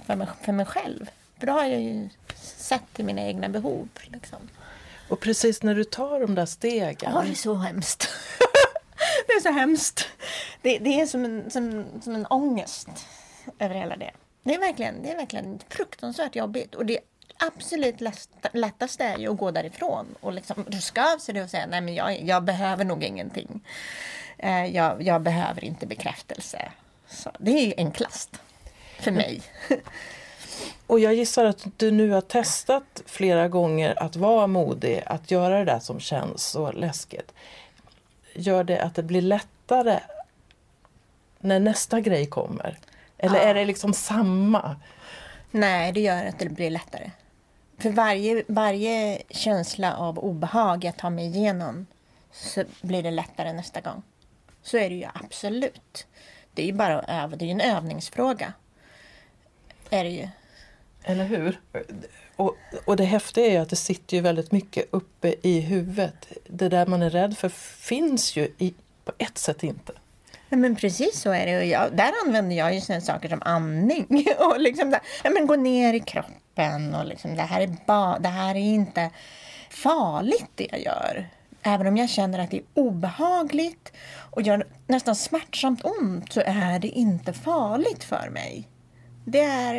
för 0.05 0.15
mig, 0.15 0.27
för 0.41 0.51
mig 0.51 0.65
själv. 0.65 1.09
För 1.39 1.47
då 1.47 1.53
har 1.53 1.63
jag 1.63 1.81
ju 1.81 2.09
sett 2.35 2.93
till 2.93 3.05
mina 3.05 3.21
egna 3.21 3.49
behov. 3.49 3.89
Liksom. 4.03 4.39
Och 5.09 5.19
precis 5.19 5.63
när 5.63 5.75
du 5.75 5.83
tar 5.83 6.19
de 6.19 6.35
där 6.35 6.45
stegen. 6.45 7.11
Ja, 7.13 7.21
det 7.21 7.31
är 7.31 7.35
så 7.35 7.53
hemskt. 7.53 8.09
det 9.27 9.33
är 9.33 9.41
så 9.41 9.51
hemskt. 9.51 10.09
Det, 10.61 10.77
det 10.77 11.01
är 11.01 11.05
som 11.05 11.25
en, 11.25 11.51
som, 11.51 11.85
som 12.01 12.15
en 12.15 12.25
ångest 12.25 12.89
över 13.59 13.75
hela 13.75 13.97
det. 13.97 14.11
Det 14.43 14.53
är 14.53 14.59
verkligen, 14.59 15.03
det 15.03 15.11
är 15.11 15.17
verkligen 15.17 15.59
fruktansvärt 15.69 16.35
jobbigt. 16.35 16.75
Och 16.75 16.85
det 16.85 16.99
absolut 17.47 18.01
lättaste 18.53 19.03
är 19.03 19.17
ju 19.17 19.31
att 19.31 19.37
gå 19.37 19.51
därifrån 19.51 20.05
och 20.19 20.33
liksom 20.33 20.65
ruska 20.67 21.13
av 21.13 21.17
sig 21.17 21.33
det 21.33 21.43
och 21.43 21.49
säga 21.49 21.65
nej 21.67 21.81
men 21.81 21.95
jag, 21.95 22.21
jag 22.21 22.43
behöver 22.43 22.85
nog 22.85 23.03
ingenting. 23.03 23.61
Eh, 24.37 24.65
jag, 24.65 25.01
jag, 25.01 25.21
behöver 25.21 25.63
inte 25.63 25.87
bekräftelse. 25.87 26.71
Så 27.07 27.31
det 27.37 27.51
är 27.51 27.73
enklast 27.77 28.39
för 28.99 29.11
mig. 29.11 29.41
Och 30.87 30.99
jag 30.99 31.13
gissar 31.13 31.45
att 31.45 31.65
du 31.77 31.91
nu 31.91 32.09
har 32.09 32.21
testat 32.21 33.01
flera 33.05 33.47
gånger 33.47 34.03
att 34.03 34.15
vara 34.15 34.47
modig, 34.47 35.03
att 35.05 35.31
göra 35.31 35.59
det 35.59 35.65
där 35.65 35.79
som 35.79 35.99
känns 35.99 36.43
så 36.43 36.71
läskigt. 36.71 37.33
Gör 38.33 38.63
det 38.63 38.83
att 38.83 38.95
det 38.95 39.03
blir 39.03 39.21
lättare 39.21 39.99
när 41.39 41.59
nästa 41.59 42.01
grej 42.01 42.25
kommer? 42.25 42.77
Eller 43.17 43.35
ja. 43.35 43.41
är 43.41 43.53
det 43.53 43.65
liksom 43.65 43.93
samma? 43.93 44.75
Nej, 45.51 45.91
det 45.91 46.01
gör 46.01 46.25
att 46.25 46.39
det 46.39 46.49
blir 46.49 46.69
lättare. 46.69 47.11
För 47.83 47.89
varje, 47.89 48.43
varje 48.47 49.21
känsla 49.29 49.95
av 49.97 50.19
obehag 50.19 50.83
jag 50.83 50.97
tar 50.97 51.09
mig 51.09 51.25
igenom 51.25 51.85
så 52.31 52.63
blir 52.81 53.03
det 53.03 53.11
lättare 53.11 53.53
nästa 53.53 53.81
gång. 53.81 54.03
Så 54.61 54.77
är 54.77 54.89
det 54.89 54.95
ju 54.95 55.05
absolut. 55.13 56.07
Det 56.53 56.61
är 56.61 56.65
ju 56.65 56.73
bara 56.73 56.99
att 56.99 57.09
öva, 57.09 57.35
det 57.35 57.45
är 57.45 57.47
ju 57.47 57.51
en 57.51 57.61
övningsfråga. 57.61 58.53
Är 59.89 60.03
det 60.03 60.09
ju. 60.09 60.27
Eller 61.03 61.25
hur? 61.25 61.59
Och, 62.35 62.57
och 62.85 62.95
det 62.95 63.05
häftiga 63.05 63.45
är 63.45 63.51
ju 63.51 63.57
att 63.57 63.69
det 63.69 63.75
sitter 63.75 64.17
ju 64.17 64.21
väldigt 64.21 64.51
mycket 64.51 64.85
uppe 64.91 65.35
i 65.41 65.59
huvudet. 65.59 66.27
Det 66.47 66.69
där 66.69 66.85
man 66.85 67.01
är 67.01 67.09
rädd 67.09 67.37
för 67.37 67.49
finns 67.79 68.35
ju 68.35 68.53
i, 68.57 68.73
på 69.05 69.11
ett 69.17 69.37
sätt 69.37 69.63
inte. 69.63 69.93
Nej, 70.49 70.59
men 70.59 70.75
precis 70.75 71.21
så 71.21 71.31
är 71.31 71.45
det. 71.45 71.57
Och 71.57 71.65
jag, 71.65 71.97
där 71.97 72.11
använder 72.25 72.55
jag 72.55 72.75
ju 72.75 72.81
sådana 72.81 73.01
saker 73.01 73.29
som 73.29 73.41
andning. 73.45 74.07
Och 74.39 74.59
liksom 74.59 74.89
där, 74.89 74.99
ja, 75.23 75.29
men 75.29 75.47
gå 75.47 75.55
ner 75.55 75.93
i 75.93 75.99
kroppen. 75.99 76.33
Och 76.95 77.05
liksom, 77.05 77.35
det, 77.35 77.41
här 77.41 77.61
är 77.61 77.75
ba, 77.85 78.19
det 78.19 78.29
här 78.29 78.55
är 78.55 78.59
inte 78.59 79.09
farligt 79.69 80.51
det 80.55 80.67
jag 80.71 80.81
gör. 80.81 81.29
Även 81.61 81.87
om 81.87 81.97
jag 81.97 82.09
känner 82.09 82.39
att 82.39 82.51
det 82.51 82.57
är 82.57 82.63
obehagligt 82.73 83.93
och 84.31 84.41
gör 84.41 84.67
nästan 84.87 85.15
smärtsamt 85.15 85.85
ont 85.85 86.33
så 86.33 86.41
är 86.45 86.79
det 86.79 86.87
inte 86.87 87.33
farligt 87.33 88.03
för 88.03 88.29
mig. 88.29 88.67
Det 89.25 89.41
är, 89.41 89.73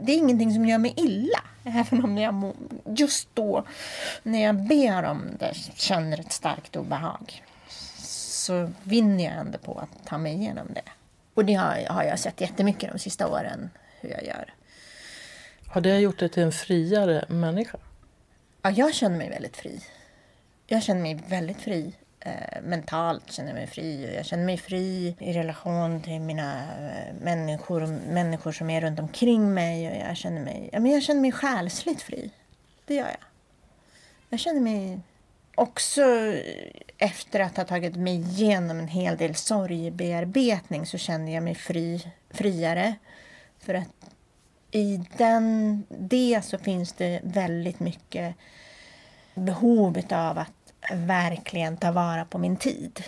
det 0.00 0.12
är 0.12 0.16
ingenting 0.16 0.54
som 0.54 0.66
gör 0.66 0.78
mig 0.78 0.94
illa. 0.96 1.40
Även 1.64 2.04
om 2.04 2.18
jag 2.18 2.52
just 2.84 3.28
då, 3.34 3.64
när 4.22 4.42
jag 4.42 4.54
ber 4.54 5.02
om 5.02 5.22
det, 5.38 5.54
känner 5.74 6.20
ett 6.20 6.32
starkt 6.32 6.76
obehag 6.76 7.42
så 7.98 8.70
vinner 8.82 9.24
jag 9.24 9.34
ändå 9.34 9.58
på 9.58 9.78
att 9.78 10.06
ta 10.06 10.18
mig 10.18 10.34
igenom 10.34 10.66
det. 10.74 10.90
Och 11.34 11.44
det 11.44 11.54
har, 11.54 11.86
har 11.88 12.04
jag 12.04 12.18
sett 12.18 12.40
jättemycket 12.40 12.92
de 12.92 12.98
sista 12.98 13.28
åren 13.28 13.70
hur 14.00 14.10
jag 14.10 14.24
gör. 14.24 14.53
Har 15.74 15.80
det 15.80 15.98
gjort 15.98 16.18
dig 16.18 16.28
till 16.28 16.42
en 16.42 16.52
friare 16.52 17.24
människa? 17.28 17.78
Ja, 18.62 18.70
jag 18.70 18.94
känner 18.94 19.18
mig 19.18 19.30
väldigt 19.30 19.56
fri. 19.56 19.80
Jag 20.66 20.82
känner 20.82 21.00
mig 21.00 21.20
väldigt 21.28 21.60
fri. 21.60 21.92
Eh, 22.20 22.62
mentalt 22.62 23.32
känner 23.32 23.48
jag 23.48 23.54
mig 23.54 23.66
fri. 23.66 24.14
Jag 24.16 24.26
känner 24.26 24.44
mig 24.44 24.56
fri 24.56 25.16
i 25.18 25.32
relation 25.32 26.02
till 26.02 26.20
mina 26.20 26.62
eh, 26.62 27.14
människor, 27.20 27.86
människor 28.12 28.52
som 28.52 28.70
är 28.70 28.80
runt 28.80 28.98
omkring 28.98 29.54
mig. 29.54 29.90
Och 29.90 29.96
jag, 30.10 30.16
känner 30.16 30.40
mig, 30.40 30.70
ja, 30.72 30.80
men 30.80 30.92
jag 30.92 31.02
känner 31.02 31.20
mig 31.20 31.32
själsligt 31.32 32.02
fri. 32.02 32.30
Det 32.84 32.94
gör 32.94 33.06
jag. 33.06 33.24
Jag 34.28 34.40
känner 34.40 34.60
mig 34.60 35.00
också 35.54 36.02
eh, 36.02 36.38
efter 36.98 37.40
att 37.40 37.56
ha 37.56 37.64
tagit 37.64 37.96
mig 37.96 38.14
igenom 38.14 38.78
en 38.78 38.88
hel 38.88 39.16
del 39.16 39.34
sorgbearbetning 39.34 40.86
så 40.86 40.98
kände 40.98 41.30
jag 41.30 41.42
mig 41.42 41.54
fri, 41.54 42.12
friare. 42.30 42.94
För 43.58 43.74
att 43.74 44.13
i 44.74 45.00
den, 45.16 45.84
det 45.88 46.44
så 46.44 46.58
finns 46.58 46.92
det 46.92 47.20
väldigt 47.24 47.80
mycket 47.80 48.34
behov 49.34 50.02
av 50.10 50.38
att 50.38 50.92
verkligen 50.92 51.76
ta 51.76 51.92
vara 51.92 52.24
på 52.24 52.38
min 52.38 52.56
tid 52.56 53.04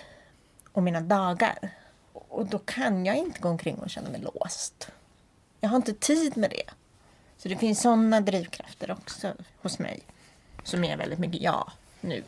och 0.72 0.82
mina 0.82 1.00
dagar. 1.00 1.70
Och 2.12 2.46
då 2.46 2.58
kan 2.58 3.06
jag 3.06 3.16
inte 3.16 3.40
gå 3.40 3.48
omkring 3.48 3.76
och 3.76 3.90
känna 3.90 4.10
mig 4.10 4.20
låst. 4.20 4.90
Jag 5.60 5.68
har 5.68 5.76
inte 5.76 5.94
tid 5.94 6.36
med 6.36 6.50
det. 6.50 6.70
Så 7.38 7.48
det 7.48 7.56
finns 7.56 7.80
sådana 7.80 8.20
drivkrafter 8.20 8.90
också 8.90 9.32
hos 9.62 9.78
mig 9.78 10.00
som 10.64 10.84
är 10.84 10.96
väldigt 10.96 11.18
mycket 11.18 11.40
ja, 11.40 11.72
nu. 12.00 12.22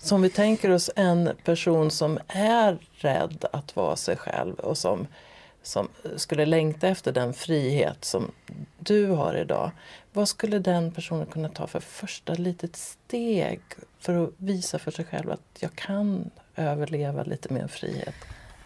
Så 0.00 0.14
om 0.14 0.22
vi 0.22 0.30
tänker 0.30 0.70
oss 0.70 0.90
en 0.96 1.30
person 1.44 1.90
som 1.90 2.18
är 2.28 2.78
rädd 2.92 3.44
att 3.52 3.76
vara 3.76 3.96
sig 3.96 4.16
själv 4.16 4.54
och 4.54 4.78
som, 4.78 5.06
som 5.66 5.88
skulle 6.16 6.46
längta 6.46 6.88
efter 6.88 7.12
den 7.12 7.34
frihet 7.34 8.04
som 8.04 8.30
du 8.78 9.06
har 9.06 9.34
idag. 9.34 9.70
Vad 10.12 10.28
skulle 10.28 10.58
den 10.58 10.92
personen 10.92 11.26
kunna 11.26 11.48
ta 11.48 11.66
för 11.66 11.80
första 11.80 12.34
litet 12.34 12.76
steg 12.76 13.60
för 13.98 14.24
att 14.24 14.30
visa 14.36 14.78
för 14.78 14.90
sig 14.90 15.04
själv 15.04 15.30
att 15.30 15.58
jag 15.58 15.74
kan 15.74 16.30
överleva 16.56 17.22
lite 17.22 17.52
mer 17.52 17.66
frihet? 17.66 18.14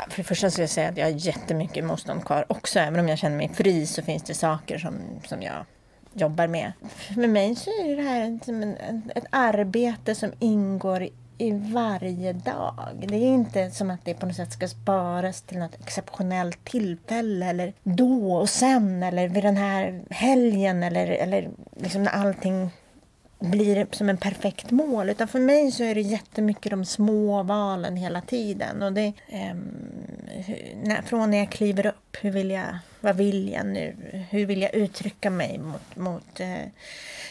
För 0.09 0.16
det 0.16 0.24
första 0.24 0.51
skulle 0.51 0.62
jag 0.62 0.70
säga 0.70 0.88
att 0.88 0.96
jag 0.96 1.05
har 1.05 1.26
jättemycket 1.26 1.84
motstånd 1.84 2.24
kvar 2.24 2.44
också. 2.48 2.78
Även 2.78 3.01
om 3.01 3.09
jag 3.09 3.18
känner 3.18 3.36
mig 3.36 3.48
fri 3.55 3.86
så 3.86 4.03
finns 4.03 4.22
det 4.22 4.34
saker 4.34 4.78
som, 4.78 4.94
som 5.28 5.42
jag 5.42 5.64
jobbar 6.12 6.46
med. 6.46 6.72
För 6.94 7.26
mig 7.28 7.57
så 7.57 7.70
är 7.70 7.96
det 7.96 8.03
här 8.03 8.36
ett, 8.36 9.16
ett 9.16 9.26
arbete 9.30 10.14
som 10.14 10.32
ingår 10.38 11.03
i 11.03 11.12
i 11.41 11.51
varje 11.53 12.32
dag. 12.32 12.88
Det 13.07 13.16
är 13.16 13.34
inte 13.34 13.70
som 13.70 13.91
att 13.91 14.05
det 14.05 14.14
på 14.14 14.26
något 14.26 14.36
sätt 14.36 14.53
ska 14.53 14.68
sparas 14.68 15.43
till 15.43 15.59
något 15.59 15.80
exceptionellt 15.80 16.64
tillfälle 16.64 17.47
eller 17.47 17.72
då 17.82 18.32
och 18.32 18.49
sen 18.49 19.03
eller 19.03 19.28
vid 19.28 19.45
den 19.45 19.57
här 19.57 20.03
helgen 20.11 20.82
eller, 20.82 21.07
eller 21.07 21.51
liksom 21.76 22.03
när 22.03 22.12
allting 22.12 22.70
blir 23.38 23.86
som 23.91 24.09
en 24.09 24.16
perfekt 24.16 24.70
mål. 24.70 25.11
Utan 25.11 25.28
för 25.28 25.38
mig 25.41 25.72
så 25.72 25.82
är 25.82 25.95
det 25.95 26.01
jättemycket 26.01 26.70
de 26.70 26.84
små 26.84 27.43
valen 27.43 27.97
hela 27.97 28.20
tiden. 28.20 28.82
Och 28.82 28.93
det, 28.93 29.12
eh, 29.28 29.55
när, 30.82 31.03
från 31.03 31.30
när 31.30 31.38
jag 31.38 31.51
kliver 31.51 31.86
upp, 31.86 32.16
hur 32.20 32.30
vill 32.30 32.51
jag, 32.51 32.78
vad 33.01 33.16
vill 33.16 33.53
jag 33.53 33.66
nu? 33.66 33.97
Hur 34.30 34.47
vill 34.47 34.62
jag 34.62 34.74
uttrycka 34.74 35.30
mig 35.30 35.59
mot, 35.59 35.97
mot 35.97 36.41
eh, 36.41 36.68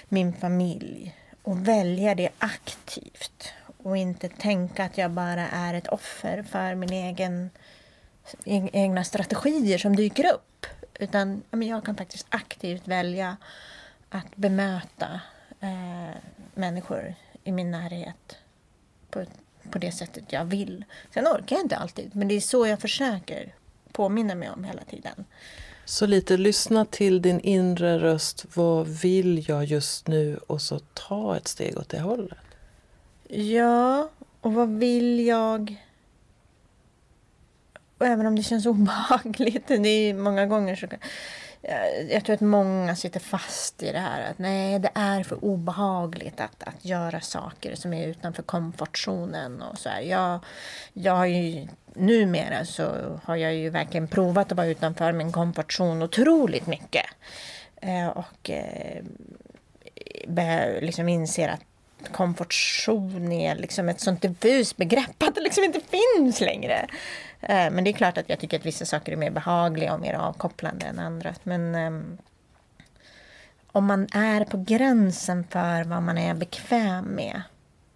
min 0.09 0.33
familj? 0.33 1.15
Och 1.43 1.67
välja 1.67 2.15
det 2.15 2.29
aktivt. 2.39 3.53
Och 3.83 3.97
inte 3.97 4.29
tänka 4.29 4.83
att 4.83 4.97
jag 4.97 5.11
bara 5.11 5.47
är 5.47 5.73
ett 5.73 5.87
offer 5.87 6.43
för 6.43 6.75
min 6.75 6.93
egen 6.93 7.49
egna 8.45 9.03
strategier 9.03 9.77
som 9.77 9.95
dyker 9.95 10.33
upp. 10.33 10.65
Utan 10.99 11.43
jag 11.51 11.85
kan 11.85 11.95
faktiskt 11.95 12.25
aktivt 12.29 12.87
välja 12.87 13.37
att 14.09 14.35
bemöta 14.35 15.21
eh, 15.59 16.15
människor 16.53 17.15
i 17.43 17.51
min 17.51 17.71
närhet 17.71 18.37
på, 19.09 19.25
på 19.71 19.77
det 19.77 19.91
sättet 19.91 20.33
jag 20.33 20.45
vill. 20.45 20.85
Sen 21.13 21.27
orkar 21.27 21.55
jag 21.55 21.65
inte 21.65 21.77
alltid, 21.77 22.15
men 22.15 22.27
det 22.27 22.35
är 22.35 22.41
så 22.41 22.67
jag 22.67 22.79
försöker 22.79 23.53
påminna 23.91 24.35
mig 24.35 24.49
om 24.49 24.63
hela 24.63 24.81
tiden. 24.81 25.25
Så 25.85 26.05
lite 26.05 26.37
lyssna 26.37 26.85
till 26.85 27.21
din 27.21 27.39
inre 27.39 27.99
röst. 27.99 28.45
Vad 28.53 28.87
vill 28.87 29.49
jag 29.49 29.65
just 29.65 30.07
nu? 30.07 30.37
Och 30.47 30.61
så 30.61 30.79
ta 30.79 31.37
ett 31.37 31.47
steg 31.47 31.77
åt 31.77 31.89
det 31.89 31.99
hållet. 31.99 32.48
Ja, 33.31 34.09
och 34.41 34.53
vad 34.53 34.69
vill 34.69 35.25
jag? 35.27 35.85
Och 37.97 38.05
även 38.05 38.25
om 38.25 38.35
det 38.35 38.43
känns 38.43 38.65
obehagligt. 38.65 39.67
Det 39.67 39.89
är 39.89 40.13
många 40.13 40.45
gånger 40.45 40.75
så 40.75 40.87
jag 42.09 42.25
tror 42.25 42.33
att 42.33 42.41
många 42.41 42.95
sitter 42.95 43.19
fast 43.19 43.83
i 43.83 43.91
det 43.91 43.99
här 43.99 44.31
att 44.31 44.39
nej, 44.39 44.79
det 44.79 44.91
är 44.93 45.23
för 45.23 45.45
obehagligt 45.45 46.39
att, 46.39 46.63
att 46.63 46.85
göra 46.85 47.21
saker 47.21 47.75
som 47.75 47.93
är 47.93 48.07
utanför 48.07 48.43
komfortzonen 48.43 49.61
och 49.61 49.77
så 49.77 49.89
här. 49.89 50.01
Jag, 50.01 50.39
jag 50.93 51.15
har 51.15 51.25
ju, 51.25 51.67
numera 51.93 52.65
så 52.65 53.19
har 53.23 53.35
jag 53.35 53.55
ju 53.55 53.69
verkligen 53.69 54.07
provat 54.07 54.51
att 54.51 54.57
vara 54.57 54.67
utanför 54.67 55.11
min 55.11 55.31
komfortzon 55.31 56.01
otroligt 56.01 56.67
mycket. 56.67 57.05
Eh, 57.81 58.07
och 58.07 58.49
eh, 58.49 59.03
liksom 60.81 61.09
inser 61.09 61.49
att 61.49 61.61
komfortzon 62.11 63.31
är 63.31 63.55
liksom 63.55 63.89
ett 63.89 63.99
sånt 63.99 64.21
diffust 64.21 64.77
begrepp 64.77 65.23
att 65.23 65.35
det 65.35 65.41
liksom 65.41 65.63
inte 65.63 65.79
finns 65.79 66.41
längre. 66.41 66.87
Eh, 67.41 67.71
men 67.71 67.83
det 67.83 67.89
är 67.89 67.93
klart 67.93 68.17
att 68.17 68.29
jag 68.29 68.39
tycker 68.39 68.59
att 68.59 68.65
vissa 68.65 68.85
saker 68.85 69.11
är 69.11 69.15
mer 69.15 69.31
behagliga 69.31 69.93
och 69.93 69.99
mer 69.99 70.13
avkopplande 70.13 70.85
än 70.85 70.99
andra. 70.99 71.35
Men 71.43 71.75
um, 71.75 72.17
om 73.71 73.85
man 73.85 74.07
är 74.11 74.45
på 74.45 74.63
gränsen 74.67 75.43
för 75.49 75.83
vad 75.83 76.03
man 76.03 76.17
är 76.17 76.33
bekväm 76.33 77.05
med 77.05 77.41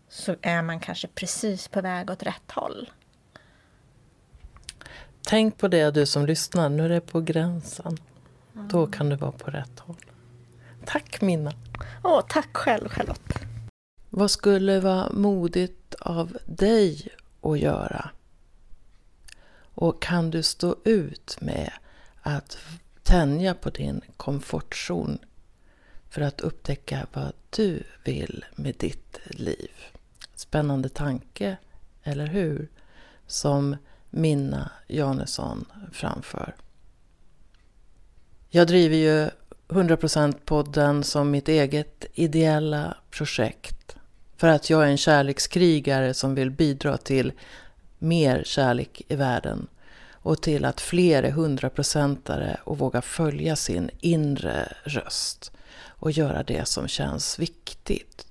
så 0.09 0.35
är 0.41 0.61
man 0.61 0.79
kanske 0.79 1.07
precis 1.07 1.67
på 1.67 1.81
väg 1.81 2.09
åt 2.09 2.23
rätt 2.23 2.51
håll. 2.51 2.89
Tänk 5.25 5.57
på 5.57 5.67
det 5.67 5.91
du 5.91 6.05
som 6.05 6.25
lyssnar, 6.25 6.69
nu 6.69 6.85
är 6.85 6.89
det 6.89 7.01
på 7.01 7.21
gränsen. 7.21 7.97
Mm. 8.55 8.67
Då 8.67 8.87
kan 8.87 9.09
du 9.09 9.15
vara 9.15 9.31
på 9.31 9.51
rätt 9.51 9.79
håll. 9.79 10.05
Tack 10.85 11.21
Minna! 11.21 11.53
Åh, 12.03 12.21
tack 12.27 12.49
själv 12.53 12.89
Charlotte! 12.89 13.52
Vad 14.15 14.31
skulle 14.31 14.79
vara 14.79 15.09
modigt 15.13 15.95
av 15.95 16.37
dig 16.45 17.07
att 17.41 17.59
göra? 17.59 18.09
Och 19.57 20.01
kan 20.01 20.31
du 20.31 20.43
stå 20.43 20.75
ut 20.83 21.37
med 21.41 21.71
att 22.21 22.57
tänja 23.03 23.53
på 23.53 23.69
din 23.69 24.01
komfortzon 24.17 25.17
för 26.09 26.21
att 26.21 26.41
upptäcka 26.41 27.07
vad 27.13 27.33
du 27.49 27.83
vill 28.03 28.45
med 28.55 28.75
ditt 28.75 29.19
liv? 29.25 29.71
Spännande 30.35 30.89
tanke, 30.89 31.57
eller 32.03 32.27
hur? 32.27 32.69
Som 33.27 33.75
Minna 34.09 34.71
Janesson 34.87 35.65
framför. 35.91 36.55
Jag 38.49 38.67
driver 38.67 38.95
ju 38.95 39.29
100% 39.67 40.35
podden 40.45 41.03
som 41.03 41.31
mitt 41.31 41.47
eget 41.47 42.05
ideella 42.13 42.97
projekt. 43.11 43.82
För 44.43 44.47
att 44.47 44.69
jag 44.69 44.83
är 44.83 44.87
en 44.87 44.97
kärlekskrigare 44.97 46.13
som 46.13 46.35
vill 46.35 46.51
bidra 46.51 46.97
till 46.97 47.31
mer 47.99 48.43
kärlek 48.45 49.01
i 49.07 49.15
världen 49.15 49.67
och 50.11 50.41
till 50.41 50.65
att 50.65 50.81
fler 50.81 51.23
är 51.23 51.31
hundraprocentare 51.31 52.57
och 52.63 52.77
vågar 52.77 53.01
följa 53.01 53.55
sin 53.55 53.89
inre 53.99 54.73
röst 54.83 55.51
och 55.87 56.11
göra 56.11 56.43
det 56.43 56.67
som 56.67 56.87
känns 56.87 57.39
viktigt 57.39 58.27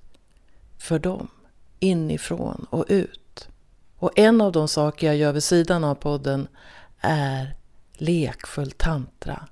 för 0.77 0.99
dem, 0.99 1.27
inifrån 1.79 2.65
och 2.69 2.85
ut. 2.87 3.47
Och 3.97 4.19
en 4.19 4.41
av 4.41 4.51
de 4.51 4.67
saker 4.67 5.07
jag 5.07 5.15
gör 5.15 5.31
vid 5.31 5.43
sidan 5.43 5.83
av 5.83 5.95
podden 5.95 6.47
är 6.99 7.55
lekfull 7.93 8.71
tantra. 8.71 9.47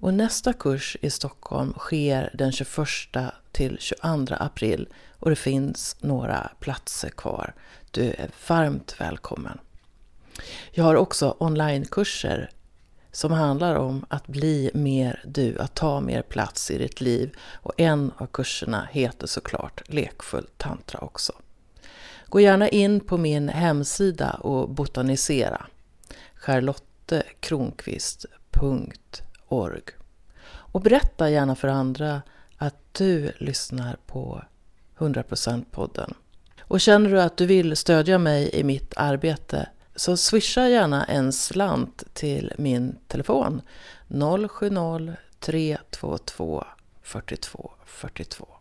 Och 0.00 0.14
nästa 0.14 0.52
kurs 0.52 0.96
i 1.00 1.10
Stockholm 1.10 1.74
sker 1.78 2.30
den 2.34 2.52
21 2.52 2.88
till 3.52 3.76
22 3.80 4.34
april 4.38 4.88
och 5.18 5.30
det 5.30 5.36
finns 5.36 5.96
några 6.00 6.50
platser 6.60 7.08
kvar. 7.08 7.54
Du 7.90 8.02
är 8.02 8.30
varmt 8.48 8.94
välkommen. 8.98 9.58
Jag 10.72 10.84
har 10.84 10.94
också 10.94 11.36
onlinekurser 11.38 12.50
som 13.12 13.32
handlar 13.32 13.74
om 13.74 14.06
att 14.08 14.26
bli 14.26 14.70
mer 14.74 15.22
du, 15.24 15.58
att 15.58 15.74
ta 15.74 16.00
mer 16.00 16.22
plats 16.22 16.70
i 16.70 16.78
ditt 16.78 17.00
liv. 17.00 17.36
Och 17.62 17.72
en 17.76 18.12
av 18.16 18.26
kurserna 18.26 18.88
heter 18.90 19.26
såklart 19.26 19.82
Lekfull 19.86 20.46
tantra 20.56 21.00
också. 21.00 21.32
Gå 22.26 22.40
gärna 22.40 22.68
in 22.68 23.00
på 23.00 23.16
min 23.16 23.48
hemsida 23.48 24.32
och 24.32 24.70
botanisera 24.70 25.66
org. 29.48 29.82
Och 30.48 30.80
berätta 30.80 31.30
gärna 31.30 31.54
för 31.54 31.68
andra 31.68 32.22
att 32.56 32.76
du 32.92 33.32
lyssnar 33.38 33.96
på 34.06 34.42
100% 34.98 35.64
podden. 35.70 36.14
Och 36.60 36.80
känner 36.80 37.10
du 37.10 37.22
att 37.22 37.36
du 37.36 37.46
vill 37.46 37.76
stödja 37.76 38.18
mig 38.18 38.50
i 38.52 38.64
mitt 38.64 38.94
arbete 38.96 39.68
så 39.96 40.16
swisha 40.16 40.68
gärna 40.68 41.04
en 41.04 41.32
slant 41.32 42.04
till 42.12 42.52
min 42.58 42.98
telefon 43.06 43.62
070 44.48 45.12
322 45.40 46.64
42 47.02 47.70
42. 47.84 48.57